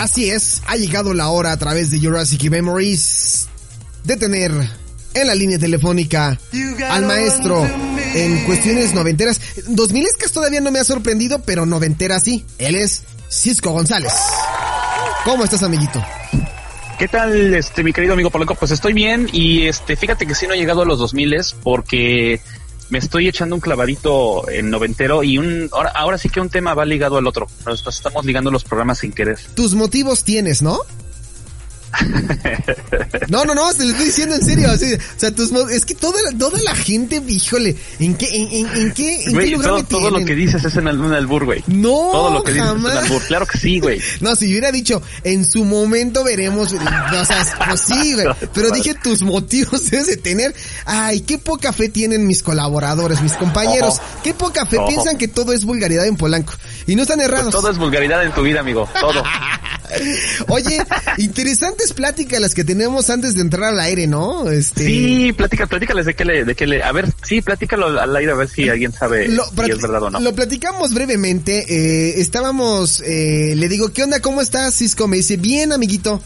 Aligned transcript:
Así 0.00 0.30
es, 0.30 0.62
ha 0.66 0.76
llegado 0.76 1.12
la 1.12 1.28
hora 1.28 1.52
a 1.52 1.58
través 1.58 1.90
de 1.90 2.00
Jurassic 2.00 2.50
Memories 2.50 3.50
de 4.02 4.16
tener 4.16 4.50
en 5.12 5.26
la 5.26 5.34
línea 5.34 5.58
telefónica 5.58 6.38
al 6.88 7.04
maestro 7.04 7.68
en 8.14 8.46
cuestiones 8.46 8.94
noventeras. 8.94 9.38
Dos 9.66 9.92
milescas 9.92 10.32
todavía 10.32 10.62
no 10.62 10.70
me 10.70 10.78
ha 10.78 10.84
sorprendido, 10.84 11.42
pero 11.42 11.66
noventera 11.66 12.18
sí. 12.18 12.46
Él 12.56 12.76
es 12.76 13.02
Cisco 13.28 13.72
González. 13.72 14.14
¿Cómo 15.26 15.44
estás, 15.44 15.62
amiguito? 15.64 16.02
¿Qué 16.98 17.06
tal, 17.06 17.52
este, 17.52 17.84
mi 17.84 17.92
querido 17.92 18.14
amigo 18.14 18.30
Polanco? 18.30 18.54
Pues 18.54 18.70
estoy 18.70 18.94
bien 18.94 19.28
y 19.34 19.66
este, 19.66 19.96
fíjate 19.96 20.26
que 20.26 20.34
sí 20.34 20.46
no 20.46 20.54
he 20.54 20.56
llegado 20.56 20.80
a 20.80 20.86
los 20.86 20.98
2000 20.98 21.36
porque 21.62 22.40
me 22.90 22.98
estoy 22.98 23.28
echando 23.28 23.54
un 23.54 23.60
clavadito 23.60 24.48
en 24.50 24.70
noventero 24.70 25.22
y 25.22 25.38
un 25.38 25.68
ahora, 25.72 25.90
ahora 25.90 26.18
sí 26.18 26.28
que 26.28 26.40
un 26.40 26.50
tema 26.50 26.74
va 26.74 26.84
ligado 26.84 27.16
al 27.16 27.26
otro. 27.26 27.46
Nos, 27.64 27.86
estamos 27.86 28.24
ligando 28.24 28.50
los 28.50 28.64
programas 28.64 28.98
sin 28.98 29.12
querer. 29.12 29.38
Tus 29.54 29.74
motivos 29.74 30.24
tienes, 30.24 30.60
¿no? 30.60 30.80
No, 33.28 33.44
no, 33.44 33.54
no, 33.54 33.72
te 33.72 33.84
lo 33.84 33.90
estoy 33.90 34.06
diciendo 34.06 34.34
en 34.34 34.44
serio. 34.44 34.68
Así, 34.70 34.92
o 34.94 34.98
sea, 35.16 35.30
tus, 35.32 35.52
es 35.70 35.84
que 35.84 35.94
toda 35.94 36.20
la, 36.22 36.36
toda 36.36 36.58
la 36.62 36.74
gente, 36.74 37.22
híjole, 37.28 37.76
¿en 38.00 38.14
qué, 38.16 38.26
en, 38.34 38.48
en, 38.66 38.76
en 38.76 38.92
qué, 38.92 39.24
en 39.24 39.38
qué 39.38 39.46
lugar 39.50 39.68
todo, 39.68 39.76
me 39.78 39.82
todo 39.84 40.00
tienen? 40.00 40.20
lo 40.20 40.26
que 40.26 40.34
dices 40.34 40.64
es 40.64 40.76
en 40.76 40.88
el- 40.88 40.98
un 41.00 41.12
albur, 41.12 41.44
güey. 41.44 41.62
No, 41.68 41.90
Todo 42.12 42.30
lo 42.34 42.42
que 42.42 42.52
dices 42.54 42.66
es 42.68 42.74
un 42.74 42.86
albur. 42.86 43.22
Claro 43.26 43.46
que 43.46 43.58
sí, 43.58 43.78
güey. 43.78 44.00
No, 44.20 44.34
si 44.34 44.46
hubiera 44.46 44.72
dicho, 44.72 45.00
en 45.22 45.44
su 45.48 45.64
momento 45.64 46.24
veremos, 46.24 46.72
o 46.72 47.24
sea, 47.24 47.46
pues 47.68 47.80
sí, 47.82 48.14
güey, 48.14 48.26
pero 48.54 48.70
dije 48.70 48.94
tus 48.94 49.22
motivos 49.22 49.88
debes 49.90 50.08
de 50.08 50.16
tener, 50.16 50.54
ay, 50.86 51.20
qué 51.20 51.38
poca 51.38 51.72
fe 51.72 51.88
tienen 51.88 52.26
mis 52.26 52.42
colaboradores, 52.42 53.20
mis 53.22 53.34
compañeros, 53.34 54.00
qué 54.24 54.34
poca 54.34 54.66
fe 54.66 54.78
piensan 54.88 55.16
que 55.18 55.28
todo 55.28 55.52
es 55.52 55.64
vulgaridad 55.64 56.06
en 56.06 56.16
Polanco, 56.16 56.52
y 56.86 56.96
no 56.96 57.02
están 57.02 57.18
Pues 57.18 57.28
errados. 57.28 57.52
todo 57.52 57.70
es 57.70 57.78
vulgaridad 57.78 58.24
en 58.24 58.32
tu 58.32 58.42
vida, 58.42 58.60
amigo. 58.60 58.88
Todo. 59.00 59.22
Oye, 60.48 60.78
interesantes 61.18 61.92
pláticas 61.92 62.40
las 62.40 62.54
que 62.54 62.64
tenemos 62.64 63.10
antes 63.10 63.34
de 63.34 63.42
entrar 63.42 63.64
al 63.74 63.80
aire, 63.80 64.06
¿no? 64.06 64.50
Este, 64.50 64.84
Sí, 64.86 65.32
platica, 65.32 65.66
platícales 65.66 66.06
de 66.06 66.14
qué 66.14 66.24
le, 66.24 66.44
de 66.44 66.54
qué 66.54 66.66
le, 66.66 66.82
a 66.82 66.92
ver, 66.92 67.12
sí, 67.22 67.40
platícalo 67.42 67.86
al 68.00 68.16
aire 68.16 68.32
a 68.32 68.34
ver 68.34 68.48
si 68.48 68.68
alguien 68.68 68.92
sabe 68.92 69.28
Lo, 69.28 69.44
si 69.44 69.70
es 69.70 69.80
verdad 69.80 70.02
o 70.04 70.10
no. 70.10 70.20
lo 70.20 70.34
platicamos 70.34 70.94
brevemente. 70.94 71.64
eh, 71.68 72.20
estábamos, 72.20 73.02
eh, 73.06 73.54
le 73.56 73.68
digo, 73.68 73.92
¿qué 73.92 74.02
onda? 74.02 74.20
¿Cómo 74.20 74.40
estás, 74.40 74.74
Cisco? 74.76 75.08
Me 75.08 75.18
dice, 75.18 75.36
bien, 75.36 75.72
amiguito. 75.72 76.22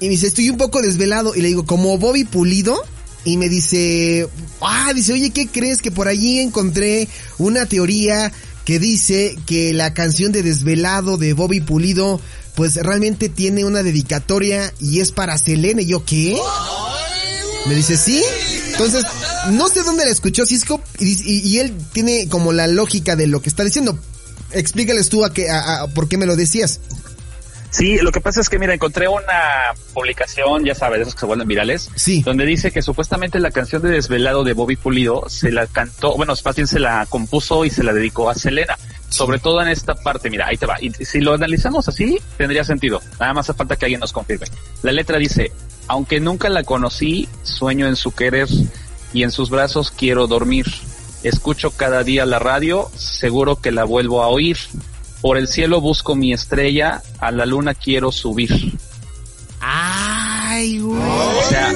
Y 0.00 0.06
me 0.06 0.10
dice, 0.12 0.26
estoy 0.26 0.50
un 0.50 0.56
poco 0.56 0.82
desvelado. 0.82 1.34
Y 1.36 1.42
le 1.42 1.48
digo, 1.48 1.64
como 1.64 1.96
Bobby 1.98 2.24
Pulido. 2.24 2.82
Y 3.24 3.36
me 3.36 3.48
dice, 3.48 4.26
ah, 4.60 4.92
dice, 4.94 5.12
oye, 5.12 5.30
¿qué 5.30 5.46
crees? 5.46 5.80
Que 5.80 5.92
por 5.92 6.08
allí 6.08 6.40
encontré 6.40 7.06
una 7.38 7.66
teoría 7.66 8.32
que 8.64 8.80
dice 8.80 9.36
que 9.46 9.72
la 9.72 9.94
canción 9.94 10.32
de 10.32 10.42
Desvelado 10.42 11.16
de 11.18 11.32
Bobby 11.32 11.60
Pulido, 11.60 12.20
pues 12.54 12.76
realmente 12.76 13.28
tiene 13.28 13.64
una 13.64 13.82
dedicatoria 13.82 14.72
y 14.80 15.00
es 15.00 15.12
para 15.12 15.38
Selene. 15.38 15.82
Y 15.82 15.86
yo, 15.86 16.04
¿qué? 16.04 16.38
Me 17.66 17.74
dice, 17.74 17.96
sí. 17.96 18.22
Entonces, 18.72 19.04
no 19.50 19.68
sé 19.68 19.82
dónde 19.82 20.04
la 20.04 20.10
escuchó 20.10 20.44
Cisco 20.46 20.82
y, 20.98 21.12
y- 21.30 21.40
y 21.48 21.58
él 21.60 21.74
tiene 21.92 22.28
como 22.28 22.52
la 22.52 22.66
lógica 22.66 23.16
de 23.16 23.26
lo 23.26 23.40
que 23.40 23.48
está 23.48 23.64
diciendo. 23.64 23.98
Explícales 24.50 25.08
tú 25.08 25.24
a, 25.24 25.32
qué, 25.32 25.48
a, 25.50 25.82
a- 25.82 25.86
por 25.88 26.08
qué 26.08 26.16
me 26.18 26.26
lo 26.26 26.36
decías. 26.36 26.80
Sí, 27.70 27.96
lo 28.02 28.12
que 28.12 28.20
pasa 28.20 28.42
es 28.42 28.50
que, 28.50 28.58
mira, 28.58 28.74
encontré 28.74 29.08
una 29.08 29.72
publicación, 29.94 30.62
ya 30.62 30.74
sabes, 30.74 30.98
de 30.98 31.02
esos 31.04 31.14
que 31.14 31.20
se 31.20 31.26
vuelven 31.26 31.48
virales, 31.48 31.88
Sí. 31.94 32.20
donde 32.22 32.44
dice 32.44 32.70
que 32.70 32.82
supuestamente 32.82 33.38
la 33.40 33.50
canción 33.50 33.80
de 33.80 33.88
Desvelado 33.88 34.44
de 34.44 34.52
Bobby 34.52 34.76
Pulido 34.76 35.26
se 35.30 35.50
la 35.50 35.66
cantó, 35.66 36.14
bueno, 36.16 36.34
más 36.44 36.54
bien 36.56 36.68
se 36.68 36.78
la 36.78 37.06
compuso 37.06 37.64
y 37.64 37.70
se 37.70 37.82
la 37.82 37.94
dedicó 37.94 38.28
a 38.28 38.34
Selena. 38.34 38.76
Sobre 39.12 39.38
todo 39.38 39.60
en 39.60 39.68
esta 39.68 39.94
parte, 39.94 40.30
mira, 40.30 40.46
ahí 40.46 40.56
te 40.56 40.66
va. 40.66 40.76
Y 40.80 40.90
si 41.04 41.20
lo 41.20 41.34
analizamos 41.34 41.86
así, 41.88 42.18
tendría 42.38 42.64
sentido. 42.64 43.00
Nada 43.20 43.34
más 43.34 43.48
hace 43.48 43.56
falta 43.56 43.76
que 43.76 43.84
alguien 43.84 44.00
nos 44.00 44.12
confirme. 44.12 44.46
La 44.82 44.92
letra 44.92 45.18
dice, 45.18 45.52
aunque 45.86 46.18
nunca 46.18 46.48
la 46.48 46.64
conocí, 46.64 47.28
sueño 47.42 47.86
en 47.86 47.96
su 47.96 48.12
querer 48.12 48.48
y 49.12 49.22
en 49.22 49.30
sus 49.30 49.50
brazos 49.50 49.90
quiero 49.90 50.26
dormir. 50.26 50.66
Escucho 51.22 51.70
cada 51.70 52.02
día 52.02 52.24
la 52.24 52.38
radio, 52.38 52.90
seguro 52.96 53.60
que 53.60 53.70
la 53.70 53.84
vuelvo 53.84 54.22
a 54.22 54.28
oír. 54.28 54.56
Por 55.20 55.36
el 55.36 55.46
cielo 55.46 55.80
busco 55.80 56.16
mi 56.16 56.32
estrella, 56.32 57.02
a 57.18 57.30
la 57.30 57.46
luna 57.46 57.74
quiero 57.74 58.10
subir. 58.10 58.78
Ay, 59.60 60.80
güey. 60.80 61.00
O 61.00 61.42
sea, 61.48 61.70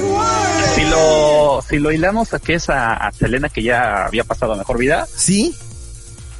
si 0.75 0.81
lo, 0.89 1.61
si 1.67 1.77
lo 1.77 1.91
hilamos 1.91 2.33
a 2.33 2.39
que 2.39 2.55
es 2.55 2.69
a, 2.69 2.93
a 2.95 3.11
Selena 3.13 3.47
que 3.47 3.63
ya 3.63 4.05
había 4.05 4.23
pasado 4.25 4.55
mejor 4.55 4.77
vida, 4.77 5.07
¿Sí? 5.15 5.55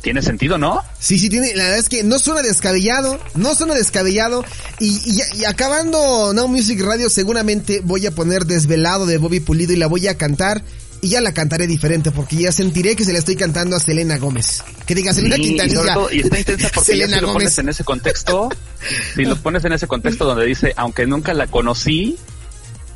Tiene 0.08 0.22
sentido, 0.22 0.58
¿no? 0.58 0.82
Sí, 1.00 1.20
sí, 1.20 1.30
tiene, 1.30 1.54
la 1.54 1.64
verdad 1.66 1.80
es 1.80 1.90
que 1.90 2.02
no 2.04 2.18
suena 2.18 2.42
descabellado, 2.42 3.20
no 3.36 3.54
suena 3.56 3.74
descabellado, 3.74 4.46
y, 4.80 5.02
y, 5.06 5.20
y 5.42 5.44
acabando 5.44 6.34
Now 6.34 6.48
Music 6.48 6.80
Radio 6.82 7.10
seguramente 7.10 7.82
voy 7.84 8.06
a 8.08 8.12
poner 8.12 8.46
Desvelado 8.46 9.06
de 9.06 9.18
Bobby 9.18 9.42
Pulido 9.42 9.74
y 9.74 9.76
la 9.76 9.88
voy 9.88 10.08
a 10.08 10.18
cantar, 10.18 10.64
y 11.02 11.10
ya 11.10 11.20
la 11.20 11.34
cantaré 11.34 11.68
diferente, 11.68 12.10
porque 12.12 12.38
ya 12.38 12.54
sentiré 12.54 12.96
que 12.96 13.04
se 13.04 13.12
la 13.12 13.20
estoy 13.20 13.36
cantando 13.36 13.76
a 13.76 13.80
Selena 13.82 14.18
Gómez. 14.18 14.64
Que 14.86 14.96
diga 14.96 15.14
Selena 15.14 15.36
Sí, 15.36 15.42
y, 15.42 15.46
Quintanilla. 15.50 15.94
todo- 15.94 16.10
y 16.12 16.22
está 16.22 16.40
intensa 16.40 16.70
porque 16.74 16.98
ya 16.98 17.06
si 17.08 17.12
lo 17.16 17.28
Gómez. 17.28 17.34
pones 17.34 17.58
en 17.58 17.70
ese 17.70 17.84
contexto, 17.84 18.50
si 19.14 19.26
lo 19.26 19.36
pones 19.36 19.66
en 19.66 19.74
ese 19.74 19.88
contexto 19.88 20.24
donde 20.24 20.46
dice, 20.46 20.74
aunque 20.78 21.06
nunca 21.06 21.34
la 21.34 21.48
conocí, 21.48 22.18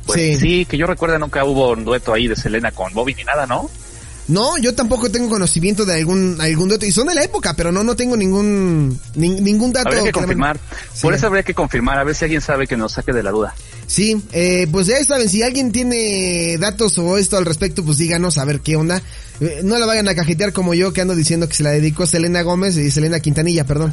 pues 0.06 0.18
Sí. 0.18 0.40
sí. 0.40 0.64
que 0.64 0.78
yo 0.78 0.86
recuerdo 0.86 1.18
nunca 1.18 1.44
hubo 1.44 1.72
un 1.72 1.84
dueto 1.84 2.12
ahí 2.14 2.26
de 2.26 2.36
Selena 2.36 2.72
con 2.72 2.92
Bobby 2.94 3.14
ni 3.14 3.22
nada, 3.24 3.46
¿no? 3.46 3.70
No, 4.32 4.56
yo 4.58 4.74
tampoco 4.74 5.10
tengo 5.10 5.28
conocimiento 5.28 5.84
de 5.84 5.94
algún 5.94 6.40
algún 6.40 6.68
dato 6.68 6.86
y 6.86 6.92
son 6.92 7.06
de 7.06 7.14
la 7.14 7.22
época, 7.22 7.54
pero 7.54 7.70
no 7.70 7.84
no 7.84 7.94
tengo 7.94 8.16
ningún 8.16 8.98
nin- 9.14 9.40
ningún 9.40 9.72
dato. 9.72 9.88
Habría 9.88 10.04
que 10.04 10.12
confirmar. 10.12 10.58
Sí. 10.94 11.02
Por 11.02 11.14
eso 11.14 11.26
habría 11.26 11.42
que 11.42 11.54
confirmar, 11.54 11.98
a 11.98 12.04
ver 12.04 12.14
si 12.14 12.24
alguien 12.24 12.40
sabe 12.40 12.66
que 12.66 12.76
nos 12.76 12.92
saque 12.92 13.12
de 13.12 13.22
la 13.22 13.30
duda. 13.30 13.54
Sí, 13.92 14.16
eh, 14.32 14.66
pues 14.72 14.86
ya 14.86 15.04
saben, 15.04 15.28
si 15.28 15.42
alguien 15.42 15.70
tiene 15.70 16.56
datos 16.58 16.96
o 16.96 17.18
esto 17.18 17.36
al 17.36 17.44
respecto, 17.44 17.84
pues 17.84 17.98
díganos 17.98 18.38
a 18.38 18.44
ver 18.46 18.60
qué 18.60 18.74
onda. 18.74 19.02
Eh, 19.38 19.60
no 19.64 19.78
la 19.78 19.84
vayan 19.84 20.08
a 20.08 20.14
cajetear 20.14 20.54
como 20.54 20.72
yo 20.72 20.94
que 20.94 21.02
ando 21.02 21.14
diciendo 21.14 21.46
que 21.46 21.54
se 21.54 21.62
la 21.62 21.72
dedicó 21.72 22.06
Selena 22.06 22.40
Gómez 22.40 22.74
y 22.78 22.90
Selena 22.90 23.20
Quintanilla, 23.20 23.66
perdón. 23.66 23.92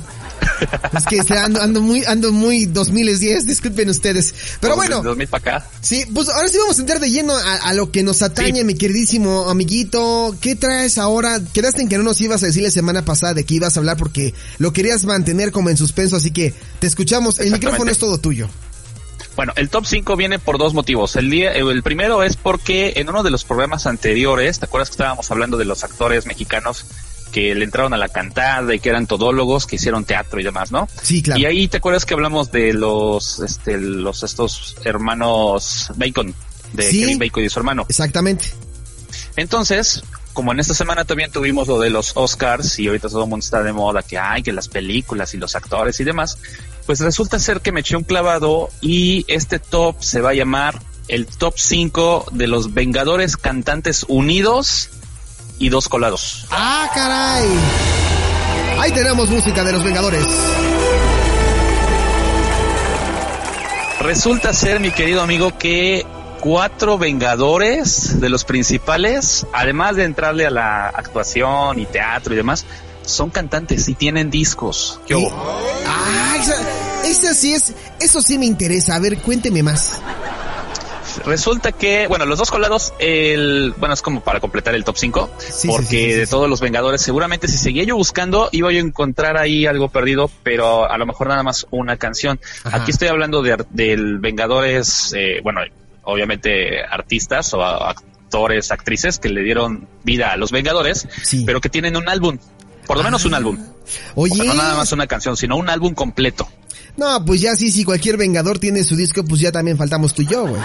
es 0.98 1.06
que 1.06 1.20
ando, 1.38 1.62
ando 1.62 1.82
muy 1.82 2.06
ando 2.06 2.32
muy 2.32 2.66
2010, 2.66 3.46
disculpen 3.46 3.90
ustedes. 3.90 4.34
Pero 4.62 4.78
bueno, 4.78 4.98
desde 4.98 5.10
2000 5.10 5.28
para 5.28 5.58
acá. 5.58 5.70
Sí, 5.82 6.06
pues 6.14 6.30
ahora 6.30 6.48
sí 6.48 6.58
vamos 6.60 6.78
a 6.78 6.82
entrar 6.82 7.02
de 7.02 7.12
lleno 7.12 7.36
a, 7.36 7.56
a 7.56 7.74
lo 7.74 7.92
que 7.92 8.02
nos 8.02 8.22
atañe, 8.22 8.60
Sí. 8.60 8.64
mi 8.64 8.76
queridísimo 8.76 9.50
amiguito. 9.50 10.34
¿Qué 10.40 10.56
traes 10.56 10.98
ahora? 10.98 11.42
Quedaste 11.52 11.82
en 11.82 11.90
que 11.90 11.98
no 11.98 12.04
nos 12.06 12.22
ibas 12.22 12.42
a 12.42 12.46
decir 12.46 12.64
la 12.64 12.72
semana 12.72 13.04
pasada 13.04 13.34
de 13.34 13.44
que 13.44 13.56
ibas 13.56 13.76
a 13.76 13.82
hablar 13.82 13.98
porque 13.98 14.34
lo 14.60 14.72
querías 14.72 15.04
mantener 15.04 15.52
como 15.52 15.70
en 15.70 15.76
suspenso, 15.76 16.16
así 16.16 16.32
que 16.32 16.54
te 16.80 16.88
escuchamos. 16.88 17.40
El 17.40 17.52
micrófono 17.52 17.92
es 17.92 17.98
todo 17.98 18.18
tuyo. 18.18 18.48
Bueno, 19.40 19.54
el 19.56 19.70
top 19.70 19.86
5 19.86 20.18
viene 20.18 20.38
por 20.38 20.58
dos 20.58 20.74
motivos. 20.74 21.16
El 21.16 21.30
día, 21.30 21.54
el 21.54 21.82
primero 21.82 22.24
es 22.24 22.36
porque 22.36 22.92
en 22.98 23.08
uno 23.08 23.24
de 23.24 23.32
los 23.32 23.46
programas 23.46 23.88
anteriores, 23.88 24.60
¿te 24.60 24.66
acuerdas 24.66 24.90
que 24.90 24.96
estábamos 24.96 25.32
hablando 25.32 25.56
de 25.56 25.64
los 25.64 25.86
actores 25.86 26.26
mexicanos 26.26 26.84
que 27.32 27.56
le 27.56 27.64
entraron 27.64 27.94
a 27.94 27.98
la 27.98 28.10
cantada 28.10 28.76
y 28.76 28.82
que 28.82 28.90
eran 28.90 29.08
todólogos, 29.08 29.66
que 29.66 29.78
hicieron 29.78 30.04
teatro 30.04 30.42
y 30.42 30.44
demás, 30.44 30.74
¿no? 30.74 30.90
Sí, 31.02 31.22
claro. 31.22 31.40
Y 31.40 31.46
ahí 31.46 31.70
te 31.70 31.78
acuerdas 31.78 32.06
que 32.06 32.16
hablamos 32.16 32.52
de 32.52 32.74
los, 32.74 33.40
este, 33.40 33.78
los, 33.78 34.24
estos 34.24 34.76
hermanos 34.84 35.90
Bacon, 35.96 36.36
de 36.74 36.92
Sí. 36.92 37.00
Kevin 37.00 37.20
Bacon 37.20 37.46
y 37.46 37.50
su 37.50 37.60
hermano. 37.60 37.86
Exactamente. 37.88 38.44
Entonces, 39.38 40.04
como 40.40 40.54
en 40.54 40.62
esta 40.62 40.74
semana 40.74 41.04
también 41.04 41.30
tuvimos 41.34 41.68
lo 41.68 41.82
de 41.82 41.90
los 41.90 42.14
Oscars 42.16 42.80
y 42.80 42.88
ahorita 42.88 43.10
todo 43.10 43.26
el 43.26 43.30
mundo 43.30 43.44
está 43.44 43.62
de 43.62 43.74
moda 43.74 44.02
que 44.04 44.18
hay, 44.18 44.42
que 44.42 44.54
las 44.54 44.70
películas 44.70 45.34
y 45.34 45.38
los 45.38 45.54
actores 45.54 46.00
y 46.00 46.06
demás, 46.06 46.38
pues 46.86 47.02
resulta 47.02 47.40
ser 47.40 47.60
que 47.60 47.74
me 47.74 47.82
eché 47.82 47.98
un 47.98 48.06
clavado 48.06 48.70
y 48.80 49.26
este 49.28 49.60
top 49.60 49.98
se 50.00 50.22
va 50.22 50.30
a 50.30 50.34
llamar 50.34 50.80
el 51.10 51.26
top 51.28 51.56
5 51.58 52.28
de 52.32 52.48
los 52.48 52.74
Vengadores 52.74 53.36
Cantantes 53.36 54.06
Unidos 54.08 54.92
y 55.58 55.68
dos 55.68 55.90
colados. 55.90 56.46
Ah, 56.52 56.90
caray. 56.96 57.50
Ahí 58.80 58.94
tenemos 58.94 59.30
música 59.30 59.66
de 59.66 59.74
los 59.74 59.84
Vengadores. 59.84 60.26
Resulta 64.00 64.54
ser, 64.54 64.80
mi 64.80 64.92
querido 64.92 65.22
amigo, 65.22 65.58
que 65.58 66.06
cuatro 66.40 66.98
Vengadores 66.98 68.20
de 68.20 68.30
los 68.30 68.46
principales, 68.46 69.46
además 69.54 69.96
de 69.96 70.04
entrarle 70.04 70.46
a 70.46 70.50
la 70.50 70.88
actuación 70.88 71.80
y 71.80 71.86
teatro 71.86 72.34
y 72.34 72.38
demás, 72.38 72.66
son 73.04 73.30
cantantes 73.30 73.88
y 73.90 73.96
tienen 73.96 74.30
discos. 74.30 75.00
¿Qué 75.08 75.16
hubo? 75.16 75.32
Ah, 75.86 76.36
esa, 76.40 76.56
esa 77.08 77.34
sí 77.34 77.54
es, 77.54 77.74
eso 78.00 78.22
sí 78.22 78.38
me 78.38 78.46
interesa. 78.46 78.96
A 78.96 79.00
ver, 79.00 79.18
cuénteme 79.20 79.64
más. 79.64 80.00
Resulta 81.26 81.72
que, 81.72 82.08
bueno, 82.08 82.26
los 82.26 82.38
dos 82.38 82.52
colados, 82.52 82.94
el, 83.00 83.74
bueno, 83.78 83.94
es 83.94 84.02
como 84.02 84.22
para 84.22 84.40
completar 84.40 84.76
el 84.76 84.84
top 84.84 84.98
5, 84.98 85.30
Sí, 85.38 85.68
porque 85.68 85.86
sí, 85.86 85.98
sí, 85.98 86.12
de 86.14 86.28
todos 86.28 86.50
los 86.50 86.62
Vengadores, 86.62 87.02
seguramente 87.02 87.48
si 87.48 87.58
seguía 87.58 87.84
yo 87.84 87.96
buscando, 87.96 88.50
iba 88.52 88.72
yo 88.72 88.78
a 88.78 88.82
encontrar 88.82 89.38
ahí 89.38 89.66
algo 89.66 89.90
perdido, 89.90 90.30
pero 90.44 90.90
a 90.90 90.98
lo 90.98 91.06
mejor 91.06 91.28
nada 91.28 91.44
más 91.44 91.68
una 91.72 91.98
canción. 91.98 92.40
Ajá. 92.64 92.78
Aquí 92.78 92.92
estoy 92.92 93.08
hablando 93.10 93.42
de, 93.42 93.58
del 93.72 94.20
Vengadores, 94.20 95.14
eh, 95.18 95.40
bueno, 95.44 95.62
obviamente 96.10 96.84
artistas 96.84 97.54
o 97.54 97.64
actores, 97.64 98.72
actrices 98.72 99.20
que 99.20 99.30
le 99.30 99.42
dieron 99.44 99.88
vida 100.04 100.32
a 100.32 100.38
los 100.38 100.52
Vengadores, 100.52 101.08
Sí. 101.24 101.44
pero 101.46 101.62
que 101.62 101.70
tienen 101.70 101.96
un 101.98 102.08
álbum, 102.10 102.38
por 102.86 102.98
lo 102.98 103.04
menos 103.04 103.26
un 103.26 103.34
álbum. 103.34 103.58
O 104.16 104.24
Oye, 104.24 104.36
sea, 104.36 104.46
no 104.46 104.54
nada 104.54 104.76
más 104.76 104.92
una 104.92 105.08
canción, 105.08 105.36
sino 105.38 105.56
un 105.58 105.70
álbum 105.70 105.94
completo. 105.94 106.48
No, 106.98 107.24
pues 107.26 107.42
ya 107.42 107.56
sí, 107.56 107.72
si 107.72 107.84
cualquier 107.84 108.18
Vengador 108.18 108.60
tiene 108.60 108.84
su 108.84 108.96
disco, 108.96 109.24
pues 109.24 109.40
ya 109.42 109.52
también 109.52 109.78
faltamos 109.78 110.14
tú 110.14 110.22
y 110.24 110.28
yo, 110.28 110.46
güey. 110.46 110.62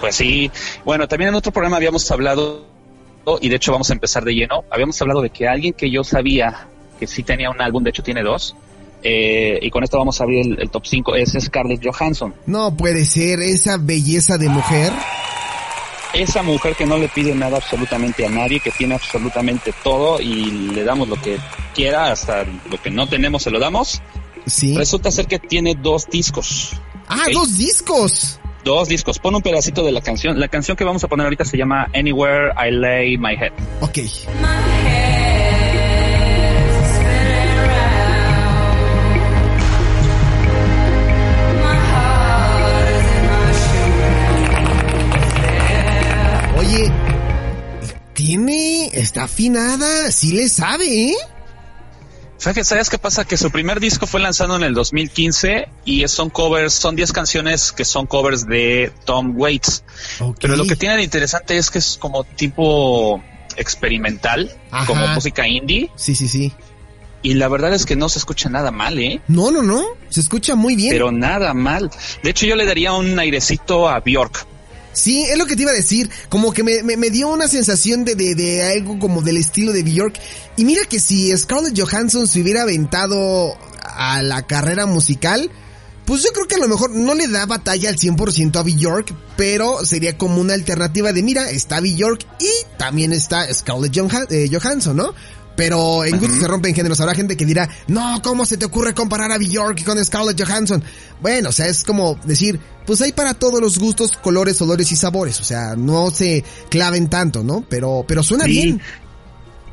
Pues 0.00 0.16
sí. 0.16 0.50
Bueno, 0.84 1.06
también 1.08 1.28
en 1.28 1.34
otro 1.34 1.52
programa 1.52 1.76
habíamos 1.76 2.10
hablado, 2.10 2.66
y 3.40 3.48
de 3.48 3.56
hecho 3.56 3.72
vamos 3.72 3.90
a 3.90 3.92
empezar 3.92 4.24
de 4.24 4.34
lleno, 4.34 4.64
habíamos 4.70 5.00
hablado 5.00 5.22
de 5.22 5.30
que 5.30 5.46
alguien 5.46 5.72
que 5.74 5.90
yo 5.90 6.02
sabía 6.04 6.66
que 6.98 7.06
sí 7.06 7.22
tenía 7.22 7.50
un 7.50 7.60
álbum, 7.60 7.82
de 7.84 7.90
hecho 7.90 8.02
tiene 8.02 8.22
dos, 8.22 8.56
eh, 9.02 9.58
y 9.62 9.70
con 9.70 9.82
esto 9.84 9.98
vamos 9.98 10.20
a 10.20 10.24
abrir 10.24 10.46
el, 10.46 10.60
el 10.60 10.70
top 10.70 10.84
5, 10.86 11.14
es 11.16 11.36
Scarlett 11.40 11.80
Johansson. 11.84 12.34
No 12.46 12.76
puede 12.76 13.04
ser, 13.04 13.40
esa 13.40 13.76
belleza 13.78 14.38
de 14.38 14.48
mujer. 14.48 14.92
Esa 16.12 16.42
mujer 16.42 16.74
que 16.74 16.86
no 16.86 16.98
le 16.98 17.08
pide 17.08 17.34
nada 17.36 17.58
absolutamente 17.58 18.26
a 18.26 18.28
nadie, 18.30 18.58
que 18.58 18.72
tiene 18.72 18.94
absolutamente 18.96 19.72
todo 19.84 20.20
y 20.20 20.50
le 20.72 20.82
damos 20.82 21.08
lo 21.08 21.14
que 21.14 21.38
quiera, 21.72 22.10
hasta 22.10 22.44
lo 22.44 22.82
que 22.82 22.90
no 22.90 23.08
tenemos 23.08 23.44
se 23.44 23.50
lo 23.50 23.60
damos. 23.60 24.02
Sí. 24.44 24.76
Resulta 24.76 25.10
ser 25.12 25.26
que 25.26 25.38
tiene 25.38 25.76
dos 25.80 26.06
discos. 26.10 26.72
Ah, 27.06 27.24
Ok. 27.28 27.32
dos 27.32 27.56
discos. 27.58 28.40
Dos 28.64 28.88
discos. 28.88 29.18
Pon 29.20 29.36
un 29.36 29.42
pedacito 29.42 29.84
de 29.84 29.92
la 29.92 30.00
canción. 30.00 30.38
La 30.40 30.48
canción 30.48 30.76
que 30.76 30.82
vamos 30.84 31.04
a 31.04 31.08
poner 31.08 31.24
ahorita 31.26 31.44
se 31.44 31.56
llama 31.56 31.86
Anywhere 31.94 32.50
I 32.60 32.72
Lay 32.72 33.16
My 33.16 33.34
Head. 33.34 33.52
Ok. 33.80 33.98
Está 48.92 49.24
afinada, 49.24 50.10
sí 50.12 50.32
le 50.32 50.48
sabe, 50.48 51.10
¿eh? 51.10 51.16
¿sabes 52.40 52.88
qué 52.88 52.98
pasa? 52.98 53.24
Que 53.24 53.36
su 53.36 53.50
primer 53.50 53.80
disco 53.80 54.06
fue 54.06 54.20
lanzado 54.20 54.56
en 54.56 54.62
el 54.62 54.74
2015 54.74 55.68
y 55.84 56.08
son 56.08 56.30
covers, 56.30 56.72
son 56.72 56.96
10 56.96 57.12
canciones 57.12 57.72
que 57.72 57.84
son 57.84 58.06
covers 58.06 58.46
de 58.46 58.92
Tom 59.04 59.34
Waits. 59.36 59.84
Pero 60.40 60.56
lo 60.56 60.64
que 60.64 60.76
tiene 60.76 60.96
de 60.96 61.02
interesante 61.02 61.56
es 61.56 61.70
que 61.70 61.78
es 61.78 61.98
como 62.00 62.24
tipo 62.24 63.22
experimental, 63.56 64.50
Ajá. 64.70 64.86
como 64.86 65.06
música 65.08 65.46
indie. 65.46 65.90
Sí, 65.96 66.14
sí, 66.14 66.28
sí. 66.28 66.52
Y 67.22 67.34
la 67.34 67.48
verdad 67.48 67.74
es 67.74 67.84
que 67.84 67.96
no 67.96 68.08
se 68.08 68.18
escucha 68.18 68.48
nada 68.48 68.70
mal, 68.70 68.98
¿eh? 68.98 69.20
No, 69.28 69.50
no, 69.50 69.60
no, 69.62 69.84
se 70.08 70.20
escucha 70.20 70.54
muy 70.54 70.74
bien. 70.74 70.90
Pero 70.90 71.12
nada 71.12 71.52
mal. 71.52 71.90
De 72.22 72.30
hecho, 72.30 72.46
yo 72.46 72.56
le 72.56 72.64
daría 72.64 72.94
un 72.94 73.18
airecito 73.18 73.90
a 73.90 74.00
Bjork. 74.00 74.46
Sí, 74.92 75.22
es 75.22 75.38
lo 75.38 75.46
que 75.46 75.56
te 75.56 75.62
iba 75.62 75.70
a 75.70 75.74
decir. 75.74 76.10
Como 76.28 76.52
que 76.52 76.62
me, 76.62 76.82
me, 76.82 77.10
dio 77.10 77.28
una 77.28 77.48
sensación 77.48 78.04
de, 78.04 78.14
de, 78.14 78.34
de 78.34 78.62
algo 78.64 78.98
como 78.98 79.22
del 79.22 79.36
estilo 79.36 79.72
de 79.72 79.82
Bjork. 79.82 80.18
Y 80.56 80.64
mira 80.64 80.82
que 80.84 81.00
si 81.00 81.36
Scarlett 81.36 81.78
Johansson 81.78 82.26
se 82.26 82.40
hubiera 82.40 82.62
aventado 82.62 83.56
a 83.82 84.22
la 84.22 84.46
carrera 84.46 84.86
musical, 84.86 85.50
pues 86.10 86.24
yo 86.24 86.30
creo 86.32 86.48
que 86.48 86.56
a 86.56 86.58
lo 86.58 86.66
mejor 86.66 86.90
no 86.90 87.14
le 87.14 87.28
da 87.28 87.46
batalla 87.46 87.88
al 87.88 87.96
100% 87.96 88.56
a 88.56 88.62
Bjork, 88.62 89.14
pero 89.36 89.84
sería 89.84 90.18
como 90.18 90.40
una 90.40 90.54
alternativa 90.54 91.12
de, 91.12 91.22
mira, 91.22 91.50
está 91.50 91.80
Bjork 91.80 92.26
y 92.40 92.50
también 92.78 93.12
está 93.12 93.46
Scarlett 93.54 93.96
eh, 94.30 94.50
Johansson, 94.50 94.96
¿no? 94.96 95.14
Pero 95.60 96.06
en 96.06 96.18
gusto 96.18 96.36
se 96.40 96.48
rompen 96.48 96.74
géneros. 96.74 96.98
Habrá 97.02 97.14
gente 97.14 97.36
que 97.36 97.44
dirá, 97.44 97.68
no, 97.86 98.22
¿cómo 98.22 98.46
se 98.46 98.56
te 98.56 98.64
ocurre 98.64 98.94
comparar 98.94 99.30
a 99.30 99.36
Bjork 99.36 99.84
con 99.84 100.02
Scarlett 100.02 100.42
Johansson? 100.42 100.82
Bueno, 101.20 101.50
o 101.50 101.52
sea, 101.52 101.66
es 101.66 101.84
como 101.84 102.14
decir, 102.24 102.58
pues 102.86 103.02
hay 103.02 103.12
para 103.12 103.34
todos 103.34 103.60
los 103.60 103.78
gustos, 103.78 104.16
colores, 104.16 104.58
olores 104.62 104.90
y 104.90 104.96
sabores. 104.96 105.38
O 105.38 105.44
sea, 105.44 105.76
no 105.76 106.10
se 106.10 106.42
claven 106.70 107.10
tanto, 107.10 107.44
¿no? 107.44 107.62
Pero, 107.68 108.06
pero 108.08 108.22
suena 108.22 108.44
Sí. 108.46 108.52
bien. 108.52 108.80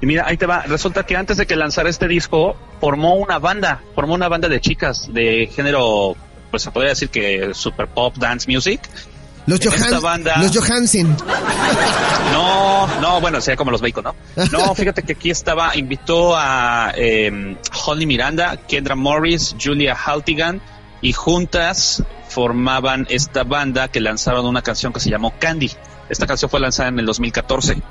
Y 0.01 0.05
mira, 0.05 0.25
ahí 0.27 0.35
te 0.35 0.45
va. 0.45 0.63
Resulta 0.63 1.05
que 1.05 1.15
antes 1.15 1.37
de 1.37 1.45
que 1.47 1.55
lanzara 1.55 1.89
este 1.89 2.05
disco, 2.09 2.57
formó 2.81 3.15
una 3.15 3.39
banda, 3.39 3.81
formó 3.95 4.13
una 4.13 4.27
banda 4.27 4.49
de 4.49 4.59
chicas 4.59 5.07
de 5.13 5.49
género, 5.55 6.17
pues 6.51 6.63
se 6.63 6.71
podría 6.71 6.89
decir 6.89 7.07
que 7.07 7.51
super 7.53 7.87
pop, 7.87 8.13
dance 8.17 8.51
music. 8.51 8.81
Los, 9.47 9.59
Johan 9.63 10.01
banda- 10.01 10.37
los 10.37 10.55
Johansen. 10.55 11.15
No, 12.31 12.87
no, 13.01 13.21
bueno, 13.21 13.39
sería 13.41 13.55
como 13.57 13.71
los 13.71 13.81
bacon, 13.81 14.03
¿no? 14.03 14.15
No, 14.51 14.75
fíjate 14.75 15.03
que 15.03 15.13
aquí 15.13 15.29
estaba, 15.31 15.75
invitó 15.75 16.35
a 16.35 16.91
eh, 16.95 17.55
Holly 17.85 18.05
Miranda, 18.05 18.57
Kendra 18.67 18.95
Morris, 18.95 19.55
Julia 19.61 19.95
Haltigan 19.95 20.61
y 21.01 21.13
juntas 21.13 22.03
formaban 22.29 23.07
esta 23.09 23.43
banda 23.43 23.87
que 23.87 24.01
lanzaron 24.01 24.45
una 24.45 24.61
canción 24.61 24.91
que 24.93 24.99
se 24.99 25.09
llamó 25.09 25.33
Candy. 25.39 25.71
Esta 26.09 26.27
canción 26.27 26.51
fue 26.51 26.59
lanzada 26.59 26.89
en 26.89 26.99
el 26.99 27.05
2014. 27.05 27.81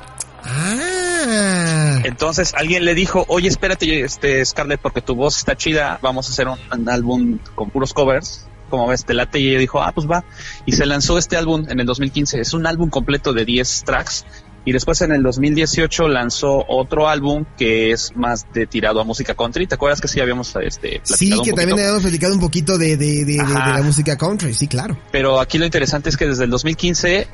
Ah. 0.45 2.01
Entonces 2.05 2.53
alguien 2.55 2.85
le 2.85 2.95
dijo, 2.95 3.25
oye, 3.29 3.49
espérate, 3.49 4.01
este 4.03 4.45
Scarlett, 4.45 4.81
porque 4.81 5.01
tu 5.01 5.15
voz 5.15 5.39
está 5.39 5.57
chida, 5.57 5.99
vamos 6.03 6.29
a 6.29 6.33
hacer 6.33 6.49
un, 6.49 6.59
un 6.71 6.89
álbum 6.89 7.39
con 7.55 7.71
puros 7.71 7.93
covers. 7.93 8.47
Como 8.71 8.87
ves, 8.89 9.05
te 9.05 9.15
late 9.15 9.39
y 9.39 9.49
ella 9.51 9.59
dijo, 9.59 9.83
ah, 9.83 9.93
pues 9.95 10.07
va. 10.09 10.25
Y 10.67 10.73
se 10.73 10.87
lanzó 10.87 11.19
este 11.19 11.37
álbum 11.37 11.65
en 11.69 11.81
el 11.81 11.87
2015. 11.87 12.41
Es 12.41 12.53
un 12.55 12.67
álbum 12.67 12.91
completo 12.91 13.33
de 13.33 13.45
10 13.45 13.85
tracks. 13.85 14.25
Y 14.65 14.73
después 14.73 15.01
en 15.03 15.13
el 15.13 15.23
2018 15.23 16.09
lanzó 16.09 16.65
otro 16.67 17.09
álbum 17.09 17.45
que 17.57 17.93
es 17.93 18.17
más 18.17 18.47
de 18.53 18.67
tirado 18.67 19.01
a 19.01 19.05
música 19.05 19.35
country. 19.37 19.69
¿Te 19.69 19.77
acuerdas 19.77 20.01
que 20.01 20.09
sí 20.09 20.19
habíamos 20.19 20.49
este, 20.57 21.01
platicado 21.01 21.17
Sí, 21.17 21.33
un 21.33 21.45
que 21.45 21.51
también 21.51 21.69
poquito? 21.71 21.81
habíamos 21.83 22.03
platicado 22.03 22.35
un 22.35 22.41
poquito 22.41 22.77
de, 22.79 22.97
de, 22.97 23.25
de, 23.25 23.37
de- 23.37 23.37
la 23.37 23.81
música 23.85 24.17
country, 24.19 24.53
sí, 24.55 24.67
claro. 24.67 24.99
Pero 25.13 25.39
aquí 25.39 25.59
lo 25.59 25.65
interesante 25.67 26.09
es 26.09 26.17
que 26.17 26.27
desde 26.27 26.43
el 26.45 26.51
2015 26.51 27.29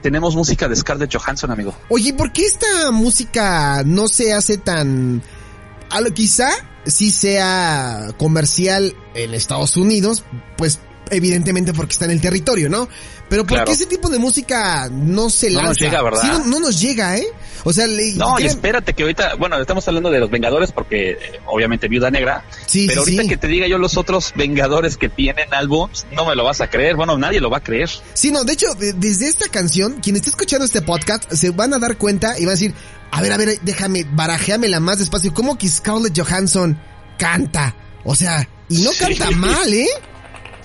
tenemos 0.00 0.34
música 0.34 0.66
de 0.66 0.76
Scarlett 0.76 1.14
Johansson, 1.14 1.50
amigo. 1.50 1.76
Oye, 1.90 2.14
¿por 2.14 2.32
qué 2.32 2.46
esta 2.46 2.90
música 2.90 3.82
no 3.84 4.08
se 4.08 4.32
hace 4.32 4.56
tan... 4.56 5.20
A 5.90 6.00
lo 6.00 6.12
quizá 6.12 6.48
sí 6.86 7.10
sea 7.10 8.08
comercial 8.18 8.94
en 9.14 9.34
Estados 9.34 9.76
Unidos, 9.76 10.24
pues 10.56 10.80
evidentemente 11.10 11.72
porque 11.72 11.92
está 11.92 12.04
en 12.04 12.10
el 12.10 12.20
territorio, 12.20 12.68
¿no? 12.68 12.86
Pero 13.30 13.42
¿por 13.44 13.54
Claro. 13.56 13.64
qué 13.66 13.72
ese 13.72 13.86
tipo 13.86 14.08
de 14.10 14.18
música 14.18 14.88
no 14.90 15.28
se 15.30 15.48
No 15.50 15.56
lanza? 15.56 15.68
nos 15.68 15.78
llega, 15.78 16.02
¿verdad? 16.02 16.20
Sí, 16.22 16.28
no, 16.28 16.44
no 16.46 16.60
nos 16.60 16.80
llega, 16.80 17.16
¿eh? 17.16 17.26
O 17.64 17.72
sea, 17.72 17.86
le, 17.86 18.12
No, 18.14 18.38
y 18.38 18.44
espérate 18.44 18.92
que 18.94 19.02
ahorita, 19.02 19.34
bueno, 19.36 19.58
estamos 19.60 19.86
hablando 19.88 20.10
de 20.10 20.18
los 20.20 20.30
Vengadores 20.30 20.72
porque 20.72 21.12
eh, 21.12 21.18
obviamente 21.46 21.88
Viuda 21.88 22.10
Negra, 22.10 22.44
Sí, 22.66 22.86
pero 22.86 23.02
sí, 23.04 23.10
ahorita 23.12 23.22
sí. 23.22 23.28
que 23.30 23.36
te 23.38 23.46
diga 23.48 23.66
yo 23.66 23.78
los 23.78 23.96
otros 23.98 24.32
Vengadores 24.36 24.96
que 24.98 25.08
tienen 25.08 25.52
álbums, 25.52 26.06
no 26.12 26.24
me 26.26 26.34
lo 26.36 26.44
vas 26.44 26.60
a 26.60 26.68
creer, 26.70 26.96
bueno, 26.96 27.16
nadie 27.18 27.40
lo 27.40 27.48
va 27.50 27.58
a 27.58 27.62
creer. 27.62 27.88
Sí, 28.14 28.30
no, 28.30 28.44
de 28.44 28.52
hecho, 28.54 28.74
de- 28.74 28.92
desde 28.94 29.28
esta 29.28 29.48
canción, 29.48 30.00
quien 30.02 30.16
esté 30.16 30.28
escuchando 30.30 30.64
este 30.64 30.80
podcast 30.82 31.30
se 31.32 31.50
van 31.50 31.72
a 31.74 31.78
dar 31.78 31.96
cuenta 31.98 32.38
y 32.38 32.42
van 32.42 32.50
a 32.50 32.52
decir, 32.52 32.74
a 33.10 33.20
ver, 33.22 33.32
a 33.32 33.36
ver, 33.36 33.58
déjame, 33.62 34.04
barajéamela 34.12 34.80
más 34.80 34.98
despacio. 34.98 35.32
¿Cómo 35.34 35.56
que 35.58 35.68
Scarlett 35.68 36.18
Johansson 36.18 36.78
canta? 37.18 37.74
O 38.04 38.14
sea, 38.14 38.48
y 38.68 38.82
no 38.82 38.92
Sí. 38.92 38.98
canta 39.16 39.30
mal, 39.32 39.72
¿eh? 39.72 39.86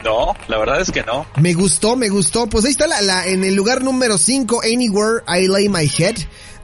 No, 0.04 0.34
la 0.50 0.58
verdad 0.58 0.82
es 0.82 0.92
que 0.92 1.02
no. 1.04 1.26
Me 1.38 1.54
gustó, 1.54 1.96
me 1.96 2.10
gustó. 2.10 2.48
Pues 2.48 2.66
ahí 2.66 2.72
está 2.72 2.88
la, 2.88 3.02
la 3.02 3.26
en 3.26 3.44
el 3.46 3.56
lugar 3.56 3.84
número 3.84 4.18
5, 4.18 4.62
Anywhere 4.64 5.24
I 5.28 5.48
Lay 5.48 5.70
My 5.70 5.90
Head, 5.98 6.16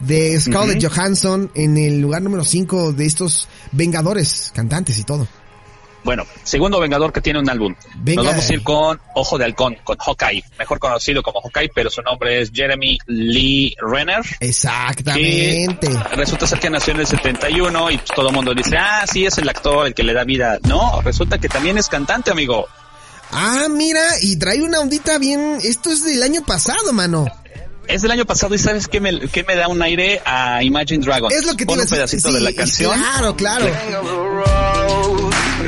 de 0.02 0.40
Scarlett. 0.42 0.86
Johansson, 0.86 1.50
en 1.56 1.78
el 1.78 2.02
lugar 2.02 2.22
número 2.22 2.44
5 2.44 2.92
de 2.92 3.06
estos 3.06 3.48
Vengadores, 3.72 4.52
cantantes 4.54 4.98
y 5.00 5.04
todo. 5.06 5.26
Bueno, 6.04 6.26
segundo 6.44 6.80
Vengador 6.80 7.12
que 7.12 7.22
tiene 7.22 7.40
un 7.40 7.50
álbum. 7.50 7.76
Venga. 7.96 8.24
Nos 8.24 8.32
vamos 8.32 8.50
a 8.50 8.54
ir 8.54 8.64
con 8.64 9.00
Ojo 9.16 9.38
de 9.38 9.46
Halcón, 9.46 9.78
con 9.84 9.98
Hawkeye, 9.98 10.44
mejor 10.58 10.80
conocido 10.80 11.22
como 11.22 11.42
Hawkeye, 11.42 11.70
pero 11.74 11.90
su 11.90 12.02
nombre 12.02 12.42
es 12.42 12.52
Jeremy 12.54 12.98
Lee 13.08 13.76
Renner. 13.82 14.22
Exactamente. 14.40 15.90
que 15.90 16.16
resulta 16.16 16.48
ser 16.48 16.60
que 16.60 16.70
nació 16.70 16.94
en 16.94 17.02
el 17.02 17.08
71 17.08 17.92
y 17.92 17.98
pues, 17.98 18.12
todo 18.16 18.30
el 18.30 18.36
mundo 18.36 18.54
dice, 18.54 18.78
ah, 18.78 19.06
sí, 19.12 19.26
es 19.26 19.38
el 19.38 19.50
actor 19.50 19.88
el 19.88 19.94
que 19.94 20.04
le 20.04 20.14
da 20.14 20.24
vida. 20.24 20.58
No, 20.64 21.02
resulta 21.02 21.38
que 21.38 21.50
también 21.50 21.78
es 21.78 21.88
cantante, 21.88 22.32
amigo. 22.32 22.68
Ah, 23.32 23.68
mira, 23.70 24.02
y 24.22 24.38
trae 24.38 24.62
una 24.62 24.80
ondita 24.80 25.18
bien, 25.20 25.60
esto 25.64 25.92
es 25.92 26.04
del 26.04 26.24
año 26.24 26.44
pasado, 26.46 26.94
mano. 26.94 27.28
Es 27.88 28.04
del 28.04 28.12
año 28.12 28.26
pasado 28.26 28.54
y 28.54 28.60
¿sabes 28.60 28.88
qué 28.88 29.00
me, 29.00 29.20
qué 29.30 29.44
me 29.44 29.56
da 29.56 29.68
un 29.68 29.82
aire 29.82 30.22
a 30.24 30.62
Imagine 30.64 31.04
Dragons? 31.04 31.34
Es 31.34 31.46
lo 31.46 31.54
que 31.54 31.66
te 31.66 31.66
Pon 31.66 31.80
a 31.80 31.84
un 31.84 31.90
pedacito 31.90 32.30
Sí, 32.30 32.34
de 32.36 32.42
la 32.42 32.54
canción. 32.54 32.94
Claro, 32.94 33.36
claro. 33.36 33.66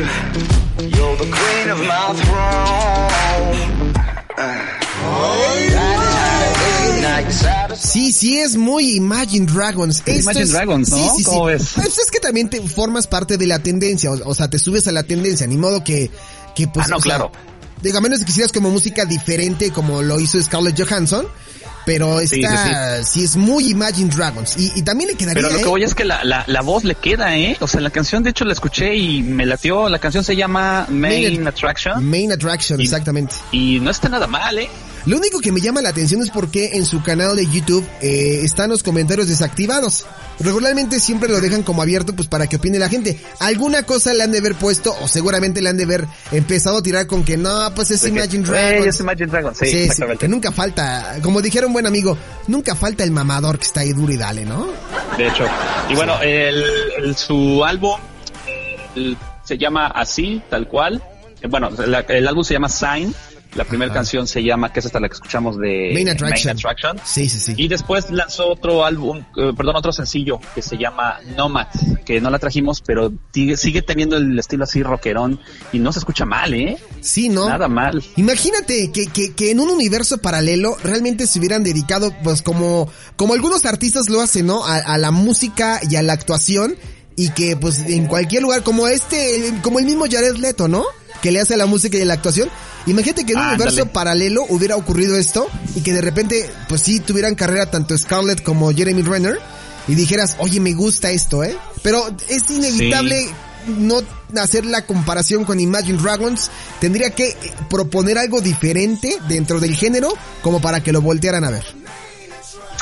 You're 0.01 1.15
the 1.17 1.25
queen 1.25 1.69
of 1.69 1.79
my 1.79 2.13
throne. 2.21 3.93
Uh. 4.37 5.71
Sí, 7.77 8.11
sí, 8.11 8.37
es 8.39 8.55
muy 8.55 8.95
Imagine 8.95 9.45
Dragons. 9.45 9.97
Esto 10.05 10.11
Imagine 10.11 10.43
es- 10.43 10.51
Dragons, 10.51 10.89
¿no? 10.89 10.97
Sí, 10.97 11.09
sí, 11.17 11.23
¿Cómo 11.23 11.47
sí. 11.47 11.53
ves? 11.53 11.71
Pues 11.75 11.97
es 11.99 12.11
que 12.11 12.19
también 12.19 12.49
te 12.49 12.61
formas 12.61 13.07
parte 13.07 13.37
de 13.37 13.47
la 13.47 13.59
tendencia, 13.59 14.11
o, 14.11 14.29
o 14.29 14.33
sea, 14.35 14.49
te 14.49 14.59
subes 14.59 14.87
a 14.87 14.91
la 14.91 15.03
tendencia, 15.03 15.47
ni 15.47 15.57
modo 15.57 15.83
que, 15.83 16.09
que 16.55 16.67
pues, 16.67 16.85
Ah, 16.85 16.89
no, 16.91 16.95
sea, 16.97 17.03
claro. 17.03 17.31
Digo, 17.81 17.97
a 17.97 18.01
menos 18.01 18.19
que 18.19 18.25
quisieras 18.25 18.51
como 18.51 18.69
música 18.69 19.05
diferente 19.05 19.71
como 19.71 20.01
lo 20.01 20.19
hizo 20.19 20.41
Scarlett 20.41 20.79
Johansson, 20.81 21.27
pero 21.85 22.19
Sí, 22.19 22.41
esta 22.43 23.03
sí, 23.03 23.23
es 23.23 23.35
muy 23.35 23.69
Imagine 23.71 24.09
Dragons 24.13 24.55
y, 24.57 24.71
y 24.75 24.81
también 24.83 25.09
le 25.09 25.15
quedaría, 25.17 25.41
Pero 25.41 25.49
lo 25.53 25.57
que 25.59 25.63
¿eh? 25.65 25.67
voy 25.67 25.83
es 25.83 25.95
que 25.95 26.05
la, 26.05 26.23
la, 26.23 26.43
la 26.47 26.61
voz 26.61 26.83
le 26.83 26.93
queda, 26.95 27.35
¿eh? 27.35 27.57
O 27.59 27.67
sea, 27.67 27.81
la 27.81 27.89
canción, 27.89 28.21
de 28.23 28.29
hecho, 28.29 28.45
la 28.45 28.53
escuché 28.53 28.95
y 28.95 29.23
me 29.23 29.45
latió. 29.47 29.89
La 29.89 29.97
canción 29.99 30.23
se 30.23 30.35
llama 30.35 30.85
Main 30.89 31.33
Main- 31.37 31.47
Attraction 31.47 32.03
Main 32.07 32.31
Attraction, 32.31 32.79
Y- 32.79 32.83
exactamente. 32.83 33.35
y 33.51 33.79
no 33.79 33.89
está 33.89 34.09
nada 34.09 34.27
mal, 34.27 34.59
¿eh? 34.59 34.69
Lo 35.05 35.17
único 35.17 35.39
que 35.39 35.51
me 35.51 35.61
llama 35.61 35.81
la 35.81 35.89
atención 35.89 36.21
es 36.21 36.29
porque 36.29 36.71
en 36.73 36.85
su 36.85 37.01
canal 37.01 37.35
de 37.35 37.45
YouTube 37.47 37.85
eh, 38.01 38.41
están 38.43 38.69
los 38.69 38.83
comentarios 38.83 39.27
desactivados. 39.27 40.05
Regularmente 40.39 40.99
siempre 40.99 41.29
lo 41.29 41.39
dejan 41.41 41.63
como 41.63 41.81
abierto 41.81 42.15
pues 42.15 42.27
para 42.27 42.47
que 42.47 42.55
opine 42.57 42.79
la 42.79 42.89
gente. 42.89 43.19
Alguna 43.39 43.83
cosa 43.83 44.13
le 44.13 44.23
han 44.23 44.31
de 44.31 44.39
haber 44.39 44.55
puesto 44.55 44.95
o 45.01 45.07
seguramente 45.07 45.61
le 45.61 45.69
han 45.69 45.77
de 45.77 45.83
haber 45.83 46.07
empezado 46.31 46.77
a 46.77 46.81
tirar 46.83 47.07
con 47.07 47.23
que 47.23 47.37
no, 47.37 47.71
pues 47.75 47.91
es 47.91 48.03
Imagine 48.07 48.47
"Güey, 48.47 48.59
Dragons. 48.61 48.87
es 48.87 48.99
Imagine 48.99 49.27
Dragons. 49.27 49.57
Sí, 49.57 49.65
Sí, 49.67 49.89
sí, 49.89 50.03
que 50.19 50.27
nunca 50.27 50.51
falta, 50.51 51.17
como 51.21 51.41
dijera 51.41 51.67
un 51.67 51.73
buen 51.73 51.85
amigo, 51.87 52.17
nunca 52.47 52.75
falta 52.75 53.03
el 53.03 53.11
mamador 53.11 53.57
que 53.59 53.65
está 53.65 53.81
ahí 53.81 53.93
duro 53.93 54.11
y 54.13 54.17
dale, 54.17 54.45
¿no? 54.45 54.67
De 55.17 55.27
hecho. 55.27 55.45
Y 55.89 55.95
bueno, 55.95 56.19
el, 56.21 56.63
el- 56.97 57.15
su 57.15 57.63
álbum 57.63 57.99
el- 58.95 59.17
se 59.43 59.57
llama 59.57 59.87
así, 59.87 60.41
tal 60.49 60.67
cual. 60.67 61.03
Eh, 61.41 61.47
Bueno, 61.47 61.69
la- 61.87 62.01
el 62.01 62.27
álbum 62.27 62.43
se 62.43 62.53
llama 62.53 62.69
Sign. 62.69 63.13
La 63.55 63.65
primera 63.65 63.91
canción 63.91 64.27
se 64.27 64.41
llama, 64.43 64.71
que 64.71 64.79
es 64.79 64.85
esta 64.85 64.99
la 64.99 65.09
que 65.09 65.15
escuchamos 65.15 65.57
de 65.57 65.91
Main 65.93 66.09
Attraction. 66.09 66.55
Attraction. 66.55 66.97
Sí, 67.03 67.27
sí, 67.27 67.39
sí. 67.39 67.53
Y 67.57 67.67
después 67.67 68.09
lanzó 68.09 68.49
otro 68.49 68.85
álbum, 68.85 69.19
eh, 69.35 69.51
perdón, 69.55 69.75
otro 69.75 69.91
sencillo 69.91 70.39
que 70.55 70.61
se 70.61 70.77
llama 70.77 71.19
Nomad, 71.35 71.67
que 72.05 72.21
no 72.21 72.29
la 72.29 72.39
trajimos, 72.39 72.81
pero 72.81 73.11
sigue, 73.33 73.57
sigue 73.57 73.81
teniendo 73.81 74.15
el 74.15 74.39
estilo 74.39 74.63
así 74.63 74.83
rockerón 74.83 75.39
y 75.73 75.79
no 75.79 75.91
se 75.91 75.99
escucha 75.99 76.25
mal, 76.25 76.53
¿eh? 76.53 76.77
Sí, 77.01 77.27
¿no? 77.27 77.49
Nada 77.49 77.67
mal. 77.67 78.01
Imagínate 78.15 78.91
que, 78.91 79.07
que, 79.07 79.33
que 79.33 79.51
en 79.51 79.59
un 79.59 79.69
universo 79.69 80.19
paralelo 80.19 80.77
realmente 80.83 81.27
se 81.27 81.39
hubieran 81.39 81.63
dedicado, 81.63 82.13
pues 82.23 82.41
como, 82.41 82.89
como 83.17 83.33
algunos 83.33 83.65
artistas 83.65 84.09
lo 84.09 84.21
hacen, 84.21 84.45
¿no? 84.45 84.65
A, 84.65 84.77
a 84.77 84.97
la 84.97 85.11
música 85.11 85.81
y 85.89 85.97
a 85.97 86.01
la 86.01 86.13
actuación 86.13 86.75
y 87.15 87.29
que 87.29 87.57
pues 87.57 87.79
en 87.79 88.07
cualquier 88.07 88.43
lugar, 88.43 88.63
como 88.63 88.87
este, 88.87 89.53
como 89.61 89.79
el 89.79 89.85
mismo 89.85 90.05
Jared 90.09 90.37
Leto, 90.37 90.67
¿no? 90.67 90.85
Que 91.21 91.31
le 91.31 91.39
hace 91.39 91.57
la 91.57 91.65
música 91.65 91.97
y 91.97 92.05
la 92.05 92.13
actuación. 92.13 92.49
Imagínate 92.87 93.25
que 93.25 93.33
en 93.33 93.39
un 93.39 93.43
Ándale. 93.43 93.63
universo 93.63 93.91
paralelo 93.91 94.45
hubiera 94.49 94.75
ocurrido 94.75 95.15
esto 95.15 95.47
y 95.75 95.81
que 95.81 95.93
de 95.93 96.01
repente, 96.01 96.49
pues 96.67 96.81
sí, 96.81 96.99
tuvieran 96.99 97.35
carrera 97.35 97.69
tanto 97.69 97.97
Scarlett 97.97 98.43
como 98.43 98.71
Jeremy 98.71 99.01
Renner 99.01 99.39
y 99.87 99.95
dijeras, 99.95 100.35
oye, 100.39 100.59
me 100.59 100.73
gusta 100.73 101.11
esto, 101.11 101.43
¿eh? 101.43 101.55
Pero 101.83 102.03
es 102.29 102.49
inevitable 102.49 103.27
no 103.67 104.01
hacer 104.39 104.65
la 104.65 104.85
comparación 104.85 105.45
con 105.45 105.59
Imagine 105.59 106.01
Dragons, 106.01 106.49
tendría 106.79 107.11
que 107.11 107.35
proponer 107.69 108.17
algo 108.17 108.41
diferente 108.41 109.17
dentro 109.27 109.59
del 109.59 109.75
género 109.75 110.13
como 110.41 110.61
para 110.61 110.81
que 110.81 110.91
lo 110.91 111.01
voltearan 111.01 111.43
a 111.43 111.51
ver. 111.51 111.80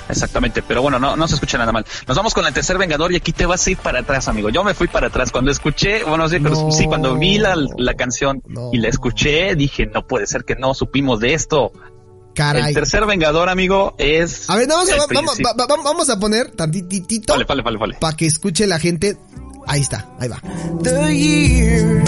Exactamente, 0.10 0.64
pero 0.64 0.82
bueno, 0.82 0.98
no, 1.00 1.16
no 1.16 1.28
se 1.28 1.36
escucha 1.36 1.58
nada 1.58 1.72
mal. 1.72 1.86
Nos 2.08 2.18
vamos 2.18 2.34
con 2.34 2.46
el 2.46 2.52
tercer 2.54 2.78
Vengador 2.78 3.12
y 3.12 3.16
aquí 3.16 3.32
te 3.32 3.46
vas 3.46 3.66
a 3.68 3.72
ir 3.72 3.78
para 3.78 4.00
atrás, 4.00 4.28
amigo. 4.28 4.50
Yo 4.50 4.64
me 4.64 4.74
fui 4.74 4.88
para 4.88 5.08
atrás 5.08 5.32
cuando 5.32 5.52
escuché, 5.52 6.04
bueno, 6.04 6.28
sí, 6.28 6.40
pero 6.40 6.56
No. 6.56 6.72
sí, 6.72 6.86
cuando 6.88 7.16
vi 7.16 7.38
la, 7.38 7.56
la 7.78 7.94
canción 7.94 8.42
No. 8.48 8.72
y 8.74 8.80
la 8.80 8.88
escuché, 8.90 9.56
dije, 9.56 9.86
no 9.86 10.06
puede 10.08 10.26
ser 10.28 10.44
que 10.46 10.56
no 10.56 10.74
supimos 10.74 11.20
de 11.20 11.34
esto. 11.36 11.72
Caray. 12.36 12.70
El 12.70 12.74
tercer 12.74 13.06
Vengador, 13.06 13.50
amigo, 13.50 13.96
es... 13.98 14.50
A 14.50 14.56
ver, 14.56 14.68
vamos 14.68 14.90
a, 14.90 14.94
vamos, 14.96 15.08
principio. 15.08 15.46
va- 15.58 15.66
va- 15.68 15.84
vamos 15.84 16.10
a 16.10 16.20
poner 16.20 16.52
tantitito 16.52 17.34
Vale, 17.34 17.46
vale, 17.46 17.62
vale, 17.62 17.78
vale. 17.78 17.98
para 18.00 18.16
que 18.18 18.26
escuche 18.28 18.66
la 18.66 18.80
gente. 18.80 19.18
Ahí 19.68 19.82
está, 19.82 20.08
ahí 20.20 20.28
va. 20.30 20.42
the 20.82 21.16
year. 21.16 22.04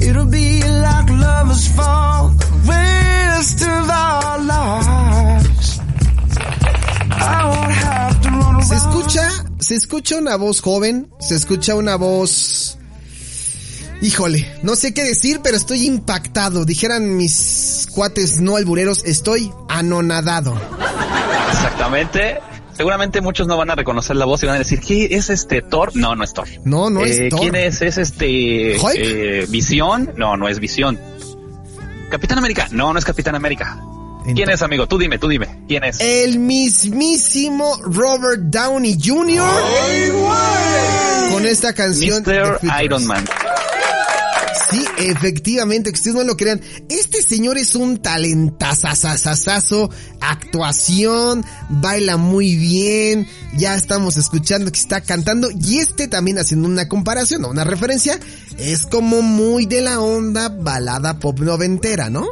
It'll 0.00 0.26
be 0.26 0.60
like 0.60 1.10
lovers 1.10 1.68
fall 1.68 2.30
the 2.30 2.46
rest 2.68 3.62
of 3.62 3.88
our 3.88 4.13
se 9.64 9.74
escucha 9.74 10.16
una 10.18 10.36
voz 10.36 10.60
joven, 10.60 11.08
se 11.20 11.34
escucha 11.34 11.74
una 11.74 11.96
voz... 11.96 12.78
Híjole, 14.02 14.46
no 14.62 14.76
sé 14.76 14.92
qué 14.92 15.02
decir, 15.02 15.40
pero 15.42 15.56
estoy 15.56 15.86
impactado. 15.86 16.66
Dijeran 16.66 17.16
mis 17.16 17.88
cuates 17.90 18.40
no 18.40 18.56
albureros, 18.56 19.02
estoy 19.06 19.50
anonadado. 19.68 20.60
Exactamente. 21.50 22.38
Seguramente 22.76 23.22
muchos 23.22 23.46
no 23.46 23.56
van 23.56 23.70
a 23.70 23.74
reconocer 23.74 24.16
la 24.16 24.26
voz 24.26 24.42
y 24.42 24.46
van 24.46 24.56
a 24.56 24.58
decir, 24.58 24.80
¿qué 24.80 25.06
es 25.12 25.30
este 25.30 25.62
Thor? 25.62 25.92
No, 25.94 26.14
no 26.14 26.24
es 26.24 26.34
Thor. 26.34 26.48
No, 26.64 26.90
no 26.90 27.02
es 27.02 27.18
Eh, 27.18 27.28
Thor. 27.30 27.40
¿Quién 27.40 27.54
es? 27.54 27.80
¿Es 27.80 27.96
este 27.96 28.76
eh, 28.76 29.46
Visión? 29.48 30.12
No, 30.18 30.36
no 30.36 30.48
es 30.48 30.58
Visión. 30.58 31.00
¿Capitán 32.10 32.36
América? 32.36 32.68
No, 32.72 32.92
no 32.92 32.98
es 32.98 33.04
Capitán 33.06 33.36
América. 33.36 33.80
¿Quién 34.32 34.48
es, 34.48 34.62
amigo? 34.62 34.86
Tú 34.86 34.96
dime, 34.98 35.18
tú 35.18 35.28
dime. 35.28 35.48
¿Quién 35.68 35.84
es? 35.84 36.00
El 36.00 36.38
mismísimo 36.38 37.78
Robert 37.82 38.40
Downey 38.44 38.98
Jr. 39.02 39.42
con 41.30 41.46
esta 41.46 41.74
canción 41.74 42.22
de 42.22 42.40
Mr. 42.40 42.84
Iron 42.84 43.06
Man. 43.06 43.24
Sí, 44.70 44.84
efectivamente, 44.98 45.90
que 45.90 45.96
ustedes 45.96 46.16
no 46.16 46.24
lo 46.24 46.36
crean. 46.36 46.60
Este 46.88 47.22
señor 47.22 47.58
es 47.58 47.76
un 47.76 47.98
talentazazazazazo, 47.98 49.90
actuación, 50.20 51.44
baila 51.68 52.16
muy 52.16 52.56
bien, 52.56 53.28
ya 53.56 53.74
estamos 53.74 54.16
escuchando 54.16 54.72
que 54.72 54.78
está 54.78 55.00
cantando 55.02 55.50
y 55.50 55.78
este 55.78 56.08
también 56.08 56.38
haciendo 56.38 56.66
una 56.66 56.88
comparación 56.88 57.44
o 57.44 57.50
una 57.50 57.64
referencia, 57.64 58.18
es 58.58 58.86
como 58.86 59.22
muy 59.22 59.66
de 59.66 59.82
la 59.82 60.00
onda 60.00 60.48
balada 60.48 61.18
pop 61.18 61.38
noventera, 61.40 62.10
¿no? 62.10 62.26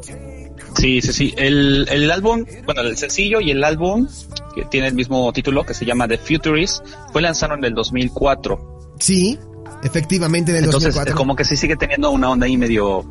Sí, 0.76 1.00
sí, 1.02 1.12
sí. 1.12 1.34
El, 1.36 1.86
el 1.90 2.10
álbum, 2.10 2.44
bueno, 2.64 2.80
el 2.82 2.96
sencillo 2.96 3.40
y 3.40 3.50
el 3.50 3.62
álbum, 3.64 4.08
que 4.54 4.64
tiene 4.66 4.88
el 4.88 4.94
mismo 4.94 5.32
título, 5.32 5.64
que 5.64 5.74
se 5.74 5.84
llama 5.84 6.08
The 6.08 6.18
Futurist, 6.18 6.84
fue 7.12 7.22
lanzado 7.22 7.54
en 7.54 7.64
el 7.64 7.74
2004. 7.74 8.94
Sí, 8.98 9.38
efectivamente 9.82 10.50
en 10.52 10.58
el 10.58 10.64
Entonces, 10.64 10.94
2004. 10.94 11.16
como 11.16 11.36
que 11.36 11.44
sí 11.44 11.56
sigue 11.56 11.76
teniendo 11.76 12.10
una 12.10 12.30
onda 12.30 12.46
ahí 12.46 12.56
medio 12.56 13.04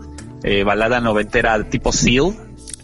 eh, 0.44 0.64
balada 0.64 1.00
noventera 1.02 1.70
tipo 1.70 1.92
Seal. 1.92 2.34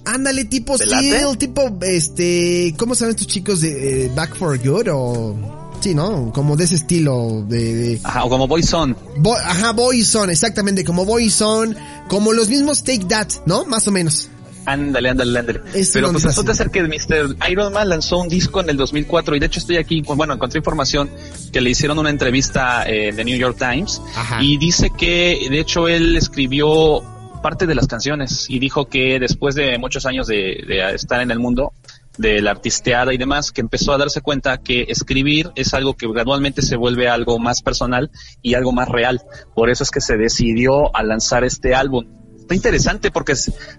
Ándale, 0.05 0.45
tipo. 0.45 0.77
Seal, 0.77 1.37
tipo, 1.37 1.61
este, 1.81 2.73
¿cómo 2.77 2.95
saben 2.95 3.11
estos 3.11 3.27
chicos 3.27 3.61
de 3.61 4.05
eh, 4.05 4.11
Back 4.15 4.35
for 4.37 4.57
Good 4.57 4.87
o... 4.93 5.35
Sí, 5.81 5.93
¿no? 5.93 6.31
Como 6.33 6.55
de 6.55 6.63
ese 6.63 6.73
estilo 6.75 7.43
de... 7.47 7.75
de- 7.75 7.99
Ajá, 8.03 8.23
o 8.25 8.29
como 8.29 8.47
Boyzone. 8.47 8.95
Bo- 9.17 9.35
ajá, 9.35 9.73
Boyzone, 9.73 10.31
exactamente, 10.33 10.83
como 10.83 11.05
Boyzone, 11.05 11.75
como 12.07 12.33
los 12.33 12.49
mismos 12.49 12.83
Take 12.83 13.05
That, 13.09 13.27
¿no? 13.45 13.63
Más 13.65 13.87
o 13.87 13.91
menos. 13.91 14.29
Ándale, 14.67 15.09
ándale, 15.09 15.39
ándale. 15.39 15.61
Es 15.73 15.91
Pero 15.93 16.11
pues 16.11 16.25
resulta 16.25 16.53
ser 16.53 16.69
que 16.69 16.83
Mr. 16.83 17.37
Iron 17.49 17.71
Man 17.71 17.87
lanzó 17.87 18.17
un 18.17 18.27
disco 18.27 18.59
en 18.59 18.69
el 18.69 18.75
2004 18.75 19.37
y 19.37 19.39
de 19.39 19.45
hecho 19.45 19.59
estoy 19.59 19.77
aquí, 19.77 20.01
bueno, 20.01 20.33
encontré 20.33 20.57
información 20.57 21.09
que 21.53 21.61
le 21.61 21.69
hicieron 21.69 21.97
una 21.97 22.09
entrevista 22.09 22.83
eh, 22.85 23.13
de 23.13 23.23
New 23.23 23.37
York 23.37 23.57
Times 23.57 24.01
Ajá. 24.13 24.43
y 24.43 24.57
dice 24.57 24.89
que 24.89 25.47
de 25.49 25.59
hecho 25.61 25.87
él 25.87 26.17
escribió 26.17 27.01
parte 27.41 27.65
de 27.65 27.75
las 27.75 27.87
canciones 27.87 28.47
y 28.49 28.59
dijo 28.59 28.89
que 28.89 29.19
después 29.21 29.55
de 29.55 29.77
muchos 29.77 30.05
años 30.05 30.27
de, 30.27 30.61
de 30.67 30.95
estar 30.95 31.21
en 31.21 31.31
el 31.31 31.39
mundo 31.39 31.71
de 32.17 32.41
la 32.41 32.51
artisteada 32.51 33.13
y 33.13 33.17
demás, 33.17 33.51
que 33.51 33.61
empezó 33.61 33.93
a 33.93 33.97
darse 33.97 34.21
cuenta 34.21 34.57
que 34.57 34.85
escribir 34.89 35.51
es 35.55 35.73
algo 35.73 35.95
que 35.95 36.07
gradualmente 36.07 36.61
se 36.61 36.75
vuelve 36.75 37.07
algo 37.07 37.39
más 37.39 37.61
personal 37.61 38.11
y 38.41 38.55
algo 38.55 38.71
más 38.71 38.89
real. 38.89 39.21
Por 39.55 39.69
eso 39.69 39.83
es 39.83 39.91
que 39.91 40.01
se 40.01 40.17
decidió 40.17 40.95
a 40.95 41.03
lanzar 41.03 41.43
este 41.43 41.73
álbum. 41.73 42.05
Está 42.47 42.55
interesante 42.55 43.11
porque 43.11 43.33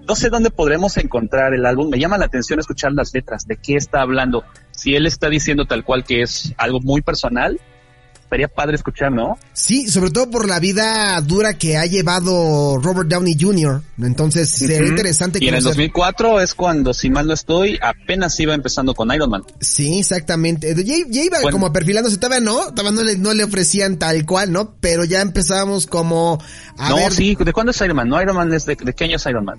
no 0.07 0.15
sé 0.15 0.29
dónde 0.29 0.51
podremos 0.51 0.99
encontrar 0.99 1.55
el 1.55 1.65
álbum. 1.65 1.89
Me 1.89 1.99
llama 1.99 2.19
la 2.19 2.27
atención 2.27 2.61
escuchar 2.61 2.93
las 2.93 3.15
letras, 3.15 3.47
de 3.47 3.57
qué 3.57 3.77
está 3.77 4.03
hablando. 4.03 4.45
Si 4.73 4.95
él 4.95 5.07
está 5.07 5.31
diciendo 5.31 5.65
tal 5.65 5.85
cual 5.85 6.05
que 6.05 6.21
es 6.21 6.53
algo 6.59 6.79
muy 6.81 7.01
personal, 7.01 7.59
estaría 8.29 8.47
padre 8.49 8.77
escuchar, 8.77 9.11
¿no? 9.11 9.39
Sí, 9.55 9.89
sobre 9.89 10.11
todo 10.11 10.31
por 10.31 10.47
la 10.47 10.61
vida 10.61 11.19
dura 11.23 11.57
que 11.57 11.79
ha 11.79 11.87
llevado 11.87 12.77
Robert 12.79 13.09
Downey 13.09 13.37
Jr. 13.41 13.83
Entonces, 14.03 14.51
sería 14.51 14.79
Ujú. 14.81 14.89
interesante 14.89 15.39
Y 15.43 15.49
en 15.49 15.55
el 15.55 15.61
conocer- 15.63 15.69
2004 15.71 16.41
es 16.43 16.55
cuando, 16.55 16.93
si 16.93 17.09
mal 17.09 17.27
no 17.27 17.33
estoy, 17.33 17.79
apenas 17.83 18.39
iba 18.39 18.53
empezando 18.55 18.95
con 18.95 19.11
Iron 19.15 19.31
Man. 19.31 19.43
Sí, 19.61 19.99
exactamente. 20.01 20.75
Ya, 20.85 20.95
ya 21.09 21.23
iba 21.25 21.39
Bueno. 21.41 21.57
como 21.57 21.73
perfilándose, 21.73 22.19
todavía 22.19 22.41
no, 22.45 22.67
todavía 22.75 22.93
no 22.93 23.03
le, 23.03 23.17
no 23.17 23.33
le 23.33 23.45
ofrecían 23.45 23.99
tal 23.99 24.27
cual, 24.27 24.53
¿no? 24.53 24.75
Pero 24.81 25.05
ya 25.05 25.23
empezábamos 25.23 25.87
como 25.87 26.39
a 26.77 26.91
no, 26.91 26.97
ver, 26.97 27.13
sí, 27.13 27.35
¿de 27.35 27.53
cuándo 27.53 27.73
es 27.73 27.81
Iron 27.81 27.97
Man? 27.97 28.09
No, 28.11 28.21
Iron 28.23 28.37
Man 28.37 28.53
es 28.53 28.67
de, 28.67 28.77
¿de 28.77 28.93
qué 28.93 29.05
año 29.05 29.17
es 29.17 29.25
Iron 29.27 29.45
Man? 29.47 29.57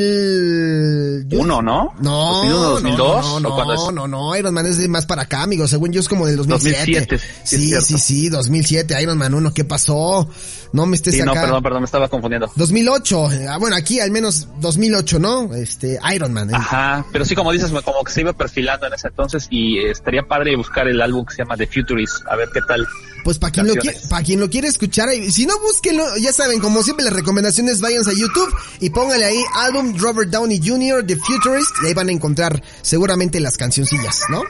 2000... 0.00 1.26
yo- 1.28 1.40
Uno, 1.40 1.62
¿no? 1.62 1.92
No, 2.00 2.34
2001, 2.42 2.60
2002, 2.70 3.24
no, 3.24 3.34
¿o 3.34 3.40
no, 3.40 3.64
no, 3.74 3.92
no, 3.92 4.08
no, 4.08 4.36
Iron 4.36 4.54
Man 4.54 4.66
es 4.66 4.78
de 4.78 4.88
más 4.88 5.06
para 5.06 5.22
acá, 5.22 5.42
amigo. 5.42 5.66
Según 5.68 5.92
yo 5.92 6.00
es 6.00 6.08
como 6.08 6.26
del 6.26 6.36
2007. 6.36 7.16
2007, 7.16 7.18
sí, 7.44 7.56
Sí. 7.82 7.89
Sí, 7.98 8.22
sí, 8.22 8.28
2007, 8.28 9.00
Iron 9.02 9.18
Man 9.18 9.34
1, 9.34 9.52
¿qué 9.54 9.64
pasó? 9.64 10.28
No 10.72 10.86
me 10.86 10.96
estés 10.96 11.14
Sí, 11.14 11.22
no, 11.22 11.32
acá. 11.32 11.42
perdón, 11.42 11.62
perdón, 11.62 11.80
me 11.82 11.86
estaba 11.86 12.08
confundiendo. 12.08 12.50
2008, 12.54 13.32
eh, 13.32 13.46
ah, 13.48 13.58
bueno, 13.58 13.76
aquí 13.76 13.98
al 14.00 14.10
menos 14.10 14.46
2008, 14.60 15.18
¿no? 15.18 15.54
Este, 15.54 15.98
Iron 16.14 16.32
Man. 16.32 16.50
eh. 16.50 16.52
Ajá, 16.54 17.04
pero 17.12 17.24
sí, 17.24 17.34
como 17.34 17.50
dices, 17.52 17.70
como 17.84 18.04
que 18.04 18.12
se 18.12 18.20
iba 18.20 18.32
perfilando 18.32 18.86
en 18.86 18.92
ese 18.94 19.08
entonces 19.08 19.46
y 19.50 19.78
estaría 19.84 20.22
padre 20.22 20.54
buscar 20.56 20.86
el 20.88 21.00
álbum 21.02 21.24
que 21.24 21.34
se 21.34 21.38
llama 21.42 21.56
The 21.56 21.66
Futurist, 21.66 22.26
a 22.30 22.36
ver 22.36 22.48
qué 22.52 22.60
tal. 22.66 22.86
Pues 23.22 23.38
para 23.38 23.50
quien, 23.52 23.66
lo 23.66 23.74
qui- 23.74 23.82
Canciones. 23.84 24.06
pa' 24.08 24.22
quien 24.22 24.40
lo 24.40 24.48
quiere 24.48 24.68
escuchar, 24.68 25.08
si 25.30 25.44
no 25.44 25.58
búsquenlo, 25.60 26.04
ya 26.16 26.32
saben, 26.32 26.58
como 26.58 26.82
siempre 26.82 27.04
las 27.04 27.12
recomendaciones, 27.12 27.82
váyanse 27.82 28.12
a 28.12 28.14
YouTube 28.14 28.48
y 28.80 28.88
póngale 28.90 29.26
ahí 29.26 29.42
álbum 29.56 29.94
Robert 29.98 30.30
Downey 30.30 30.58
Jr. 30.66 31.04
The 31.06 31.16
Futurist 31.16 31.70
y 31.82 31.88
ahí 31.88 31.94
van 31.94 32.08
a 32.08 32.12
encontrar 32.12 32.62
seguramente 32.80 33.38
las 33.40 33.58
cancioncillas, 33.58 34.22
¿no? 34.30 34.42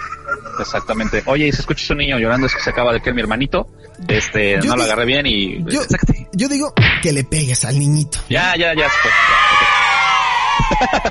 Exactamente. 0.61 1.23
Oye, 1.26 1.49
y 1.49 1.52
si 1.52 1.61
escuchas 1.61 1.90
un 1.90 1.99
niño 1.99 2.18
llorando 2.18 2.47
es 2.47 2.54
que 2.54 2.61
se 2.62 2.70
acaba 2.70 2.92
de 2.92 3.00
que 3.00 3.12
mi 3.12 3.20
hermanito, 3.31 3.69
este, 4.09 4.55
Yo 4.63 4.71
no 4.71 4.77
lo 4.77 4.83
agarré 4.85 5.05
bien 5.07 5.27
y 5.27 5.63
yo- 5.71 5.83
Sácate. 5.85 6.29
Yo 6.33 6.49
digo 6.49 6.73
que 7.03 7.13
le 7.13 7.23
pegues 7.25 7.65
al 7.65 7.79
niñito. 7.79 8.19
Ya, 8.29 8.57
ya, 8.57 8.75
ya. 8.75 8.89
pues, 9.03 9.15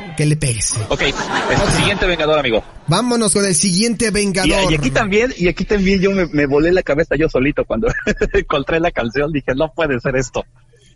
Que 0.17 0.25
le 0.25 0.35
pegues. 0.35 0.73
Ok, 0.89 1.01
este, 1.01 1.71
siguiente 1.77 2.05
vengador, 2.05 2.39
amigo. 2.39 2.63
Vámonos 2.87 3.33
con 3.33 3.45
el 3.45 3.55
siguiente 3.55 4.11
vengador. 4.11 4.71
y 4.71 4.75
aquí 4.75 4.89
también, 4.91 5.33
y 5.37 5.47
aquí 5.47 5.63
también 5.63 6.01
yo 6.01 6.11
me, 6.11 6.25
me 6.27 6.45
volé 6.45 6.71
la 6.71 6.83
cabeza 6.83 7.15
yo 7.15 7.29
solito 7.29 7.63
cuando 7.65 7.87
encontré 8.33 8.79
la 8.79 8.91
canción, 8.91 9.31
dije, 9.31 9.53
no 9.55 9.71
puede 9.73 9.99
ser 9.99 10.15
esto. 10.17 10.45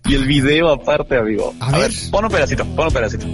Y 0.05 0.15
el 0.15 0.25
video 0.25 0.69
aparte, 0.69 1.17
amigo. 1.17 1.53
A 1.61 1.77
ver. 1.77 1.91
pon 2.11 2.25
un 2.25 2.31
pedacito, 2.31 2.65
pon 2.75 2.87
un 2.87 2.93
pedacito. 2.93 3.25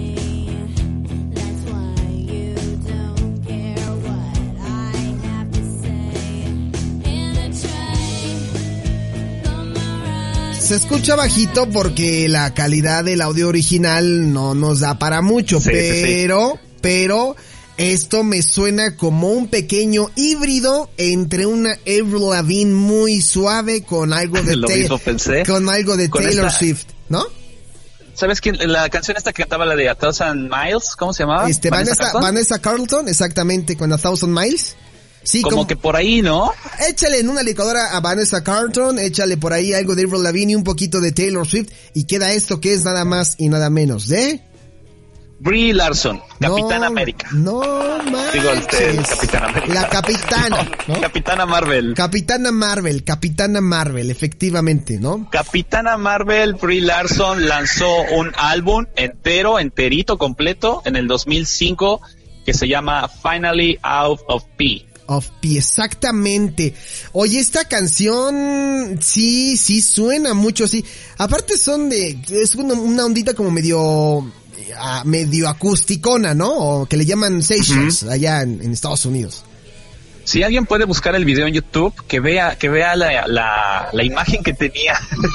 Se 10.70 10.76
escucha 10.76 11.16
bajito 11.16 11.68
porque 11.68 12.28
la 12.28 12.54
calidad 12.54 13.02
del 13.02 13.22
audio 13.22 13.48
original 13.48 14.32
no 14.32 14.54
nos 14.54 14.78
da 14.78 15.00
para 15.00 15.20
mucho, 15.20 15.58
Sí, 15.60 15.70
sí, 15.70 15.76
sí. 15.80 16.00
pero, 16.04 16.60
pero, 16.80 17.34
esto 17.76 18.22
me 18.22 18.40
suena 18.42 18.94
como 18.94 19.30
un 19.32 19.48
pequeño 19.48 20.12
híbrido 20.14 20.88
entre 20.96 21.46
una 21.46 21.72
Avril 21.72 22.30
Lavigne 22.30 22.72
muy 22.72 23.20
suave 23.20 23.82
con 23.82 24.12
algo 24.12 24.40
de 24.44 24.54
Lo 24.54 24.68
Tay- 24.68 24.82
mismo 24.82 24.98
pensé. 24.98 25.42
con 25.44 25.68
algo 25.68 25.96
de 25.96 26.08
Con 26.08 26.22
Taylor 26.22 26.46
esta- 26.46 26.58
Swift, 26.60 26.84
¿no? 27.08 27.24
¿Sabes 28.14 28.40
quién? 28.40 28.56
La 28.72 28.88
canción 28.90 29.16
esta 29.16 29.32
que 29.32 29.42
cantaba 29.42 29.66
la 29.66 29.74
de 29.74 29.88
A 29.88 29.96
Thousand 29.96 30.48
Miles, 30.54 30.94
¿cómo 30.96 31.12
se 31.12 31.24
llamaba? 31.24 31.50
Este, 31.50 31.68
Vanessa, 31.70 31.96
Carlton? 31.96 32.22
Vanessa 32.22 32.58
Carlton, 32.60 33.08
exactamente, 33.08 33.76
con 33.76 33.92
A 33.92 33.98
Thousand 33.98 34.38
Miles. 34.38 34.76
Sí, 35.22 35.42
Como, 35.42 35.56
como, 35.56 35.66
que 35.66 35.76
por 35.76 35.96
ahí, 35.96 36.22
¿no? 36.22 36.52
échale 36.88 37.20
en 37.20 37.28
una 37.28 37.42
licuadora 37.42 37.94
a 37.94 38.00
Vanessa 38.00 38.42
Carlton, 38.42 38.98
échale 38.98 39.36
por 39.36 39.52
ahí 39.52 39.74
algo 39.74 39.94
de 39.94 40.04
Avril 40.04 40.22
Lavigne 40.22 40.52
y 40.52 40.56
un 40.56 40.64
poquito 40.64 41.00
de 41.00 41.12
Taylor 41.12 41.46
Swift 41.46 41.70
y 41.94 42.04
queda 42.04 42.32
esto 42.32 42.60
que 42.60 42.72
es 42.72 42.84
nada 42.84 43.04
más 43.04 43.34
y 43.38 43.48
nada 43.48 43.68
menos 43.70 44.08
de 44.08 44.40
Brie 45.42 45.72
Larson, 45.72 46.20
Capitán 46.38 46.80
No, 46.82 46.86
América. 46.86 47.28
No 47.32 47.60
manches. 48.10 48.32
Digo, 48.34 48.50
el 48.50 48.66
Capitán 49.06 49.44
América. 49.44 49.72
La 49.74 49.88
capitana, 49.88 50.70
¿no? 50.86 51.00
Capitana 51.00 51.46
Marvel. 51.46 51.94
Capitana 51.94 52.52
Marvel, 52.52 53.04
Capitana 53.04 53.60
Marvel, 53.62 54.10
efectivamente, 54.10 54.98
¿no? 55.00 55.30
Capitana 55.30 55.96
Marvel, 55.96 56.54
Brie 56.54 56.82
Larson 56.82 57.48
lanzó 57.48 57.90
un 58.12 58.32
álbum 58.36 58.84
entero, 58.96 59.58
enterito, 59.58 60.18
completo, 60.18 60.82
en 60.84 60.96
el 60.96 61.08
2005, 61.08 62.02
que 62.44 62.52
se 62.52 62.68
llama 62.68 63.08
Finally 63.08 63.78
Out 63.82 64.20
of 64.28 64.44
P. 64.58 64.86
Of 65.12 65.26
P, 65.40 65.58
exactamente. 65.58 66.72
Oye, 67.12 67.40
esta 67.40 67.64
canción 67.66 68.96
sí, 69.02 69.56
sí 69.56 69.80
suena 69.82 70.34
mucho 70.34 70.64
así. 70.64 70.84
Aparte 71.18 71.56
son 71.58 71.88
de, 71.88 72.16
es 72.30 72.54
una, 72.54 72.74
una 72.74 73.06
ondita 73.06 73.34
como 73.34 73.50
medio, 73.50 74.20
eh, 74.56 74.70
ah, 74.78 75.02
medio 75.04 75.48
acusticona, 75.48 76.32
¿no? 76.34 76.52
O 76.56 76.86
que 76.86 76.96
le 76.96 77.04
llaman 77.04 77.42
Seychelles 77.42 78.04
allá 78.04 78.42
en, 78.42 78.60
en 78.62 78.72
Estados 78.72 79.04
Unidos. 79.04 79.42
Si 80.22 80.44
alguien 80.44 80.64
puede 80.64 80.84
buscar 80.84 81.16
el 81.16 81.24
video 81.24 81.46
en 81.48 81.54
YouTube, 81.54 81.92
que 82.06 82.20
vea, 82.20 82.56
que 82.56 82.68
vea 82.68 82.94
la, 82.94 83.26
la, 83.26 83.88
la 83.92 84.04
imagen 84.04 84.44
que 84.44 84.52
tenía. 84.52 84.92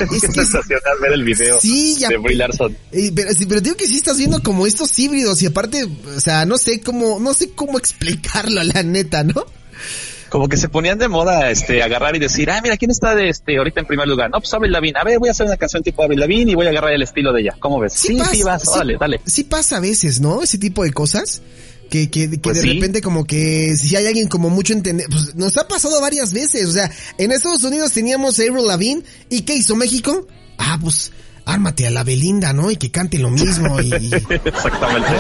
Es 0.10 0.22
que- 0.22 0.28
sensacional 0.32 1.00
ver 1.02 1.12
el 1.12 1.24
video 1.26 1.60
Sí, 1.60 1.98
ya- 2.00 2.08
de 2.08 2.18
Brie 2.18 2.38
Larson. 2.38 2.78
Eh, 2.94 3.12
pero, 3.14 3.30
pero 3.50 3.60
digo 3.60 3.76
que 3.76 3.88
sí 3.88 3.98
estás 3.98 4.18
viendo 4.18 4.42
como 4.42 4.66
estos 4.66 4.98
híbridos 4.98 5.42
y 5.42 5.48
aparte, 5.48 5.84
o 5.84 6.20
sea, 6.22 6.46
no 6.46 6.58
sé 6.58 6.80
cómo, 6.80 7.20
no 7.20 7.34
sé 7.34 7.52
cómo 7.52 7.78
explicarlo, 7.78 8.64
la 8.64 8.84
neta, 8.84 9.26
¿no? 9.26 9.44
Como 10.36 10.50
que 10.50 10.58
se 10.58 10.68
ponían 10.68 10.98
de 11.00 11.08
moda, 11.08 11.50
este, 11.50 11.82
agarrar 11.82 12.14
y 12.14 12.20
decir, 12.20 12.50
ah, 12.52 12.60
mira, 12.62 12.76
¿quién 12.76 12.92
está 12.92 13.16
de 13.16 13.30
este, 13.30 13.58
ahorita 13.58 13.80
en 13.80 13.86
primer 13.86 14.06
lugar? 14.06 14.30
No, 14.30 14.40
pues 14.42 14.54
Avril 14.54 14.74
Lavigne. 14.74 15.00
A 15.00 15.06
ver, 15.06 15.18
voy 15.18 15.30
a 15.30 15.32
hacer 15.32 15.46
una 15.46 15.56
canción 15.56 15.82
tipo 15.82 16.04
Avril 16.04 16.20
Lavigne 16.20 16.52
y 16.52 16.56
voy 16.56 16.66
a 16.66 16.72
agarrar 16.72 16.92
el 16.92 17.02
estilo 17.04 17.32
de 17.32 17.40
ella. 17.40 17.56
¿Cómo 17.58 17.80
ves? 17.80 17.94
Sí, 17.94 18.18
sí, 18.32 18.44
vas, 18.44 18.64
sí- 18.64 18.68
dale, 18.78 18.98
dale. 19.00 19.22
Sí 19.26 19.46
pasa 19.46 19.78
a 19.78 19.80
veces, 19.80 20.20
¿no? 20.20 20.44
Ese 20.44 20.58
tipo 20.58 20.84
de 20.84 20.92
cosas. 20.92 21.42
Que, 21.90 22.10
que, 22.12 22.30
que 22.32 22.38
Pues 22.40 22.58
de 22.58 22.64
sí. 22.64 22.74
repente 22.74 23.02
como 23.02 23.24
que 23.24 23.78
si 23.78 23.96
hay 23.96 24.08
alguien 24.08 24.28
como 24.28 24.50
mucho 24.50 24.74
entender, 24.74 25.08
pues 25.10 25.36
nos 25.36 25.56
ha 25.58 25.70
pasado 25.70 26.02
varias 26.02 26.34
veces, 26.34 26.66
o 26.68 26.72
sea, 26.74 26.92
en 27.18 27.32
Estados 27.32 27.64
Unidos 27.64 27.94
teníamos 27.94 28.38
a 28.38 28.44
Avril 28.44 28.68
Lavigne 28.68 29.04
y 29.30 29.44
¿qué 29.44 29.56
hizo 29.56 29.78
México? 29.78 30.28
Ah, 30.58 30.78
pues 30.82 31.14
ármate 31.46 31.88
a 31.88 31.92
la 31.92 32.04
Belinda, 32.04 32.52
¿no? 32.52 32.72
Y 32.72 32.76
que 32.76 32.92
cante 32.92 33.20
lo 33.20 33.30
mismo 33.30 33.80
y, 33.80 33.94
y- 33.94 34.12
Exactamente. 34.46 35.12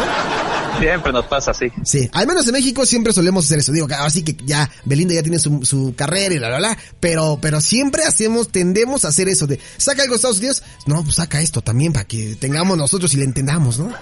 Siempre 0.79 1.11
nos 1.11 1.25
pasa 1.25 1.51
así. 1.51 1.67
sí, 1.83 2.09
al 2.13 2.27
menos 2.27 2.45
en 2.47 2.53
México 2.53 2.85
siempre 2.85 3.13
solemos 3.13 3.45
hacer 3.45 3.59
eso, 3.59 3.71
digo, 3.71 3.87
así 3.99 4.23
que 4.23 4.35
ya 4.45 4.69
Belinda 4.83 5.13
ya 5.13 5.23
tiene 5.23 5.39
su, 5.39 5.65
su 5.65 5.93
carrera 5.95 6.35
y 6.35 6.39
la 6.39 6.49
la 6.49 6.59
la, 6.59 6.77
pero 6.99 7.39
pero 7.41 7.61
siempre 7.61 8.03
hacemos 8.03 8.49
tendemos 8.49 9.05
a 9.05 9.09
hacer 9.09 9.27
eso 9.29 9.47
de 9.47 9.59
saca 9.77 10.03
algo 10.03 10.13
de 10.13 10.17
Estados 10.17 10.39
Unidos, 10.39 10.63
no, 10.85 11.03
pues 11.03 11.15
saca 11.15 11.41
esto 11.41 11.61
también 11.61 11.93
para 11.93 12.05
que 12.05 12.35
tengamos 12.35 12.77
nosotros 12.77 13.13
y 13.13 13.17
le 13.17 13.25
entendamos, 13.25 13.79
¿no? 13.79 13.93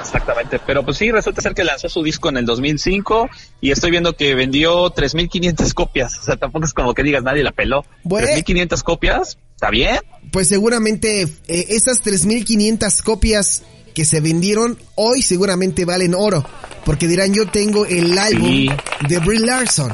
Exactamente. 0.00 0.60
Pero 0.66 0.84
pues 0.84 0.96
sí, 0.96 1.10
resulta 1.10 1.40
ser 1.40 1.54
que 1.54 1.62
lanzó 1.62 1.88
su 1.88 2.02
disco 2.02 2.28
en 2.28 2.38
el 2.38 2.44
2005 2.44 3.28
y 3.60 3.70
estoy 3.70 3.90
viendo 3.90 4.16
que 4.16 4.34
vendió 4.34 4.92
3.500 4.92 5.72
copias. 5.72 6.18
O 6.18 6.22
sea, 6.22 6.36
tampoco 6.36 6.66
es 6.66 6.72
como 6.72 6.94
que 6.94 7.02
digas 7.02 7.22
nadie 7.22 7.44
la 7.44 7.52
peló. 7.52 7.84
Bueno. 8.02 8.26
3.500 8.26 8.82
copias, 8.82 9.38
¿está 9.54 9.70
bien? 9.70 9.98
Pues 10.32 10.48
seguramente 10.48 11.22
eh, 11.22 11.66
esas 11.68 12.02
3.500 12.02 13.02
copias 13.02 13.62
que 13.94 14.04
se 14.04 14.20
vendieron 14.20 14.78
hoy 14.94 15.22
seguramente 15.22 15.84
valen 15.84 16.14
oro. 16.14 16.44
Porque 16.84 17.06
dirán, 17.08 17.32
yo 17.34 17.46
tengo 17.46 17.84
el 17.86 18.16
álbum 18.18 18.48
Sí. 18.48 18.70
de 19.08 19.18
Brie 19.18 19.40
Larson. 19.40 19.92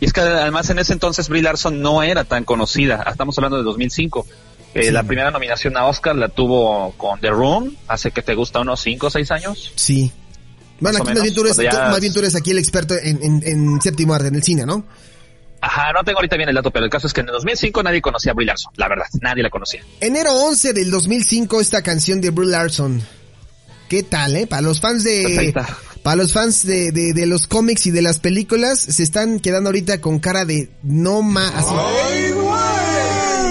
Y 0.00 0.06
es 0.06 0.12
que 0.12 0.20
además 0.20 0.68
en 0.70 0.78
ese 0.78 0.92
entonces 0.92 1.28
Brie 1.28 1.42
Larson 1.42 1.80
no 1.80 2.02
era 2.02 2.24
tan 2.24 2.44
conocida. 2.44 3.04
Estamos 3.10 3.36
hablando 3.38 3.58
de 3.58 3.64
2005. 3.64 4.26
Eh, 4.74 4.84
Sí. 4.84 4.90
La 4.92 5.02
primera 5.02 5.30
nominación 5.30 5.76
a 5.76 5.86
Oscar 5.86 6.14
la 6.16 6.28
tuvo 6.28 6.92
con 6.96 7.20
The 7.20 7.30
Room, 7.30 7.74
hace 7.88 8.10
que 8.12 8.22
te 8.22 8.34
gusta 8.34 8.60
unos 8.60 8.80
5 8.80 9.08
o 9.08 9.10
6 9.10 9.30
años. 9.32 9.72
Sí. 9.74 10.12
Bueno, 10.78 10.98
Más 11.00 11.08
aquí 11.08 11.14
más 11.14 11.22
bien, 11.24 11.34
tú 11.34 11.40
eres, 11.42 11.56
tú- 11.56 11.62
más 11.76 12.00
bien 12.00 12.12
tú 12.12 12.20
eres 12.20 12.34
aquí 12.36 12.52
el 12.52 12.58
experto 12.58 12.94
en, 12.94 13.22
en, 13.22 13.42
en 13.44 13.80
séptimo 13.82 14.14
arte, 14.14 14.28
en 14.28 14.36
el 14.36 14.42
cine, 14.42 14.64
¿no? 14.64 14.84
Ajá, 15.62 15.92
no 15.92 16.02
tengo 16.04 16.18
ahorita 16.18 16.36
bien 16.36 16.48
el 16.48 16.54
dato, 16.54 16.70
pero 16.70 16.84
el 16.86 16.90
caso 16.90 17.06
es 17.06 17.12
que 17.12 17.20
en 17.20 17.28
el 17.28 17.32
2005 17.34 17.82
nadie 17.82 18.00
conocía 18.00 18.32
a 18.32 18.34
Brie 18.34 18.46
Larson, 18.46 18.72
la 18.76 18.88
verdad, 18.88 19.04
nadie 19.20 19.42
la 19.42 19.50
conocía. 19.50 19.82
Enero 20.00 20.32
11 20.34 20.72
del 20.72 20.90
2005 20.90 21.60
esta 21.60 21.82
canción 21.82 22.20
de 22.20 22.30
Brie 22.30 22.48
Larson. 22.48 23.02
¿Qué 23.88 24.02
tal, 24.04 24.36
eh? 24.36 24.46
Para 24.46 24.62
los 24.62 24.80
fans 24.80 25.02
Pues 25.02 25.26
ahí 25.26 25.36
de... 25.36 25.48
está. 25.48 25.66
Para 26.02 26.16
los 26.16 26.32
fans 26.32 26.64
de, 26.66 26.92
de, 26.92 27.12
de 27.12 27.26
los 27.26 27.46
cómics 27.46 27.86
y 27.86 27.90
de 27.90 28.00
las 28.00 28.18
películas, 28.20 28.78
se 28.80 29.02
están 29.02 29.38
quedando 29.38 29.68
ahorita 29.68 30.00
con 30.00 30.18
cara 30.18 30.46
de 30.46 30.70
no 30.82 31.20
más. 31.20 31.52
así. 31.54 31.74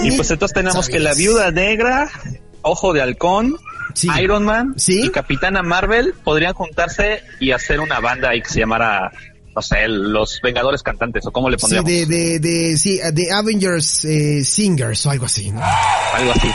Y 0.02 0.12
pues 0.16 0.30
entonces 0.30 0.54
tenemos 0.54 0.88
que 0.88 0.98
la. 0.98 1.14
Viuda 1.14 1.50
Negra, 1.50 2.10
Ojo 2.62 2.92
de 2.92 3.02
Halcón, 3.02 3.56
Sí. 3.94 4.08
Iron 4.20 4.44
Man 4.44 4.74
Sí. 4.76 5.02
y 5.06 5.10
Capitana 5.10 5.62
Marvel 5.62 6.14
podrían 6.24 6.54
juntarse 6.54 7.22
y 7.38 7.50
hacer 7.52 7.80
una 7.80 8.00
banda 8.00 8.30
ahí 8.30 8.40
que 8.42 8.48
se 8.48 8.60
llamara, 8.60 9.12
no 9.60 9.62
sé, 9.62 9.86
los 9.88 10.40
Vengadores 10.42 10.82
Cantantes 10.82 11.26
o 11.26 11.32
cómo 11.32 11.50
le 11.50 11.58
Sí, 11.58 11.60
pondríamos. 11.60 11.90
de, 11.90 12.06
de, 12.06 12.38
de, 12.38 12.76
sí, 12.78 12.98
de 13.12 13.30
Avengers 13.30 14.06
eh, 14.06 14.42
Singers 14.42 15.04
o 15.04 15.10
algo 15.10 15.26
así, 15.26 15.50
¿no? 15.50 15.60
Algo 16.14 16.32
así. 16.32 16.48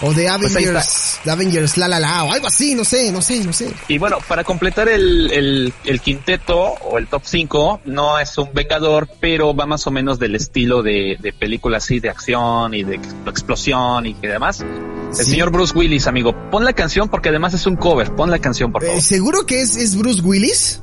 O 0.00 0.14
de 0.14 0.28
Pues 0.38 0.54
Avengers, 0.54 1.20
de 1.24 1.30
Avengers 1.32 1.76
La 1.76 1.88
La 1.88 1.98
La, 1.98 2.22
o 2.24 2.32
algo 2.32 2.46
así, 2.46 2.76
no 2.76 2.84
sé, 2.84 3.10
no 3.10 3.20
sé, 3.20 3.42
no 3.44 3.52
sé. 3.52 3.72
Y 3.88 3.98
bueno, 3.98 4.18
para 4.28 4.44
completar 4.44 4.88
el, 4.88 5.28
el, 5.32 5.72
el 5.84 6.00
quinteto 6.00 6.56
o 6.56 6.98
el 6.98 7.08
top 7.08 7.22
5, 7.24 7.80
no 7.86 8.16
es 8.20 8.38
un 8.38 8.50
Vengador, 8.54 9.08
pero 9.20 9.56
va 9.56 9.66
más 9.66 9.86
o 9.88 9.90
menos 9.90 10.20
del 10.20 10.36
estilo 10.36 10.82
de, 10.84 11.16
de 11.20 11.32
películas 11.32 11.82
así 11.84 11.98
de 11.98 12.10
acción 12.10 12.74
y 12.74 12.84
de 12.84 12.94
ex- 12.94 13.08
explosión 13.26 14.06
y 14.06 14.14
que 14.14 14.28
demás. 14.28 14.60
El 14.60 15.14
Sí. 15.16 15.24
señor 15.32 15.50
Bruce 15.50 15.76
Willis, 15.76 16.06
amigo, 16.06 16.32
pon 16.50 16.64
la 16.64 16.74
canción 16.74 17.08
porque 17.08 17.30
además 17.30 17.54
es 17.54 17.66
un 17.66 17.74
cover. 17.76 18.14
Pon 18.14 18.30
la 18.30 18.38
canción, 18.38 18.70
por 18.70 18.82
favor. 18.84 18.98
Eh, 18.98 19.00
¿Seguro 19.00 19.46
que 19.46 19.62
es, 19.62 19.76
es 19.76 19.96
Bruce 19.96 20.20
Willis? 20.20 20.80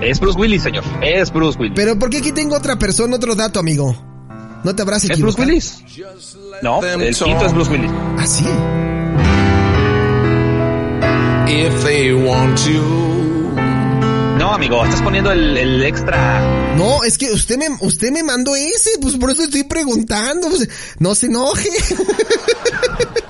Es 0.00 0.18
Bruce 0.20 0.38
Willis, 0.38 0.62
señor. 0.62 0.84
Es 1.02 1.30
Bruce 1.32 1.58
Willis. 1.58 1.74
Pero 1.76 1.98
¿por 1.98 2.08
qué 2.08 2.18
aquí 2.18 2.32
tengo 2.32 2.56
otra 2.56 2.78
persona, 2.78 3.16
otro 3.16 3.34
dato, 3.34 3.58
amigo? 3.60 3.94
¿No 4.64 4.74
te 4.74 4.82
habrás 4.82 5.04
¿Es 5.04 5.10
equivocado? 5.10 5.46
Bruce 5.46 5.80
Willis? 5.82 5.96
No, 6.62 6.82
el 6.82 7.14
quinto 7.14 7.46
es 7.46 7.52
Bruce 7.52 7.70
Willis. 7.70 7.90
Ah, 8.18 8.26
sí. 8.26 8.46
if 11.48 11.84
they 11.84 12.12
want 12.12 12.58
to. 12.58 13.06
No, 14.38 14.52
amigo, 14.52 14.84
estás 14.84 15.02
poniendo 15.02 15.32
el, 15.32 15.56
el 15.56 15.84
extra. 15.84 16.74
No, 16.76 17.02
es 17.04 17.16
que 17.16 17.30
usted 17.30 17.56
me, 17.56 17.68
usted 17.80 18.10
me 18.10 18.22
mandó 18.22 18.54
ese, 18.54 18.90
pues 19.00 19.16
por 19.16 19.30
eso 19.30 19.42
estoy 19.42 19.64
preguntando. 19.64 20.48
pues, 20.48 20.68
no 20.98 21.14
se 21.14 21.26
enoje. 21.26 21.70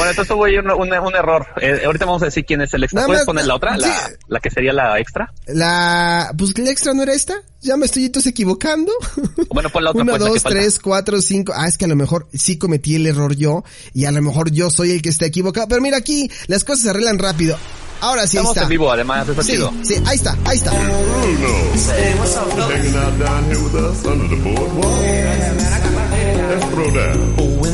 Bueno, 0.00 0.10
entonces 0.10 0.34
hubo 0.34 0.44
ahí 0.44 0.56
un, 0.56 0.70
un- 0.70 0.92
un 1.06 1.14
error. 1.14 1.46
Eh, 1.60 1.82
ahorita 1.84 2.04
vamos 2.06 2.22
a 2.22 2.26
decir 2.26 2.44
quién 2.44 2.60
es 2.62 2.72
el 2.74 2.82
extra. 2.84 3.00
Nada 3.00 3.06
¿Puedes 3.06 3.20
más- 3.20 3.26
poner 3.26 3.46
la 3.46 3.54
otra? 3.54 3.76
La, 3.76 3.86
sí. 4.08 4.14
la 4.28 4.40
que 4.40 4.50
sería 4.50 4.72
la 4.72 4.98
extra. 4.98 5.32
La, 5.46 6.32
pues 6.36 6.56
la 6.58 6.70
extra 6.70 6.94
no 6.94 7.02
era 7.02 7.12
esta. 7.12 7.34
Ya 7.62 7.76
me 7.76 7.86
estoy 7.86 8.06
entonces 8.06 8.30
equivocando. 8.30 8.92
Bueno, 9.52 9.68
pon 9.70 9.84
la 9.84 9.90
otra. 9.90 10.02
Uno, 10.02 10.12
pues, 10.12 10.20
dos, 10.24 10.42
falta. 10.42 10.58
tres, 10.58 10.78
cuatro, 10.78 11.20
cinco. 11.20 11.52
Ah, 11.54 11.68
es 11.68 11.76
que 11.76 11.84
a 11.84 11.88
lo 11.88 11.96
mejor 11.96 12.28
sí 12.32 12.56
cometí 12.58 12.94
el 12.94 13.06
error 13.06 13.34
yo 13.36 13.62
y 13.92 14.04
a 14.06 14.10
lo 14.12 14.22
mejor 14.22 14.50
yo 14.50 14.70
soy 14.70 14.92
el 14.92 15.02
que 15.02 15.08
está 15.10 15.26
equivocado. 15.26 15.68
Pero 15.68 15.80
mira 15.82 15.96
aquí, 15.98 16.30
las 16.46 16.64
cosas 16.64 16.84
se 16.84 16.90
arreglan 16.90 17.18
rápido. 17.18 17.56
Ahora 18.00 18.26
sí, 18.26 18.38
ahí 18.38 18.40
Estamos 18.40 18.56
está. 18.56 18.62
en 18.62 18.68
vivo, 18.70 18.90
además, 18.90 19.26
Sí, 19.42 19.52
chido. 19.52 19.72
sí, 19.82 19.94
ahí 20.06 20.16
está, 20.16 20.34
ahí 20.46 20.56
está. 20.56 20.72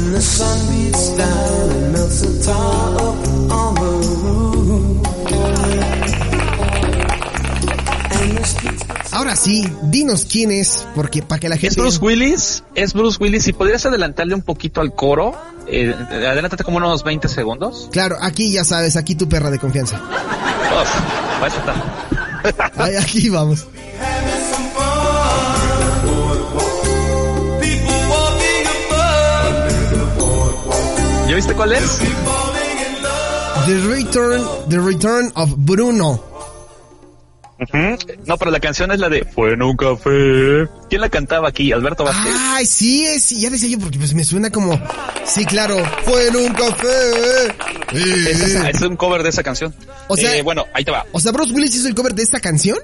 When 0.06 0.14
the 0.14 0.20
sun 0.20 0.58
beats 0.70 1.08
down 1.18 1.70
and 1.72 1.92
melts 1.92 2.20
the 2.20 2.44
tar 2.44 2.94
up 2.94 3.26
on 3.50 3.74
the 3.74 3.90
roof. 4.22 5.02
Ahora 9.10 9.34
sí, 9.34 9.68
dinos 9.82 10.24
quién 10.24 10.52
es, 10.52 10.86
porque 10.94 11.22
para 11.22 11.40
que 11.40 11.48
la 11.48 11.56
gente... 11.56 11.68
¿Es 11.68 11.76
Bruce 11.76 11.98
Willis? 12.00 12.62
¿Es 12.76 12.92
Bruce 12.92 13.18
Willis? 13.20 13.42
Si 13.42 13.52
podrías 13.52 13.84
adelantarle 13.84 14.36
un 14.36 14.42
poquito 14.42 14.80
al 14.80 14.94
coro, 14.94 15.34
eh, 15.66 15.92
adelántate 16.08 16.62
como 16.62 16.76
unos 16.76 17.02
20 17.02 17.26
segundos. 17.26 17.88
Claro, 17.90 18.16
aquí 18.20 18.52
ya 18.52 18.62
sabes, 18.62 18.94
aquí 18.94 19.16
tu 19.16 19.28
perra 19.28 19.50
de 19.50 19.58
confianza. 19.58 20.00
Aquí 23.00 23.28
vamos. 23.28 23.66
¿Ya 31.28 31.34
viste 31.34 31.54
cuál 31.54 31.72
es? 31.72 31.98
The 33.66 33.78
Return, 33.88 34.42
The 34.68 34.78
Return 34.78 35.32
of 35.34 35.50
Bruno. 35.56 36.22
No, 38.26 38.36
pero 38.36 38.50
la 38.50 38.60
canción 38.60 38.90
es 38.92 39.00
la 39.00 39.08
de 39.08 39.24
Fue 39.24 39.54
en 39.54 39.62
un 39.62 39.76
café. 39.76 40.68
¿Quién 40.90 41.00
la 41.00 41.08
cantaba 41.08 41.48
aquí? 41.48 41.72
Alberto 41.72 42.04
Vázquez. 42.04 42.32
Ay, 42.38 42.66
sí, 42.66 43.18
sí, 43.18 43.40
ya 43.40 43.48
decía 43.50 43.70
yo 43.70 43.78
porque 43.78 43.98
pues 43.98 44.14
me 44.14 44.24
suena 44.24 44.50
como, 44.50 44.78
sí, 45.24 45.44
claro, 45.46 45.76
fue 46.04 46.28
en 46.28 46.36
un 46.36 46.52
café. 46.52 47.54
Es 48.70 48.82
un 48.82 48.96
cover 48.96 49.22
de 49.22 49.30
esa 49.30 49.42
canción. 49.42 49.74
O 50.08 50.16
sea- 50.16 50.36
Eh, 50.36 50.42
bueno, 50.42 50.64
ahí 50.74 50.84
te 50.84 50.90
va. 50.90 51.06
O 51.12 51.18
sea, 51.20 51.32
Bruce 51.32 51.52
Willis 51.54 51.74
hizo 51.74 51.88
el 51.88 51.94
cover 51.94 52.14
de 52.14 52.22
esta 52.22 52.40
canción. 52.40 52.78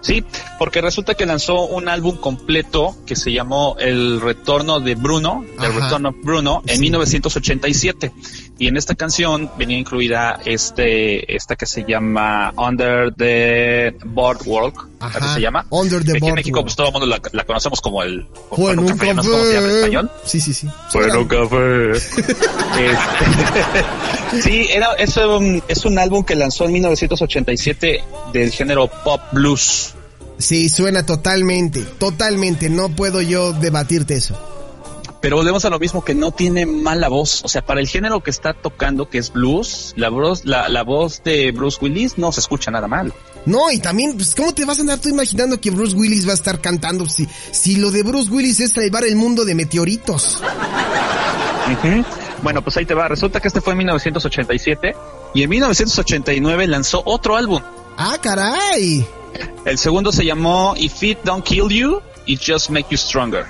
Sí, 0.00 0.24
porque 0.58 0.80
resulta 0.80 1.14
que 1.14 1.26
lanzó 1.26 1.66
un 1.66 1.88
álbum 1.88 2.16
completo 2.16 2.96
que 3.06 3.16
se 3.16 3.32
llamó 3.32 3.76
El 3.78 4.20
Retorno 4.20 4.80
de 4.80 4.94
Bruno, 4.94 5.44
El 5.60 6.06
of 6.06 6.14
Bruno, 6.22 6.62
en 6.66 6.76
Sí. 6.76 6.80
1987. 6.82 8.12
Y 8.60 8.66
en 8.66 8.76
esta 8.76 8.94
canción 8.96 9.50
venía 9.56 9.78
incluida 9.78 10.40
este, 10.44 11.34
esta 11.36 11.54
que 11.54 11.64
se 11.66 11.84
llama 11.84 12.52
Under 12.56 13.14
the 13.14 13.96
Boardwalk, 14.04 14.88
Ajá. 14.98 15.18
¿así 15.20 15.34
se 15.34 15.40
llama? 15.42 15.64
Under 15.70 16.04
the 16.04 16.16
Aquí 16.16 16.26
en. 16.26 16.34
México 16.34 16.62
pues 16.62 16.74
todo 16.74 16.88
el 16.88 16.92
mundo 16.92 17.06
la, 17.06 17.20
la 17.32 17.44
conocemos 17.44 17.80
como 17.80 18.02
el... 18.02 18.26
Fue 18.50 18.72
en 18.72 18.80
un 18.80 18.88
café, 18.88 19.14
no 19.14 19.22
sé 19.22 19.30
cómo 19.30 19.44
se 19.44 19.54
llama 19.54 19.66
en 19.68 19.76
español. 19.76 20.10
Sí, 20.24 20.40
sí, 20.40 20.52
sí. 20.54 20.68
Fue 20.90 21.04
en 21.08 21.16
un 21.16 21.28
café. 21.28 21.92
Este, 22.78 23.84
sí, 24.42 24.68
era, 24.70 24.94
es, 24.94 25.16
un, 25.16 25.62
es 25.68 25.84
un 25.84 25.98
álbum 25.98 26.24
que 26.24 26.34
lanzó 26.34 26.64
en 26.64 26.72
1987 26.72 28.04
del 28.32 28.50
género 28.50 28.88
pop 28.88 29.20
blues. 29.32 29.94
Sí, 30.38 30.68
suena 30.68 31.04
totalmente, 31.04 31.82
totalmente. 31.82 32.70
No 32.70 32.90
puedo 32.90 33.20
yo 33.20 33.52
debatirte 33.52 34.14
eso. 34.14 34.38
Pero 35.20 35.36
volvemos 35.36 35.64
a 35.64 35.70
lo 35.70 35.80
mismo 35.80 36.04
que 36.04 36.14
no 36.14 36.30
tiene 36.30 36.64
mala 36.64 37.08
voz. 37.08 37.42
O 37.44 37.48
sea, 37.48 37.62
para 37.62 37.80
el 37.80 37.88
género 37.88 38.22
que 38.22 38.30
está 38.30 38.54
tocando, 38.54 39.08
que 39.08 39.18
es 39.18 39.32
blues, 39.32 39.92
la 39.96 40.10
voz, 40.10 40.44
la, 40.44 40.68
la 40.68 40.84
voz 40.84 41.22
de 41.24 41.50
Bruce 41.50 41.78
Willis 41.80 42.18
no 42.18 42.30
se 42.30 42.38
escucha 42.38 42.70
nada 42.70 42.86
mal. 42.86 43.12
No, 43.44 43.70
y 43.72 43.78
también, 43.78 44.14
pues, 44.14 44.34
¿cómo 44.34 44.54
te 44.54 44.64
vas 44.64 44.78
a 44.78 44.82
andar 44.82 45.00
tú 45.00 45.08
imaginando 45.08 45.60
que 45.60 45.70
Bruce 45.70 45.96
Willis 45.96 46.26
va 46.26 46.32
a 46.32 46.34
estar 46.34 46.60
cantando 46.60 47.06
si, 47.06 47.26
si 47.50 47.76
lo 47.76 47.90
de 47.90 48.04
Bruce 48.04 48.30
Willis 48.30 48.60
es 48.60 48.72
salvar 48.72 49.04
el 49.04 49.16
mundo 49.16 49.44
de 49.44 49.54
meteoritos? 49.56 50.40
Bueno, 52.42 52.62
pues 52.62 52.76
ahí 52.76 52.86
te 52.86 52.94
va. 52.94 53.08
Resulta 53.08 53.40
que 53.40 53.48
este 53.48 53.60
fue 53.60 53.72
en 53.72 53.78
1987 53.78 54.96
y 55.34 55.42
en 55.42 55.50
1989 55.50 56.66
lanzó 56.66 57.02
otro 57.04 57.36
álbum. 57.36 57.62
Ah, 57.96 58.16
caray. 58.20 59.06
El 59.64 59.78
segundo 59.78 60.12
se 60.12 60.24
llamó 60.24 60.74
If 60.76 61.02
It 61.02 61.18
Don't 61.24 61.44
Kill 61.44 61.68
You, 61.68 62.00
It 62.26 62.40
Just 62.46 62.70
Make 62.70 62.88
You 62.90 62.96
Stronger. 62.96 63.44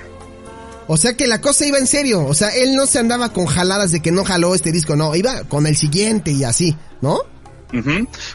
O 0.87 0.97
sea 0.97 1.15
que 1.15 1.27
la 1.27 1.39
cosa 1.39 1.65
iba 1.67 1.77
en 1.77 1.85
serio. 1.85 2.25
O 2.25 2.33
sea, 2.33 2.49
él 2.49 2.75
no 2.75 2.87
se 2.87 2.97
andaba 2.97 3.31
con 3.31 3.45
jaladas 3.45 3.91
de 3.91 4.01
que 4.01 4.11
no 4.11 4.23
jaló 4.25 4.55
este 4.55 4.71
disco, 4.71 4.95
no. 4.95 5.15
Iba 5.15 5.43
con 5.43 5.67
el 5.67 5.75
siguiente 5.75 6.31
y 6.31 6.43
así, 6.43 6.75
¿no? 7.01 7.19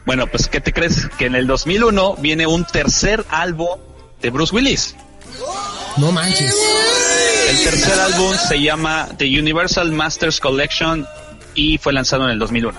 Bueno, 0.06 0.28
pues 0.28 0.46
¿qué 0.46 0.60
te 0.60 0.72
crees? 0.72 1.08
Que 1.18 1.26
en 1.26 1.34
el 1.34 1.48
2001 1.48 2.14
viene 2.20 2.46
un 2.46 2.64
tercer 2.64 3.24
álbum 3.30 3.80
de 4.22 4.30
Bruce 4.30 4.54
Willis. 4.54 4.94
No 5.96 6.12
manches. 6.12 6.54
El 7.50 7.62
tercer 7.62 7.98
álbum 8.00 8.33
se 8.48 8.61
llama 8.61 9.09
The 9.16 9.26
Universal 9.38 9.90
Masters 9.92 10.40
Collection 10.40 11.07
y 11.54 11.78
fue 11.78 11.92
lanzado 11.92 12.24
en 12.24 12.30
el 12.30 12.38
2001. 12.38 12.78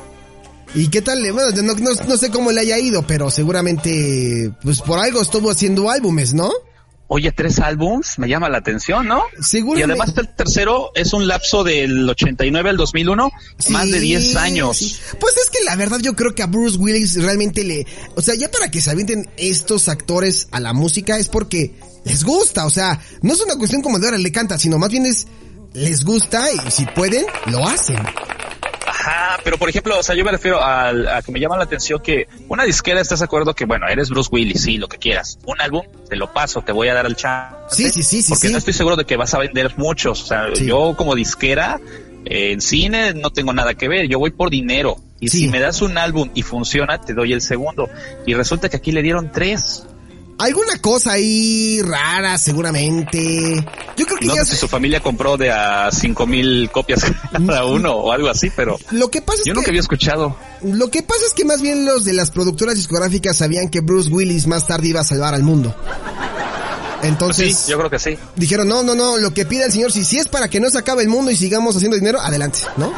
¿Y 0.73 0.89
qué 0.89 1.01
tal? 1.01 1.19
Bueno, 1.31 1.49
no, 1.63 1.73
no- 1.75 2.03
no 2.07 2.17
sé 2.17 2.29
cómo 2.31 2.51
le 2.51 2.61
haya 2.61 2.77
ido, 2.77 3.03
pero 3.07 3.29
seguramente, 3.31 4.51
pues 4.61 4.81
por 4.81 4.99
algo 4.99 5.21
estuvo 5.21 5.49
haciendo 5.49 5.89
álbumes, 5.89 6.33
¿no? 6.33 6.51
Oye, 7.07 7.31
tres 7.31 7.59
álbums, 7.59 8.17
me 8.17 8.27
llama 8.27 8.49
la 8.49 8.57
atención, 8.57 9.07
¿no? 9.07 9.21
Y 9.39 9.43
Seguramente. 9.43 9.91
además 10.01 10.17
el 10.17 10.35
tercero 10.35 10.91
es 10.95 11.13
un 11.13 11.27
lapso 11.27 11.63
del 11.63 12.09
89 12.09 12.71
al 12.71 12.77
2001, 12.77 13.31
más 13.69 13.91
de 13.91 13.99
10 13.99 14.35
años. 14.37 14.77
sí. 14.77 14.95
Pues 15.19 15.37
es 15.37 15.49
que 15.51 15.63
la 15.65 15.75
verdad 15.75 15.99
yo 16.01 16.15
creo 16.15 16.33
que 16.33 16.41
a 16.41 16.47
Bruce 16.47 16.77
Willis 16.77 17.21
realmente 17.21 17.63
le... 17.63 17.85
O 18.15 18.21
sea, 18.21 18.33
ya 18.35 18.49
para 18.49 18.71
que 18.71 18.81
se 18.81 18.89
avienten 18.89 19.29
estos 19.37 19.87
actores 19.87 20.47
a 20.51 20.59
la 20.59 20.73
música 20.73 21.17
es 21.17 21.27
porque 21.27 21.75
les 22.05 22.23
gusta. 22.23 22.65
O 22.65 22.71
sea, 22.71 22.99
no 23.21 23.33
es 23.33 23.39
una 23.41 23.55
cuestión 23.55 23.83
como 23.83 23.99
de 23.99 24.07
ahora 24.07 24.17
le 24.17 24.31
canta, 24.31 24.57
sino 24.57 24.79
más 24.79 24.89
bien 24.89 25.05
es... 25.05 25.27
Les 25.73 26.05
gusta 26.05 26.41
y 26.53 26.71
si 26.71 26.85
pueden, 26.85 27.25
lo 27.47 27.67
hacen. 27.67 27.97
Ajá, 29.05 29.39
pero 29.43 29.57
por 29.57 29.69
ejemplo, 29.69 29.99
o 29.99 30.03
sea, 30.03 30.15
yo 30.15 30.23
me 30.25 30.31
refiero 30.31 30.63
al- 30.63 31.07
a, 31.07 31.21
que 31.21 31.31
me 31.31 31.39
llama 31.39 31.57
la 31.57 31.63
atención 31.65 31.99
que 32.01 32.27
una 32.47 32.63
disquera 32.63 32.99
estás 33.01 33.19
de 33.19 33.25
acuerdo 33.25 33.53
que, 33.53 33.65
bueno, 33.65 33.87
eres 33.87 34.09
Bruce 34.09 34.29
Willis, 34.31 34.63
sí, 34.63 34.77
lo 34.77 34.87
que 34.87 34.97
quieras. 34.97 35.37
Un 35.45 35.61
álbum, 35.61 35.83
te 36.09 36.15
lo 36.15 36.31
paso, 36.33 36.61
te 36.63 36.71
voy 36.71 36.87
a 36.87 36.93
dar 36.95 37.05
el 37.05 37.15
chance. 37.15 37.55
Sí, 37.69 37.89
sí, 37.89 38.01
sí, 38.03 38.21
sí, 38.23 38.29
Porque 38.29 38.47
sí. 38.47 38.51
no 38.53 38.57
estoy 38.57 38.73
seguro 38.73 38.95
de 38.95 39.05
que 39.05 39.15
vas 39.17 39.33
a 39.33 39.39
vender 39.39 39.73
muchos. 39.77 40.23
O 40.23 40.25
sea, 40.25 40.47
Sí. 40.53 40.65
yo 40.65 40.95
como 40.97 41.13
disquera, 41.13 41.79
eh, 42.25 42.51
en 42.53 42.61
cine 42.61 43.13
no 43.13 43.29
tengo 43.29 43.53
nada 43.53 43.75
que 43.75 43.87
ver, 43.87 44.07
yo 44.07 44.17
voy 44.17 44.31
por 44.31 44.49
dinero. 44.49 44.97
Y 45.19 45.29
Sí. 45.29 45.39
si 45.41 45.47
me 45.49 45.59
das 45.59 45.81
un 45.81 45.97
álbum 45.97 46.31
y 46.33 46.41
funciona, 46.41 46.99
te 46.99 47.13
doy 47.13 47.31
el 47.33 47.41
segundo. 47.41 47.87
Y 48.25 48.33
resulta 48.33 48.69
que 48.69 48.77
aquí 48.77 48.91
le 48.91 49.01
dieron 49.03 49.31
tres. 49.31 49.85
Alguna 50.37 50.77
cosa 50.81 51.13
ahí 51.13 51.81
rara, 51.81 52.37
seguramente. 52.37 53.55
Yo 53.95 54.05
creo 54.05 54.17
que 54.19 54.25
No 54.25 54.35
ya... 54.35 54.43
sé 54.43 54.51
si 54.51 54.57
su 54.57 54.67
familia 54.67 54.99
compró 54.99 55.37
de 55.37 55.49
a 55.49 55.89
cinco 55.91 56.27
mil 56.27 56.69
copias 56.71 57.05
cada 57.31 57.65
uno 57.65 57.93
o 57.93 58.11
algo 58.11 58.27
así, 58.29 58.51
pero 58.53 58.77
Lo 58.91 59.09
que 59.09 59.21
pasa 59.21 59.39
es 59.39 59.45
yo 59.45 59.53
que... 59.53 59.57
nunca 59.59 59.71
había 59.71 59.79
escuchado. 59.79 60.35
Lo 60.61 60.89
que 60.91 61.03
pasa 61.03 61.21
es 61.25 61.33
que 61.33 61.45
más 61.45 61.61
bien 61.61 61.85
los 61.85 62.03
de 62.03 62.13
las 62.13 62.31
productoras 62.31 62.75
discográficas 62.75 63.37
sabían 63.37 63.69
que 63.69 63.79
Bruce 63.79 64.09
Willis 64.09 64.45
más 64.47 64.67
tarde 64.67 64.89
iba 64.89 64.99
a 64.99 65.03
salvar 65.05 65.33
al 65.33 65.43
mundo. 65.43 65.73
Entonces 67.03 67.55
Sí, 67.57 67.71
yo 67.71 67.77
creo 67.77 67.89
que 67.89 67.99
sí. 67.99 68.17
dijeron, 68.35 68.67
no, 68.67 68.83
no, 68.83 68.95
no, 68.95 69.17
lo 69.17 69.33
que 69.33 69.45
pida 69.45 69.65
el 69.65 69.71
señor, 69.71 69.91
si, 69.91 70.03
si 70.03 70.17
es 70.17 70.27
para 70.27 70.49
que 70.49 70.59
no 70.59 70.69
se 70.69 70.79
acabe 70.79 71.03
el 71.03 71.09
mundo 71.09 71.29
y 71.31 71.35
sigamos 71.37 71.75
haciendo 71.75 71.95
dinero, 71.97 72.19
adelante, 72.19 72.59
¿no? 72.77 72.91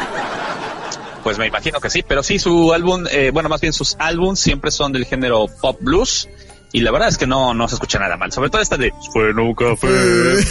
Pues 1.23 1.37
me 1.37 1.45
imagino 1.47 1.79
que 1.81 1.89
sí, 1.89 2.03
pero 2.07 2.23
sí, 2.23 2.39
su 2.39 2.71
álbum, 2.73 3.03
eh, 3.11 3.31
bueno, 3.33 3.49
más 3.49 3.59
bien 3.59 3.73
sus 3.73 3.95
álbums 3.99 4.39
siempre 4.39 4.71
son 4.71 4.93
del 4.93 5.05
género 5.05 5.45
pop 5.61 5.77
blues. 5.81 6.29
Y 6.73 6.81
la 6.81 6.91
verdad 6.91 7.07
es 7.09 7.17
que 7.17 7.25
no, 7.25 7.53
no 7.53 7.67
se 7.67 7.75
escucha 7.75 7.97
nada 7.97 8.17
mal. 8.17 8.31
Sobre 8.31 8.49
todo 8.49 8.61
esta 8.61 8.77
de 8.77 8.91
Fue 9.13 9.29
en 9.29 9.39
un 9.39 9.53
café. 9.53 9.87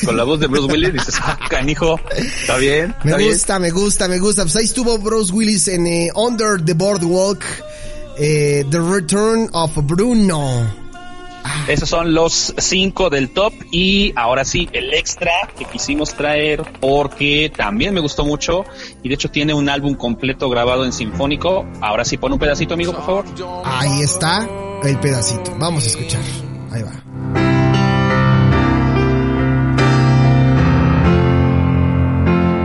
Con 0.04 0.16
la 0.16 0.24
voz 0.24 0.40
de 0.40 0.46
Bruce 0.46 0.72
Willis 0.72 0.92
dices, 0.92 1.16
ah, 1.22 1.38
canijo, 1.48 2.00
está 2.16 2.56
bien, 2.56 2.94
Me 3.04 3.16
bien. 3.16 3.30
gusta, 3.30 3.58
me 3.58 3.70
gusta, 3.70 4.08
me 4.08 4.18
gusta. 4.18 4.42
Pues 4.42 4.56
ahí 4.56 4.64
estuvo 4.64 4.98
Bruce 4.98 5.32
Willis 5.32 5.68
en 5.68 5.86
eh, 5.86 6.08
Under 6.14 6.64
the 6.64 6.72
Boardwalk, 6.72 7.44
eh, 8.18 8.64
The 8.70 8.78
Return 8.80 9.50
of 9.52 9.72
Bruno. 9.84 10.86
Esos 11.68 11.88
son 11.88 12.12
los 12.12 12.54
cinco 12.58 13.08
del 13.08 13.30
top 13.30 13.52
y 13.70 14.12
ahora 14.16 14.44
sí, 14.44 14.68
el 14.72 14.92
extra 14.94 15.30
que 15.56 15.64
quisimos 15.64 16.14
traer 16.14 16.64
porque 16.80 17.52
también 17.56 17.94
me 17.94 18.00
gustó 18.00 18.24
mucho 18.24 18.64
y 19.04 19.08
de 19.08 19.14
hecho 19.14 19.30
tiene 19.30 19.54
un 19.54 19.68
álbum 19.68 19.94
completo 19.94 20.48
grabado 20.50 20.84
en 20.84 20.92
sinfónico. 20.92 21.64
Ahora 21.80 22.04
sí, 22.04 22.16
pon 22.16 22.32
un 22.32 22.38
pedacito, 22.40 22.74
amigo, 22.74 22.92
por 22.92 23.06
favor. 23.06 23.24
Ahí 23.64 24.00
está 24.00 24.48
el 24.88 24.98
pedacito. 24.98 25.54
Vamos 25.58 25.84
a 25.84 25.88
escuchar. 25.88 26.22
Ahí 26.72 26.82
va. 26.82 26.92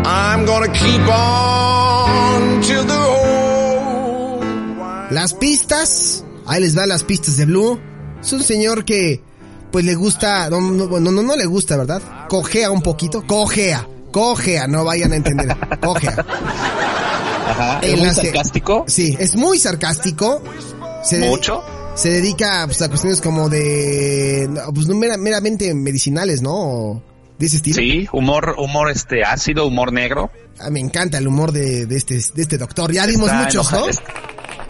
I'm 0.06 0.46
gonna 0.46 0.72
keep 0.72 1.02
on 1.08 2.62
till 2.62 2.86
the 2.86 2.94
whole 2.94 4.42
Las 5.12 5.34
pistas, 5.34 6.24
ahí 6.48 6.62
les 6.62 6.78
va 6.78 6.86
las 6.88 7.04
pistas 7.04 7.36
de 7.38 7.46
Blue. 7.46 7.80
Es 8.22 8.32
un 8.34 8.44
señor 8.44 8.86
que, 8.86 9.22
pues 9.72 9.84
le 9.86 9.96
gusta, 9.96 10.50
no, 10.50 10.62
no, 10.62 11.00
no, 11.12 11.36
le 11.36 11.46
gusta, 11.46 11.76
¿verdad? 11.78 12.02
Cojea 12.30 12.72
un 12.72 12.82
poquito, 12.82 13.26
cojea, 13.28 13.88
cojea, 14.12 14.68
no 14.68 14.86
vayan 14.86 15.12
a 15.12 15.16
entender, 15.18 15.56
cojea. 15.82 16.16
Ajá, 17.50 17.80
es 17.82 18.00
muy 18.00 18.10
sarcástico. 18.14 18.86
Sí, 18.88 19.18
es 19.20 19.36
muy 19.36 19.58
sarcástico. 19.60 20.42
Se 21.04 21.18
de- 21.20 21.28
Mucho. 21.28 21.62
Se 21.96 22.10
dedica 22.10 22.64
pues, 22.66 22.82
a 22.82 22.88
cuestiones 22.90 23.22
como 23.22 23.50
de, 23.50 24.50
pues 24.74 24.88
no 24.88 24.96
mera- 24.96 25.18
meramente 25.18 25.74
medicinales, 25.74 26.42
¿no? 26.42 27.04
De 27.38 27.46
ese 27.48 27.58
estilo. 27.58 27.76
Sí, 27.76 28.08
humor, 28.12 28.56
humor 28.58 28.90
este 28.90 29.24
ácido, 29.24 29.68
humor 29.68 29.92
negro. 29.94 30.32
Ah, 30.60 30.70
me 30.70 30.80
encanta 30.80 31.18
el 31.18 31.28
humor 31.28 31.52
de, 31.52 31.86
de 31.86 31.98
este, 31.98 32.16
de 32.16 32.42
este 32.42 32.58
doctor. 32.58 32.92
Ya 32.92 33.06
vimos 33.06 33.28
Está 33.30 33.44
muchos, 33.44 33.68
enoja- 33.72 33.80
¿no? 33.80 33.88
es- 33.90 34.00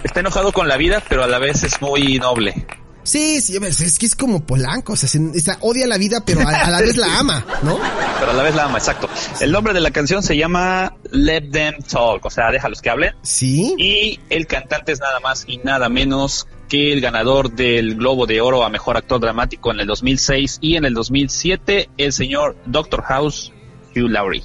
Está 0.03 0.21
enojado 0.21 0.51
con 0.51 0.67
la 0.67 0.77
vida, 0.77 1.01
pero 1.07 1.23
a 1.23 1.27
la 1.27 1.37
vez 1.37 1.63
es 1.63 1.79
muy 1.79 2.17
noble. 2.17 2.65
Sí, 3.03 3.39
sí, 3.41 3.57
es 3.57 3.97
que 3.99 4.05
es 4.07 4.15
como 4.15 4.43
Polanco, 4.45 4.93
o 4.93 4.95
sea, 4.95 5.07
se- 5.07 5.19
odia 5.61 5.85
la 5.87 5.97
vida, 5.97 6.23
pero 6.25 6.41
a, 6.41 6.51
a 6.51 6.69
la 6.71 6.81
vez 6.81 6.97
la 6.97 7.19
ama, 7.19 7.45
¿no? 7.63 7.77
pero 8.19 8.31
a 8.31 8.33
la 8.33 8.43
vez 8.43 8.55
la 8.55 8.65
ama, 8.65 8.77
exacto. 8.79 9.07
El 9.39 9.51
nombre 9.51 9.73
de 9.73 9.79
la 9.81 9.91
canción 9.91 10.21
se 10.23 10.35
llama 10.37 10.95
Let 11.11 11.49
Them 11.51 11.75
Talk, 11.83 12.25
o 12.25 12.29
sea, 12.31 12.51
déjalos 12.51 12.81
que 12.81 12.89
hablen. 12.89 13.13
Sí. 13.21 13.75
Y 13.77 14.19
el 14.29 14.47
cantante 14.47 14.91
es 14.91 14.99
nada 14.99 15.19
más 15.19 15.43
y 15.47 15.57
nada 15.59 15.87
menos 15.89 16.47
que 16.71 16.93
el 16.93 17.01
ganador 17.01 17.51
del 17.51 17.95
Globo 17.95 18.25
de 18.25 18.39
Oro 18.39 18.63
a 18.63 18.69
Mejor 18.69 18.95
Actor 18.95 19.19
Dramático 19.19 19.71
en 19.73 19.81
el 19.81 19.87
2006 19.87 20.59
y 20.61 20.77
en 20.77 20.85
el 20.85 20.93
2007, 20.93 21.89
el 21.97 22.13
señor 22.13 22.55
Doctor 22.65 23.01
House, 23.03 23.51
Hugh 23.93 24.07
Laurie. 24.09 24.41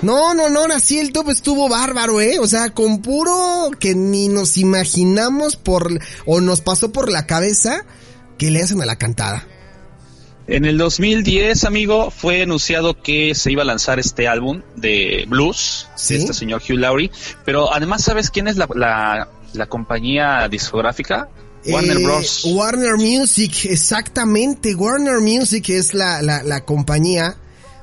No, 0.00 0.32
no, 0.32 0.48
no, 0.48 0.64
así 0.74 0.98
el 0.98 1.12
top 1.12 1.28
estuvo 1.28 1.68
bárbaro, 1.68 2.22
¿eh? 2.22 2.38
O 2.38 2.46
sea, 2.46 2.70
con 2.70 3.02
puro 3.02 3.70
que 3.78 3.94
ni 3.94 4.28
nos 4.28 4.56
imaginamos 4.56 5.56
por, 5.56 5.90
o 6.24 6.40
nos 6.40 6.62
pasó 6.62 6.90
por 6.90 7.12
la 7.12 7.26
cabeza 7.26 7.84
que 8.38 8.50
le 8.50 8.62
hacen 8.62 8.80
a 8.80 8.86
la 8.86 8.96
cantada. 8.96 9.46
En 10.48 10.64
el 10.64 10.78
2010, 10.78 11.64
amigo, 11.64 12.10
fue 12.12 12.42
anunciado 12.42 13.02
que 13.02 13.34
se 13.34 13.50
iba 13.50 13.62
a 13.62 13.64
lanzar 13.64 13.98
este 13.98 14.28
álbum 14.28 14.62
de 14.76 15.24
blues 15.28 15.88
Sí. 15.96 16.14
de 16.14 16.20
este 16.20 16.34
señor 16.34 16.62
Hugh 16.62 16.78
Laurie, 16.78 17.10
pero 17.44 17.74
además, 17.74 18.04
¿sabes 18.04 18.30
quién 18.30 18.46
es 18.46 18.56
la, 18.56 18.68
la, 18.74 19.28
la 19.54 19.66
compañía 19.66 20.48
discográfica? 20.48 21.28
Warner 21.66 21.96
Eh, 21.96 22.04
Bros. 22.04 22.44
Warner 22.44 22.96
Music, 22.96 23.64
exactamente. 23.64 24.74
Warner 24.74 25.20
Music 25.20 25.68
es 25.70 25.94
la, 25.94 26.22
la, 26.22 26.42
la 26.42 26.64
compañía. 26.64 27.36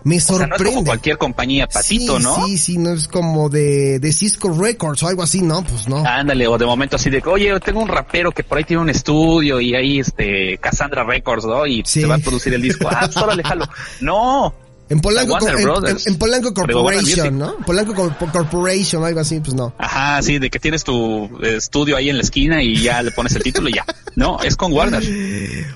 Me 0.05 0.17
O 0.17 0.19
sea, 0.19 0.35
no 0.37 0.43
es 0.43 0.49
sorprende. 0.49 0.73
como 0.75 0.85
cualquier 0.85 1.17
compañía 1.17 1.65
patito, 1.67 2.17
sí, 2.17 2.23
¿no? 2.23 2.45
Sí, 2.45 2.57
sí, 2.57 2.77
no 2.77 2.91
es 2.93 3.07
como 3.07 3.47
de, 3.49 3.99
de 3.99 4.11
Cisco 4.11 4.51
Records 4.51 5.01
o 5.03 5.07
algo 5.07 5.23
así, 5.23 5.41
no, 5.41 5.63
pues 5.63 5.87
no. 5.87 6.05
Ándale, 6.05 6.45
o 6.45 6.57
de 6.57 6.65
momento 6.65 6.97
así 6.97 7.09
de, 7.09 7.21
oye, 7.25 7.57
tengo 7.61 7.81
un 7.81 7.87
rapero 7.87 8.31
que 8.33 8.43
por 8.43 8.57
ahí 8.57 8.65
tiene 8.65 8.81
un 8.83 8.89
estudio 8.89 9.61
y 9.61 9.73
ahí, 9.75 9.99
este, 9.99 10.57
Cassandra 10.57 11.05
Records, 11.05 11.45
¿no? 11.45 11.65
Y 11.65 11.83
Sí. 11.85 12.01
se 12.01 12.07
va 12.07 12.15
a 12.15 12.19
producir 12.19 12.53
el 12.53 12.61
disco. 12.61 12.87
Ah, 12.91 13.03
pues 13.05 13.15
órale, 13.15 13.43
jalo. 13.43 13.65
No. 14.01 14.53
En 14.89 14.99
Polanco, 14.99 15.37
en- 15.47 15.63
Brothers. 15.63 16.05
en, 16.05 16.13
en 16.13 16.19
Polanco 16.19 16.53
Corporation. 16.53 17.37
¿no? 17.39 17.55
Polanco 17.65 17.95
Co- 17.95 18.13
Corporation 18.31 19.01
o 19.01 19.05
algo 19.05 19.21
así, 19.21 19.39
pues 19.39 19.53
no. 19.55 19.73
Ajá, 19.77 20.21
sí, 20.21 20.37
de 20.39 20.49
que 20.49 20.59
tienes 20.59 20.83
tu 20.83 21.25
eh, 21.41 21.55
estudio 21.57 21.95
ahí 21.97 22.09
en 22.09 22.17
la 22.17 22.23
esquina 22.23 22.61
y 22.61 22.75
ya 22.81 23.01
le 23.01 23.11
pones 23.11 23.33
el 23.35 23.41
título 23.43 23.69
y 23.69 23.73
ya. 23.73 23.85
No, 24.15 24.41
es 24.43 24.55
con 24.55 24.71
Warner. 24.73 25.01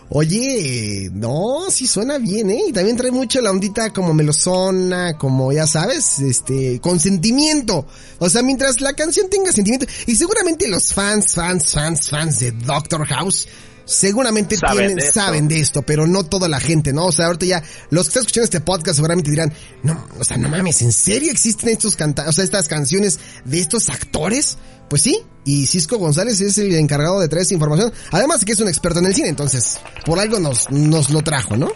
Oye, 0.09 1.09
no, 1.13 1.65
sí 1.69 1.87
suena 1.87 2.17
bien, 2.17 2.49
¿eh? 2.49 2.59
Y 2.67 2.73
también 2.73 2.97
trae 2.97 3.11
mucho 3.11 3.41
la 3.41 3.49
ondita 3.51 3.91
como 3.93 4.13
melosona, 4.13 5.17
como 5.17 5.51
ya 5.51 5.65
sabes, 5.67 6.19
este, 6.19 6.79
con 6.81 6.99
sentimiento. 6.99 7.87
O 8.19 8.29
sea, 8.29 8.41
mientras 8.43 8.81
la 8.81 8.93
canción 8.93 9.29
tenga 9.29 9.51
sentimiento. 9.51 9.85
Y 10.05 10.15
seguramente 10.15 10.67
los 10.67 10.93
fans, 10.93 11.33
fans, 11.33 11.71
fans, 11.73 12.09
fans 12.09 12.39
de 12.39 12.51
Doctor 12.51 13.05
House, 13.07 13.47
seguramente 13.87 14.57
Saben 14.57 14.77
tienen, 14.77 14.95
de 14.97 15.07
esto. 15.07 15.19
saben 15.19 15.47
de 15.47 15.59
esto, 15.59 15.81
pero 15.81 16.05
no 16.05 16.23
toda 16.23 16.47
la 16.47 16.59
gente, 16.59 16.93
¿no? 16.93 17.05
O 17.05 17.11
sea, 17.11 17.27
ahorita 17.27 17.45
ya, 17.45 17.63
los 17.89 18.05
que 18.05 18.09
están 18.09 18.21
escuchando 18.21 18.43
este 18.43 18.61
podcast 18.61 18.97
seguramente 18.97 19.31
dirán, 19.31 19.51
no, 19.81 20.07
o 20.19 20.23
sea, 20.23 20.37
no 20.37 20.49
mames, 20.49 20.81
¿en 20.81 20.91
serio 20.91 21.31
existen 21.31 21.69
estos 21.69 21.95
canta 21.95 22.27
o 22.27 22.31
sea, 22.31 22.43
estas 22.43 22.67
canciones 22.67 23.19
de 23.45 23.59
estos 23.59 23.89
actores? 23.89 24.57
Pues 24.89 25.01
sí, 25.01 25.19
y 25.43 25.65
Cisco 25.65 25.97
González 25.97 26.39
es 26.39 26.57
el 26.59 26.73
encargado 26.75 27.19
de 27.19 27.27
traer 27.27 27.43
esa 27.43 27.53
información. 27.53 27.91
Además 28.11 28.39
de 28.39 28.45
que 28.45 28.53
es 28.53 28.59
un 28.59 28.67
experto 28.69 28.99
en 28.99 29.05
el 29.05 29.15
cine, 29.15 29.29
entonces, 29.29 29.79
por 30.05 30.19
algo 30.19 30.39
nos, 30.39 30.69
nos 30.69 31.09
lo 31.09 31.21
trajo, 31.23 31.57
¿no? 31.57 31.71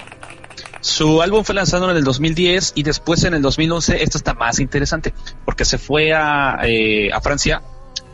Su 0.82 1.22
álbum 1.22 1.44
fue 1.44 1.54
lanzado 1.54 1.90
en 1.92 1.98
el 1.98 2.04
2010 2.04 2.74
y 2.76 2.84
después 2.84 3.24
en 3.24 3.34
el 3.34 3.42
2011, 3.42 4.02
esto 4.02 4.18
está 4.18 4.34
más 4.34 4.60
interesante, 4.60 5.14
porque 5.46 5.64
se 5.64 5.78
fue 5.78 6.14
a, 6.14 6.60
eh, 6.64 7.12
a 7.14 7.22
Francia 7.22 7.62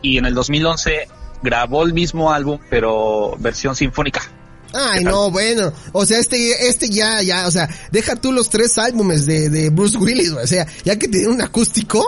y 0.02 0.18
en 0.18 0.26
el 0.26 0.34
2011 0.34 1.08
grabó 1.42 1.84
el 1.84 1.92
mismo 1.92 2.32
álbum, 2.32 2.58
pero 2.70 3.36
versión 3.38 3.74
sinfónica. 3.76 4.22
Ay, 4.74 5.02
no, 5.02 5.30
bueno. 5.30 5.72
O 5.92 6.04
sea, 6.04 6.18
este, 6.18 6.68
este 6.68 6.88
ya, 6.90 7.22
ya, 7.22 7.46
o 7.46 7.50
sea, 7.50 7.68
deja 7.90 8.16
tú 8.16 8.32
los 8.32 8.50
tres 8.50 8.76
álbumes 8.78 9.24
de, 9.24 9.48
de 9.48 9.70
Bruce 9.70 9.96
Willis, 9.96 10.30
o 10.32 10.46
sea, 10.46 10.66
ya 10.84 10.98
que 10.98 11.08
tiene 11.08 11.28
un 11.28 11.40
acústico, 11.40 12.04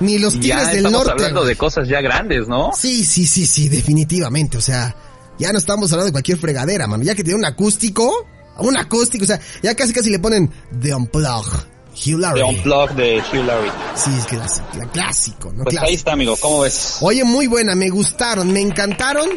ni 0.00 0.18
los 0.18 0.34
Tigres 0.34 0.64
ya 0.64 0.66
del 0.68 0.76
estamos 0.86 0.92
Norte. 1.06 1.12
hablando 1.12 1.44
de 1.46 1.56
cosas 1.56 1.88
ya 1.88 2.00
grandes, 2.02 2.46
¿no? 2.46 2.72
Sí, 2.76 3.04
sí, 3.04 3.26
sí, 3.26 3.46
sí, 3.46 3.68
definitivamente, 3.70 4.58
o 4.58 4.60
sea, 4.60 4.94
ya 5.38 5.50
no 5.50 5.58
estamos 5.58 5.90
hablando 5.92 6.06
de 6.06 6.12
cualquier 6.12 6.38
fregadera, 6.38 6.86
mano. 6.86 7.04
Ya 7.04 7.14
que 7.14 7.24
tiene 7.24 7.38
un 7.38 7.46
acústico, 7.46 8.12
un 8.58 8.76
acústico, 8.76 9.24
o 9.24 9.26
sea, 9.26 9.40
ya 9.62 9.74
casi 9.74 9.92
casi 9.94 10.10
le 10.10 10.18
ponen 10.18 10.50
The 10.80 10.94
Unplug, 10.94 11.46
Hugh 12.04 12.18
Laurie. 12.18 12.42
Unplugged 12.44 12.96
de 12.96 13.18
Hugh 13.18 13.44
Laurie. 13.44 13.72
Sí, 13.94 14.10
es 14.16 14.26
clásico, 14.26 14.90
clásico, 14.92 15.52
¿no? 15.52 15.64
Pues 15.64 15.78
ahí 15.78 15.94
está, 15.94 16.12
amigo, 16.12 16.36
¿cómo 16.40 16.60
ves? 16.60 16.98
Oye, 17.00 17.24
muy 17.24 17.46
buena, 17.46 17.74
me 17.74 17.88
gustaron, 17.88 18.52
me 18.52 18.60
encantaron. 18.60 19.28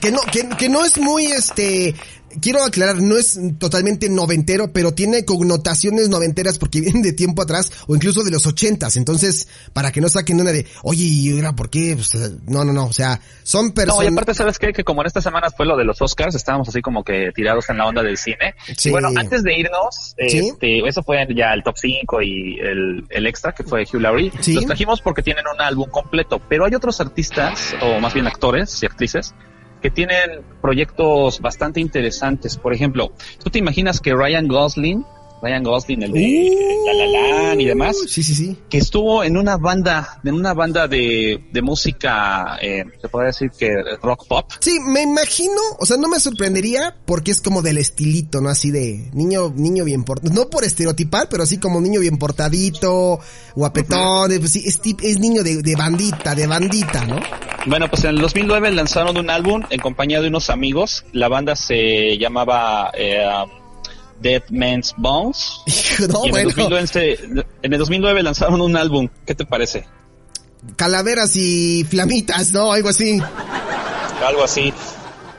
Que 0.00 0.10
no, 0.10 0.20
que, 0.30 0.48
que 0.50 0.68
no 0.68 0.84
es 0.84 0.98
muy 0.98 1.26
este. 1.26 1.94
Quiero 2.40 2.62
aclarar, 2.64 2.96
no 3.02 3.16
es 3.16 3.38
totalmente 3.58 4.08
noventero, 4.08 4.72
pero 4.72 4.92
tiene 4.92 5.24
connotaciones 5.24 6.08
noventeras 6.08 6.58
porque 6.58 6.80
vienen 6.82 7.02
de 7.02 7.12
tiempo 7.12 7.42
atrás 7.42 7.72
o 7.86 7.94
incluso 7.94 8.22
de 8.24 8.30
los 8.30 8.46
ochentas. 8.46 8.96
Entonces, 8.96 9.48
para 9.72 9.92
que 9.92 10.00
no 10.00 10.08
saquen 10.08 10.40
una 10.40 10.52
de, 10.52 10.66
oye, 10.82 11.04
¿y 11.04 11.32
ahora 11.32 11.54
por 11.54 11.70
qué? 11.70 11.94
Pues, 11.96 12.14
eh, 12.14 12.36
no, 12.46 12.64
no, 12.64 12.72
no. 12.72 12.86
O 12.86 12.92
sea, 12.92 13.20
son 13.42 13.66
No, 13.66 13.70
y 13.70 13.74
personas. 13.74 14.12
aparte, 14.12 14.34
¿sabes 14.34 14.58
qué? 14.58 14.72
Que 14.72 14.84
como 14.84 15.02
en 15.02 15.06
estas 15.06 15.24
semanas 15.24 15.54
fue 15.56 15.66
lo 15.66 15.76
de 15.76 15.84
los 15.84 16.00
Oscars, 16.02 16.34
estábamos 16.34 16.68
así 16.68 16.80
como 16.82 17.02
que 17.04 17.30
tirados 17.34 17.68
en 17.70 17.78
la 17.78 17.86
onda 17.86 18.02
del 18.02 18.16
cine. 18.16 18.54
Sí. 18.76 18.88
Y 18.88 18.92
bueno, 18.92 19.08
antes 19.16 19.42
de 19.42 19.58
irnos, 19.58 20.14
Sí. 20.28 20.38
este, 20.38 20.86
eso 20.88 21.02
fue 21.02 21.26
ya 21.34 21.52
el 21.54 21.62
top 21.62 21.76
5 21.78 22.22
y 22.22 22.58
el, 22.60 23.04
el 23.10 23.26
extra, 23.26 23.52
que 23.52 23.64
fue 23.64 23.82
Hugh 23.84 24.00
Laurie. 24.00 24.32
Sí. 24.40 24.54
Los 24.54 24.66
trajimos 24.66 25.00
porque 25.00 25.22
tienen 25.22 25.44
un 25.52 25.60
álbum 25.60 25.88
completo, 25.90 26.40
pero 26.48 26.64
hay 26.64 26.74
otros 26.74 27.00
artistas, 27.00 27.74
o 27.82 28.00
más 28.00 28.14
bien 28.14 28.26
actores 28.26 28.82
y 28.82 28.86
actrices, 28.86 29.34
que 29.80 29.90
tienen 29.90 30.42
proyectos 30.60 31.40
bastante 31.40 31.80
interesantes. 31.80 32.56
Por 32.56 32.74
ejemplo, 32.74 33.12
¿tú 33.42 33.50
te 33.50 33.58
imaginas 33.58 34.00
que 34.00 34.14
Ryan 34.14 34.48
Gosling, 34.48 35.04
Ryan 35.42 35.62
Gosling, 35.62 36.02
el 36.02 36.12
de 36.12 36.50
La 36.86 36.92
La 36.94 37.06
Land 37.48 37.60
y 37.60 37.64
demás, 37.66 37.96
Sí, 38.08 38.22
sí, 38.22 38.34
sí. 38.34 38.56
que 38.70 38.78
estuvo 38.78 39.22
en 39.22 39.36
una 39.36 39.56
banda, 39.56 40.20
en 40.24 40.34
una 40.34 40.54
banda 40.54 40.88
de, 40.88 41.44
de 41.52 41.62
música, 41.62 42.58
eh, 42.60 42.84
se 43.00 43.08
puede 43.08 43.26
decir 43.26 43.50
que 43.50 43.74
rock 44.02 44.26
pop. 44.26 44.50
Sí, 44.60 44.78
me 44.80 45.02
imagino, 45.02 45.60
o 45.78 45.86
sea, 45.86 45.96
no 45.96 46.08
me 46.08 46.18
sorprendería 46.20 46.96
porque 47.04 47.30
es 47.30 47.40
como 47.40 47.62
del 47.62 47.78
estilito, 47.78 48.40
¿no? 48.40 48.48
Así 48.48 48.70
de 48.70 49.10
niño, 49.12 49.52
niño 49.54 49.84
bien 49.84 50.04
portado, 50.04 50.32
no 50.34 50.48
por 50.48 50.64
estereotipar, 50.64 51.28
pero 51.28 51.42
así 51.42 51.58
como 51.58 51.80
niño 51.80 52.00
bien 52.00 52.16
portadito, 52.18 53.20
guapetón, 53.54 54.30
pues 54.38 54.52
sí, 54.52 54.62
es, 54.66 54.80
es 55.02 55.18
niño 55.18 55.42
de, 55.42 55.62
de 55.62 55.76
bandita, 55.76 56.34
de 56.34 56.46
bandita, 56.46 57.04
¿no? 57.04 57.20
Bueno, 57.66 57.88
pues 57.90 58.04
en 58.04 58.10
el 58.10 58.18
2009 58.20 58.70
lanzaron 58.72 59.16
un 59.16 59.28
álbum 59.28 59.62
en 59.70 59.80
compañía 59.80 60.20
de 60.20 60.28
unos 60.28 60.50
amigos. 60.50 61.04
La 61.12 61.28
banda 61.28 61.56
se 61.56 62.16
llamaba 62.16 62.92
eh, 62.94 63.24
Dead 64.20 64.42
Man's 64.50 64.94
Bones. 64.96 65.60
no, 66.08 66.24
y 66.24 66.26
en, 66.26 66.30
bueno, 66.30 66.48
el 66.50 66.54
2009, 66.54 67.18
en 67.62 67.72
el 67.72 67.78
2009 67.78 68.22
lanzaron 68.22 68.60
un 68.60 68.76
álbum. 68.76 69.08
¿Qué 69.24 69.34
te 69.34 69.44
parece? 69.44 69.86
calaveras 70.74 71.36
y 71.36 71.84
flamitas, 71.84 72.52
¿no? 72.52 72.72
Algo 72.72 72.88
así. 72.88 73.20
Algo 74.24 74.42
así. 74.42 74.72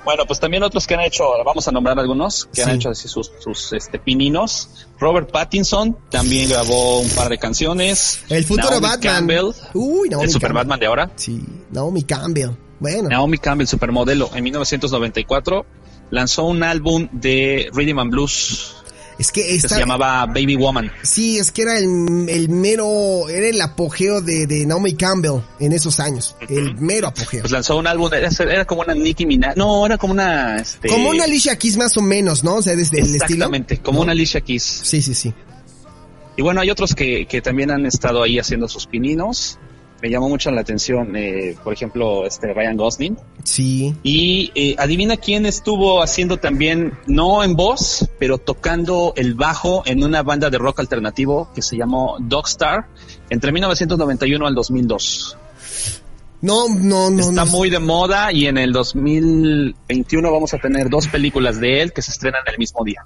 Bueno, 0.05 0.25
pues 0.25 0.39
también 0.39 0.63
otros 0.63 0.87
que 0.87 0.93
han 0.93 1.01
hecho, 1.01 1.25
vamos 1.45 1.67
a 1.67 1.71
nombrar 1.73 1.99
algunos, 1.99 2.47
que 2.53 2.63
han 2.63 2.69
hecho 2.69 2.91
así 2.91 3.09
sus, 3.09 3.29
sus 3.39 3.73
este, 3.73 3.99
pininos. 3.99 4.87
Robert 4.99 5.29
Pattinson 5.29 5.97
también 6.09 6.47
grabó 6.47 7.01
un 7.01 7.09
par 7.09 7.27
de 7.27 7.37
canciones. 7.37 8.21
El 8.29 8.45
futuro 8.45 8.69
Naomi 8.69 8.87
Batman. 8.87 9.13
Campbell, 9.15 9.45
Uy, 9.73 10.07
Naomi 10.09 10.25
el 10.25 10.31
Super 10.31 10.47
Campbell. 10.47 10.57
Batman 10.59 10.79
de 10.79 10.85
ahora. 10.85 11.11
Sí, 11.15 11.43
Naomi 11.71 12.03
Campbell. 12.03 12.51
Bueno. 12.79 13.09
Naomi 13.09 13.37
Campbell, 13.37 13.67
supermodelo, 13.67 14.29
en 14.33 14.45
1994 14.45 15.65
lanzó 16.09 16.45
un 16.45 16.63
álbum 16.63 17.07
de 17.11 17.69
Rhythm 17.73 17.99
and 17.99 18.11
Blues 18.11 18.75
Es 19.19 19.31
que 19.31 19.41
que 19.41 19.55
está, 19.55 19.69
se 19.69 19.79
llamaba 19.79 20.25
Baby 20.27 20.55
Woman. 20.55 20.91
sí, 21.01 21.37
es 21.39 21.51
que 21.51 21.63
era 21.63 21.77
el, 21.77 22.27
el 22.29 22.49
mero, 22.49 23.27
era 23.29 23.47
el 23.47 23.59
apogeo 23.61 24.21
de, 24.21 24.45
de 24.45 24.65
Naomi 24.65 24.93
Campbell 24.93 25.41
en 25.59 25.73
esos 25.73 25.99
años. 25.99 26.35
El 26.49 26.75
mero 26.75 27.07
apogeo. 27.07 27.41
Pues 27.41 27.51
lanzó 27.51 27.77
un 27.77 27.87
álbum, 27.87 28.09
era, 28.13 28.29
era 28.39 28.65
como 28.65 28.81
una 28.81 28.93
Nicki 28.93 29.25
Minaj, 29.25 29.55
no, 29.55 29.85
era 29.85 29.97
como 29.97 30.13
una... 30.13 30.57
Este, 30.57 30.87
Como 30.87 31.09
una 31.09 31.23
Alicia 31.23 31.57
Keys 31.57 31.77
más 31.77 31.97
o 31.97 32.01
menos, 32.01 32.43
¿no? 32.43 32.55
O 32.55 32.61
sea, 32.61 32.75
desde 32.75 32.97
el 32.99 33.05
estilo. 33.05 33.23
Exactamente, 33.23 33.79
como 33.79 33.97
¿no? 33.99 34.03
una 34.03 34.11
Alicia 34.11 34.41
Keys. 34.41 34.63
Sí, 34.63 35.01
sí, 35.01 35.13
sí. 35.13 35.33
Y 36.37 36.43
bueno, 36.43 36.61
hay 36.61 36.69
otros 36.69 36.93
que, 36.93 37.25
que 37.25 37.41
también 37.41 37.71
han 37.71 37.87
estado 37.87 38.21
ahí 38.21 38.37
haciendo 38.37 38.67
sus 38.67 38.85
pininos. 38.85 39.57
Me 40.01 40.09
llamó 40.09 40.29
mucho 40.29 40.51
la 40.51 40.61
atención, 40.61 41.15
eh, 41.15 41.55
por 41.63 41.73
ejemplo, 41.73 42.25
este 42.27 42.53
Ryan 42.53 42.77
Gosling. 42.77 43.17
Sí. 43.43 43.95
Y 44.03 44.51
eh, 44.53 44.75
adivina 44.77 45.17
quién 45.17 45.45
estuvo 45.47 46.03
haciendo 46.03 46.37
también, 46.37 46.93
no 47.07 47.43
en 47.43 47.55
voz, 47.55 48.07
pero 48.19 48.37
tocando 48.37 49.13
el 49.15 49.33
bajo 49.33 49.81
en 49.85 50.03
una 50.03 50.21
banda 50.21 50.49
de 50.51 50.57
rock 50.59 50.81
alternativo 50.81 51.49
que 51.55 51.61
se 51.63 51.77
llamó 51.77 52.17
Dogstar 52.19 52.85
entre 53.29 53.51
1991 53.51 54.45
al 54.45 54.53
2002. 54.53 55.37
No, 56.41 56.67
no, 56.69 57.09
no, 57.09 57.19
Está 57.19 57.45
no. 57.45 57.51
muy 57.51 57.71
de 57.71 57.79
moda 57.79 58.31
y 58.31 58.45
en 58.45 58.59
el 58.59 58.71
2021 58.71 60.31
vamos 60.31 60.53
a 60.53 60.59
tener 60.59 60.89
dos 60.89 61.07
películas 61.07 61.59
de 61.59 61.81
él 61.81 61.93
que 61.93 62.03
se 62.03 62.11
estrenan 62.11 62.43
el 62.45 62.59
mismo 62.59 62.83
día. 62.83 63.03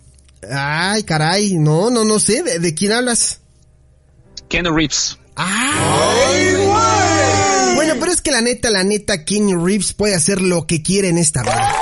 Ay, 0.51 1.04
caray. 1.04 1.54
No, 1.58 1.89
no, 1.89 2.04
no 2.04 2.19
sé. 2.19 2.43
¿De, 2.43 2.60
de 2.60 2.73
quién 2.73 2.91
hablas? 2.91 3.39
Ken 4.49 4.65
Reeves. 4.65 5.17
¡Ay! 5.36 6.61
Es 8.21 8.25
que 8.25 8.31
la 8.31 8.41
neta, 8.41 8.69
la 8.69 8.84
neta, 8.84 9.25
Kenny 9.25 9.55
Reeves 9.55 9.93
puede 9.93 10.13
hacer 10.13 10.41
lo 10.41 10.67
que 10.67 10.84
quiere 10.84 11.10
en 11.10 11.17
esta 11.17 11.41
vida. 11.41 11.75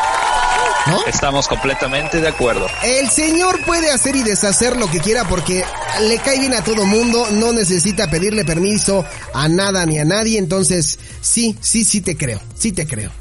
¿No? 0.87 1.05
Estamos 1.05 1.49
completamente 1.49 2.21
de 2.21 2.29
acuerdo. 2.29 2.65
El 2.81 3.09
señor 3.09 3.59
puede 3.65 3.91
hacer 3.91 4.15
y 4.15 4.23
deshacer 4.23 4.77
lo 4.77 4.89
que 4.89 5.01
quiera 5.01 5.27
porque 5.27 5.65
le 5.99 6.17
cae 6.19 6.39
bien 6.39 6.53
a 6.53 6.63
todo 6.63 6.85
mundo, 6.85 7.27
no 7.31 7.51
necesita 7.51 8.09
pedirle 8.09 8.45
permiso 8.45 9.03
a 9.33 9.49
nada 9.49 9.85
ni 9.85 9.99
a 9.99 10.05
nadie, 10.05 10.39
entonces 10.39 10.97
sí, 11.19 11.57
sí, 11.59 11.83
sí 11.83 11.99
te 11.99 12.15
creo, 12.15 12.39
sí 12.55 12.71
te 12.71 12.87
creo. 12.87 13.11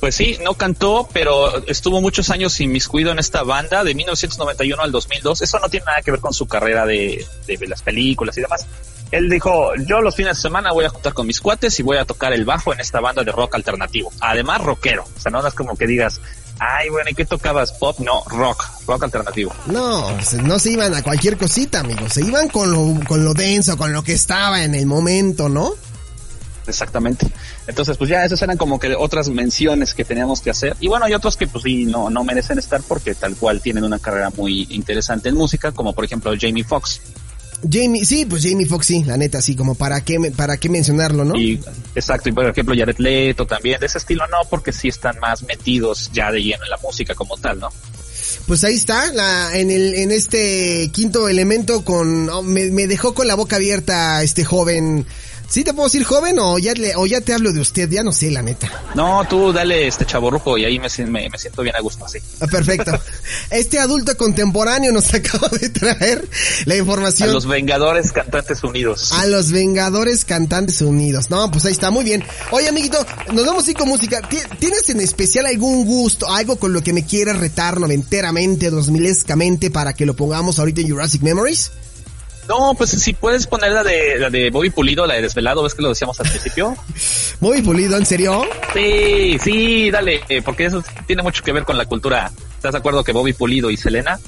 Pues 0.00 0.14
sí, 0.14 0.38
no 0.42 0.54
cantó, 0.54 1.06
pero 1.12 1.66
estuvo 1.66 2.00
muchos 2.00 2.30
años 2.30 2.58
inmiscuido 2.62 3.12
en 3.12 3.18
esta 3.18 3.42
banda 3.42 3.84
de 3.84 3.94
1991 3.94 4.82
al 4.82 4.90
2002. 4.90 5.42
Eso 5.42 5.58
no 5.58 5.68
tiene 5.68 5.84
nada 5.84 6.00
que 6.00 6.12
ver 6.12 6.20
con 6.20 6.32
su 6.32 6.46
carrera 6.46 6.86
de, 6.86 7.26
de 7.46 7.66
las 7.66 7.82
películas 7.82 8.38
y 8.38 8.40
demás. 8.40 8.66
Él 9.14 9.30
dijo, 9.30 9.70
yo 9.86 10.00
los 10.00 10.16
fines 10.16 10.36
de 10.36 10.42
semana 10.42 10.72
voy 10.72 10.86
a 10.86 10.88
juntar 10.88 11.14
con 11.14 11.24
mis 11.24 11.40
cuates 11.40 11.78
y 11.78 11.84
voy 11.84 11.98
a 11.98 12.04
tocar 12.04 12.32
el 12.32 12.44
bajo 12.44 12.72
en 12.72 12.80
esta 12.80 12.98
banda 12.98 13.22
de 13.22 13.30
rock 13.30 13.54
alternativo. 13.54 14.12
Además, 14.18 14.60
rockero. 14.60 15.04
O 15.04 15.20
sea, 15.20 15.30
no 15.30 15.46
es 15.46 15.54
como 15.54 15.76
que 15.76 15.86
digas, 15.86 16.20
ay, 16.58 16.88
bueno, 16.88 17.10
¿y 17.10 17.14
qué 17.14 17.24
tocabas? 17.24 17.72
Pop, 17.74 18.00
no, 18.00 18.24
rock, 18.24 18.64
rock 18.88 19.04
alternativo. 19.04 19.54
No, 19.66 20.08
pues, 20.16 20.34
no 20.34 20.58
se 20.58 20.72
iban 20.72 20.92
a 20.94 21.02
cualquier 21.04 21.38
cosita, 21.38 21.78
amigos, 21.78 22.12
se 22.12 22.22
iban 22.22 22.48
con 22.48 22.72
lo, 22.72 23.06
con 23.06 23.24
lo 23.24 23.34
denso, 23.34 23.76
con 23.76 23.92
lo 23.92 24.02
que 24.02 24.14
estaba 24.14 24.64
en 24.64 24.74
el 24.74 24.86
momento, 24.86 25.48
¿no? 25.48 25.74
Exactamente. 26.66 27.30
Entonces, 27.68 27.96
pues 27.96 28.10
ya 28.10 28.24
esas 28.24 28.42
eran 28.42 28.56
como 28.56 28.80
que 28.80 28.96
otras 28.96 29.28
menciones 29.28 29.94
que 29.94 30.04
teníamos 30.04 30.40
que 30.40 30.50
hacer. 30.50 30.76
Y 30.80 30.88
bueno, 30.88 31.04
hay 31.04 31.14
otros 31.14 31.36
que 31.36 31.46
pues 31.46 31.62
sí, 31.62 31.84
no, 31.84 32.10
no 32.10 32.24
merecen 32.24 32.58
estar 32.58 32.80
porque 32.82 33.14
tal 33.14 33.36
cual 33.36 33.60
tienen 33.60 33.84
una 33.84 34.00
carrera 34.00 34.30
muy 34.36 34.66
interesante 34.70 35.28
en 35.28 35.36
música, 35.36 35.70
como 35.70 35.92
por 35.92 36.04
ejemplo 36.04 36.32
Jamie 36.36 36.64
Foxx. 36.64 37.00
Jamie, 37.70 38.04
sí, 38.04 38.26
pues 38.26 38.44
Jamie 38.48 38.66
Foxx 38.66 38.86
sí, 38.86 39.04
la 39.04 39.16
neta, 39.16 39.40
sí, 39.40 39.56
como 39.56 39.74
para 39.74 40.02
qué, 40.02 40.18
para 40.36 40.56
qué 40.56 40.68
mencionarlo, 40.68 41.24
¿no? 41.24 41.36
Y, 41.36 41.60
exacto, 41.94 42.28
y 42.28 42.32
por 42.32 42.46
ejemplo 42.46 42.74
Jared 42.76 42.98
Leto 42.98 43.46
también, 43.46 43.80
de 43.80 43.86
ese 43.86 43.98
estilo 43.98 44.26
no, 44.28 44.48
porque 44.48 44.72
sí 44.72 44.88
están 44.88 45.18
más 45.20 45.42
metidos 45.42 46.10
ya 46.12 46.30
de 46.30 46.42
lleno 46.42 46.64
en 46.64 46.70
la 46.70 46.78
música 46.78 47.14
como 47.14 47.36
tal, 47.36 47.60
¿no? 47.60 47.68
Pues 48.46 48.62
ahí 48.64 48.74
está, 48.74 49.12
la, 49.12 49.56
en 49.56 49.70
el, 49.70 49.94
en 49.94 50.10
este 50.10 50.90
quinto 50.92 51.28
elemento 51.28 51.84
con, 51.84 52.28
oh, 52.28 52.42
me, 52.42 52.70
me 52.70 52.86
dejó 52.86 53.14
con 53.14 53.26
la 53.26 53.34
boca 53.34 53.56
abierta 53.56 54.22
este 54.22 54.44
joven. 54.44 55.06
¿Sí 55.54 55.62
te 55.62 55.72
puedo 55.72 55.86
decir 55.86 56.02
joven 56.02 56.36
o 56.40 56.58
ya 56.58 56.72
le, 56.72 56.96
o 56.96 57.06
ya 57.06 57.20
te 57.20 57.32
hablo 57.32 57.52
de 57.52 57.60
usted? 57.60 57.88
Ya 57.88 58.02
no 58.02 58.10
sé, 58.10 58.28
la 58.28 58.42
neta. 58.42 58.68
No, 58.96 59.24
tú 59.30 59.52
dale 59.52 59.86
este 59.86 60.04
chaborrujo 60.04 60.58
y 60.58 60.64
ahí 60.64 60.80
me, 60.80 60.88
me, 61.06 61.30
me 61.30 61.38
siento 61.38 61.62
bien 61.62 61.76
a 61.76 61.80
gusto 61.80 62.04
así. 62.04 62.18
Ah, 62.40 62.48
Perfecto. 62.48 62.90
Este 63.50 63.78
adulto 63.78 64.16
contemporáneo 64.16 64.90
nos 64.90 65.14
acaba 65.14 65.46
de 65.50 65.68
traer 65.68 66.28
la 66.64 66.74
A 66.74 66.78
información. 66.78 67.32
los 67.32 67.46
Vengadores 67.46 68.10
Cantantes 68.10 68.64
Unidos. 68.64 69.12
A 69.12 69.26
los 69.26 69.52
Vengadores 69.52 70.24
Cantantes 70.24 70.80
Unidos. 70.80 71.30
No, 71.30 71.48
pues 71.52 71.64
ahí 71.66 71.72
está, 71.72 71.92
muy 71.92 72.02
bien. 72.02 72.24
Oye, 72.50 72.68
amiguito, 72.68 72.98
nos 73.32 73.46
vamos 73.46 73.64
a 73.68 73.70
ir 73.70 73.76
con 73.76 73.88
música. 73.88 74.22
¿Ti- 74.28 74.38
¿Tienes 74.58 74.88
en 74.90 74.98
especial 75.00 75.46
algún 75.46 75.84
gusto, 75.84 76.28
algo 76.28 76.56
con 76.56 76.72
lo 76.72 76.82
que 76.82 76.92
me 76.92 77.06
quieras 77.06 77.36
retar 77.38 77.78
noventeramente, 77.78 78.70
dos 78.70 78.88
milescamente, 78.90 79.70
para 79.70 79.92
que 79.92 80.04
lo 80.04 80.14
pongamos 80.16 80.58
ahorita 80.58 80.80
en 80.80 80.90
Jurassic 80.90 81.22
Memories? 81.22 81.70
No, 82.48 82.74
pues 82.74 82.90
si 82.90 83.14
puedes 83.14 83.46
poner 83.46 83.72
la 83.72 83.82
de, 83.82 84.18
la 84.18 84.30
de 84.30 84.50
Bobby 84.50 84.70
Pulido, 84.70 85.06
la 85.06 85.14
de 85.14 85.22
Desvelado, 85.22 85.62
¿ves 85.62 85.74
que 85.74 85.82
lo 85.82 85.88
decíamos 85.88 86.18
al 86.20 86.28
principio? 86.28 86.76
Muy 87.40 87.62
pulido, 87.62 87.96
¿en 87.96 88.06
serio? 88.06 88.44
Sí, 88.72 89.38
sí, 89.42 89.90
dale, 89.90 90.20
eh, 90.28 90.42
porque 90.42 90.66
eso 90.66 90.82
tiene 91.06 91.22
mucho 91.22 91.42
que 91.42 91.52
ver 91.52 91.64
con 91.64 91.76
la 91.76 91.86
cultura. 91.86 92.30
¿Estás 92.56 92.72
de 92.72 92.78
acuerdo 92.78 93.04
que 93.04 93.12
Bobby 93.12 93.32
Pulido 93.32 93.70
y 93.70 93.76
Selena? 93.76 94.18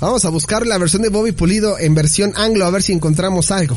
Vamos 0.00 0.24
a 0.24 0.30
buscar 0.30 0.66
la 0.66 0.78
versión 0.78 1.02
de 1.02 1.10
Bobby 1.10 1.32
Pulido 1.32 1.78
en 1.78 1.94
versión 1.94 2.32
anglo, 2.36 2.64
a 2.64 2.70
ver 2.70 2.82
si 2.82 2.92
encontramos 2.92 3.50
algo. 3.50 3.76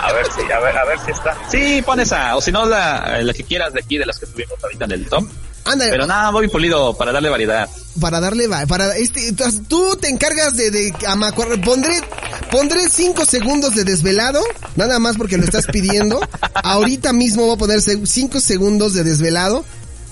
A 0.00 0.12
ver 0.12 0.26
si, 0.26 0.50
a 0.50 0.60
ver, 0.60 0.76
a 0.76 0.84
ver 0.84 0.98
si 1.04 1.10
está. 1.10 1.36
Sí, 1.50 1.82
pon 1.84 2.00
esa, 2.00 2.36
o 2.36 2.40
si 2.40 2.50
no 2.50 2.64
la, 2.66 3.20
la 3.22 3.32
que 3.34 3.44
quieras 3.44 3.72
de 3.74 3.80
aquí, 3.80 3.98
de 3.98 4.06
las 4.06 4.18
que 4.18 4.26
tuvimos 4.26 4.62
ahorita 4.62 4.86
en 4.86 4.92
el 4.92 5.06
top. 5.06 5.24
Ándale, 5.64 5.90
Pero 5.90 6.06
nada, 6.06 6.30
Bobby 6.30 6.48
Pulido, 6.48 6.94
para 6.96 7.10
darle 7.12 7.30
variedad. 7.30 7.68
para 8.00 8.20
darle, 8.20 8.48
para 8.68 8.94
este, 8.96 9.32
tú- 9.32 9.96
te 10.00 10.08
encargas 10.10 10.56
de, 10.56 10.70
de, 10.70 10.92
a 11.06 11.16
me 11.16 11.26
acuerdo, 11.26 11.58
pondré, 11.62 12.02
pondré 12.50 12.88
cinco 12.90 13.24
segundos 13.24 13.74
de 13.74 13.84
desvelado, 13.84 14.42
nada 14.76 14.98
más 14.98 15.16
porque 15.16 15.38
lo 15.38 15.44
estás 15.44 15.66
pidiendo. 15.66 16.20
Ahorita 16.54 17.12
mismo 17.14 17.46
voy 17.46 17.54
a 17.54 17.58
poner 17.58 17.80
se- 17.80 18.06
cinco 18.06 18.40
segundos 18.40 18.92
de 18.92 19.04
desvelado 19.04 19.64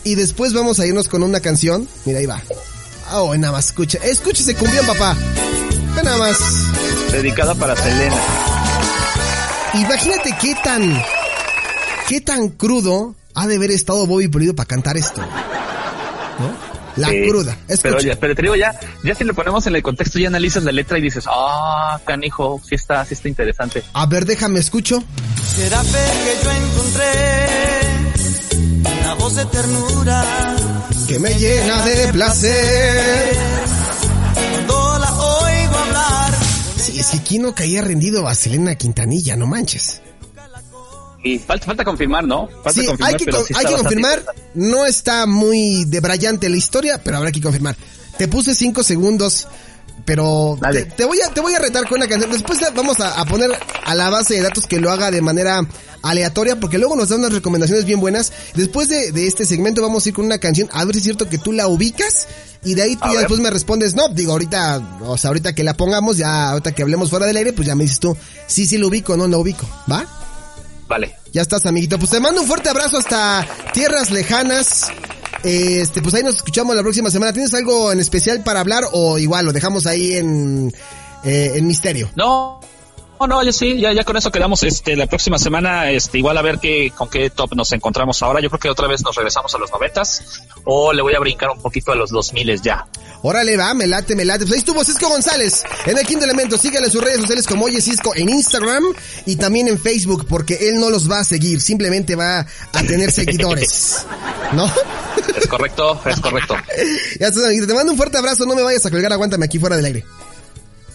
y 0.04 0.14
después 0.14 0.54
vamos 0.54 0.80
a 0.80 0.86
irnos 0.86 1.08
con 1.08 1.22
una 1.22 1.40
canción. 1.40 1.86
Mira, 2.06 2.20
ahí 2.20 2.26
va. 2.26 2.40
Oh, 3.12 3.36
nada 3.36 3.52
más, 3.52 3.66
escucha, 3.66 3.98
escúchese 4.02 4.54
cumbión, 4.54 4.86
papá. 4.86 5.14
Ve 5.94 6.02
nada 6.02 6.16
más. 6.16 6.38
Dedicada 7.12 7.54
para 7.54 7.76
Selena. 7.76 8.16
Imagínate 9.74 10.34
qué 10.40 10.54
tan, 10.62 11.02
qué 12.08 12.20
tan 12.20 12.48
crudo 12.50 13.14
ha 13.34 13.46
de 13.46 13.56
haber 13.56 13.70
estado 13.70 14.06
Bobby 14.06 14.28
Pulido 14.28 14.54
para 14.54 14.66
cantar 14.66 14.96
esto. 14.96 15.20
¿No? 15.20 16.72
La 16.96 17.08
Sí, 17.08 17.22
cruda. 17.26 17.56
Pero, 17.82 18.00
ya, 18.00 18.16
pero 18.16 18.34
te 18.34 18.42
digo, 18.42 18.54
ya, 18.54 18.78
ya 19.02 19.14
si 19.14 19.24
lo 19.24 19.32
ponemos 19.32 19.66
en 19.66 19.74
el 19.74 19.82
contexto, 19.82 20.18
ya 20.18 20.28
analizas 20.28 20.62
la 20.64 20.72
letra 20.72 20.98
y 20.98 21.02
dices, 21.02 21.24
ah, 21.26 21.98
canijo, 22.04 22.60
sí 22.68 22.74
está, 22.74 23.02
sí 23.06 23.14
está 23.14 23.28
interesante. 23.28 23.82
A 23.94 24.04
ver, 24.04 24.26
déjame 24.26 24.60
escucho. 24.60 25.02
Será 25.56 25.82
fe 25.82 25.98
que 26.24 26.44
yo 26.44 26.50
encontré 26.52 27.48
una 29.02 29.14
voz 29.14 29.34
de 29.36 29.44
ternura 29.46 30.24
que 31.08 31.18
me 31.18 31.34
llena 31.34 31.82
de 31.82 32.08
placer. 32.12 33.36
cuando 34.34 34.98
la 34.98 35.12
oigo 35.14 35.76
hablar. 35.78 36.34
Sí, 36.76 37.00
es 37.00 37.06
que 37.08 37.16
aquí 37.18 37.38
no 37.38 37.54
caía 37.54 37.80
rendido 37.80 38.28
a 38.28 38.34
Selena 38.34 38.74
Quintanilla, 38.74 39.34
no 39.36 39.46
manches. 39.46 40.02
Y 41.24 41.38
falta, 41.38 41.66
falta 41.66 41.84
confirmar, 41.84 42.24
¿no? 42.24 42.48
Falta 42.48 42.72
Sí, 42.72 42.84
confirmar, 42.86 43.10
hay 43.12 43.16
que, 43.16 43.24
pero 43.26 43.36
con- 43.38 43.46
sí 43.46 43.54
hay 43.56 43.66
que 43.66 43.74
confirmar. 43.74 44.24
No 44.54 44.86
está 44.86 45.26
muy 45.26 45.84
debrayante 45.86 46.48
la 46.48 46.56
historia, 46.56 47.00
pero 47.02 47.18
habrá 47.18 47.30
que 47.30 47.40
confirmar. 47.40 47.76
Te 48.18 48.26
puse 48.28 48.54
cinco 48.54 48.82
segundos, 48.82 49.46
pero 50.04 50.58
te, 50.96 51.04
voy 51.04 51.20
a 51.20 51.32
te 51.32 51.40
voy 51.40 51.54
a 51.54 51.58
retar 51.60 51.86
con 51.88 51.98
una 51.98 52.08
canción. 52.08 52.30
Después 52.32 52.58
vamos 52.74 52.98
a, 53.00 53.20
a 53.20 53.24
poner 53.24 53.50
a 53.84 53.94
la 53.94 54.10
base 54.10 54.34
de 54.34 54.40
datos 54.42 54.66
que 54.66 54.80
lo 54.80 54.90
haga 54.90 55.10
de 55.12 55.22
manera 55.22 55.60
aleatoria, 56.02 56.58
porque 56.58 56.78
luego 56.78 56.96
nos 56.96 57.08
da 57.08 57.16
unas 57.16 57.32
recomendaciones 57.32 57.84
bien 57.84 58.00
buenas. 58.00 58.32
Después 58.54 58.88
de, 58.88 59.12
de 59.12 59.26
este 59.28 59.44
segmento 59.46 59.80
vamos 59.80 60.04
a 60.04 60.08
ir 60.08 60.14
con 60.16 60.24
una 60.24 60.38
canción, 60.38 60.68
a 60.72 60.84
ver 60.84 60.94
si 60.94 60.98
es 60.98 61.04
cierto 61.04 61.28
que 61.28 61.38
tú 61.38 61.52
la 61.52 61.68
ubicas. 61.68 62.26
Y 62.64 62.74
de 62.74 62.82
ahí 62.82 62.94
tú 62.96 63.04
A 63.04 63.08
ya 63.08 63.12
ver. 63.12 63.20
después 63.20 63.40
me 63.40 63.50
respondes, 63.50 63.94
no, 63.94 64.08
digo, 64.08 64.32
ahorita, 64.32 64.98
o 65.02 65.16
sea, 65.18 65.28
ahorita 65.28 65.52
que 65.54 65.64
la 65.64 65.74
pongamos, 65.76 66.16
ya, 66.16 66.50
ahorita 66.50 66.72
que 66.72 66.82
hablemos 66.82 67.10
fuera 67.10 67.26
del 67.26 67.36
aire, 67.36 67.52
pues 67.52 67.66
ya 67.66 67.74
me 67.74 67.82
dices 67.84 67.98
tú, 68.00 68.16
sí, 68.46 68.66
sí 68.66 68.78
lo 68.78 68.86
ubico, 68.88 69.16
no 69.16 69.26
la 69.26 69.36
ubico, 69.36 69.66
¿va? 69.90 70.06
Vale. 70.92 71.16
Ya 71.32 71.40
estás, 71.40 71.64
amiguito. 71.64 71.98
Pues 71.98 72.10
te 72.10 72.20
mando 72.20 72.42
un 72.42 72.46
fuerte 72.46 72.68
abrazo 72.68 72.98
hasta 72.98 73.46
tierras 73.72 74.10
lejanas. 74.10 74.92
Este, 75.42 76.02
pues 76.02 76.12
ahí 76.12 76.22
nos 76.22 76.34
escuchamos 76.34 76.76
la 76.76 76.82
próxima 76.82 77.10
semana. 77.10 77.32
¿Tienes 77.32 77.54
algo 77.54 77.90
en 77.92 77.98
especial 77.98 78.44
para 78.44 78.60
hablar 78.60 78.84
o 78.92 79.16
igual 79.16 79.46
lo 79.46 79.54
dejamos 79.54 79.86
ahí 79.86 80.12
en, 80.12 80.70
eh, 81.24 81.52
en 81.54 81.66
misterio? 81.66 82.10
No, 82.14 82.60
no, 83.26 83.36
no, 83.36 83.42
ya 83.42 83.52
sí, 83.52 83.78
ya, 83.80 83.92
ya 83.92 84.04
con 84.04 84.16
eso 84.16 84.30
quedamos, 84.30 84.62
este, 84.62 84.96
la 84.96 85.06
próxima 85.06 85.38
semana, 85.38 85.90
este, 85.90 86.18
igual 86.18 86.36
a 86.38 86.42
ver 86.42 86.58
qué, 86.58 86.92
con 86.96 87.08
qué 87.08 87.30
top 87.30 87.54
nos 87.54 87.70
encontramos 87.72 88.22
ahora. 88.22 88.40
Yo 88.40 88.48
creo 88.48 88.60
que 88.60 88.70
otra 88.70 88.88
vez 88.88 89.02
nos 89.02 89.14
regresamos 89.14 89.54
a 89.54 89.58
los 89.58 89.70
noventas, 89.70 90.42
o 90.64 90.92
le 90.92 91.02
voy 91.02 91.14
a 91.14 91.20
brincar 91.20 91.50
un 91.50 91.60
poquito 91.60 91.92
a 91.92 91.94
los 91.94 92.10
dos 92.10 92.32
miles 92.32 92.62
ya. 92.62 92.86
Órale, 93.22 93.56
va, 93.56 93.72
me 93.74 93.86
late, 93.86 94.16
me 94.16 94.24
late. 94.24 94.40
Pues 94.40 94.52
ahí 94.52 94.58
estuvo 94.58 94.82
Cisco 94.84 95.08
González 95.08 95.62
en 95.86 95.96
el 95.96 96.04
quinto 96.04 96.24
elemento. 96.24 96.58
Síganle 96.58 96.88
en 96.88 96.92
sus 96.92 97.02
redes 97.02 97.20
sociales 97.20 97.46
como 97.46 97.66
Oye 97.66 97.80
Cisco 97.80 98.12
en 98.16 98.28
Instagram 98.28 98.84
y 99.26 99.36
también 99.36 99.68
en 99.68 99.78
Facebook 99.78 100.26
porque 100.28 100.68
él 100.68 100.80
no 100.80 100.90
los 100.90 101.08
va 101.08 101.20
a 101.20 101.24
seguir, 101.24 101.60
simplemente 101.60 102.16
va 102.16 102.40
a 102.40 102.82
tener 102.82 103.12
seguidores. 103.12 104.04
¿No? 104.52 104.66
Es 105.36 105.46
correcto, 105.46 106.00
es 106.04 106.20
correcto. 106.20 106.56
ya 107.20 107.28
estás. 107.28 107.44
Te 107.44 107.74
mando 107.74 107.92
un 107.92 107.96
fuerte 107.96 108.18
abrazo. 108.18 108.44
No 108.44 108.56
me 108.56 108.62
vayas 108.62 108.84
a 108.86 108.90
colgar, 108.90 109.12
aguántame 109.12 109.44
aquí 109.44 109.58
fuera 109.60 109.76
del 109.76 109.84
aire. 109.84 110.04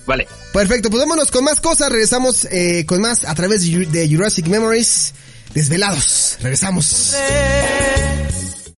Vale. 0.08 0.28
Perfecto, 0.54 0.90
pues 0.90 1.02
vámonos 1.02 1.30
con 1.30 1.44
más 1.44 1.60
cosas. 1.60 1.92
Regresamos 1.92 2.48
eh, 2.50 2.86
con 2.88 3.02
más 3.02 3.24
a 3.26 3.36
través 3.36 3.62
de 3.62 3.68
Ju- 3.68 3.88
de 3.88 4.10
Jurassic 4.10 4.48
Memories. 4.48 5.14
Desvelados. 5.54 6.38
Regresamos. 6.42 7.14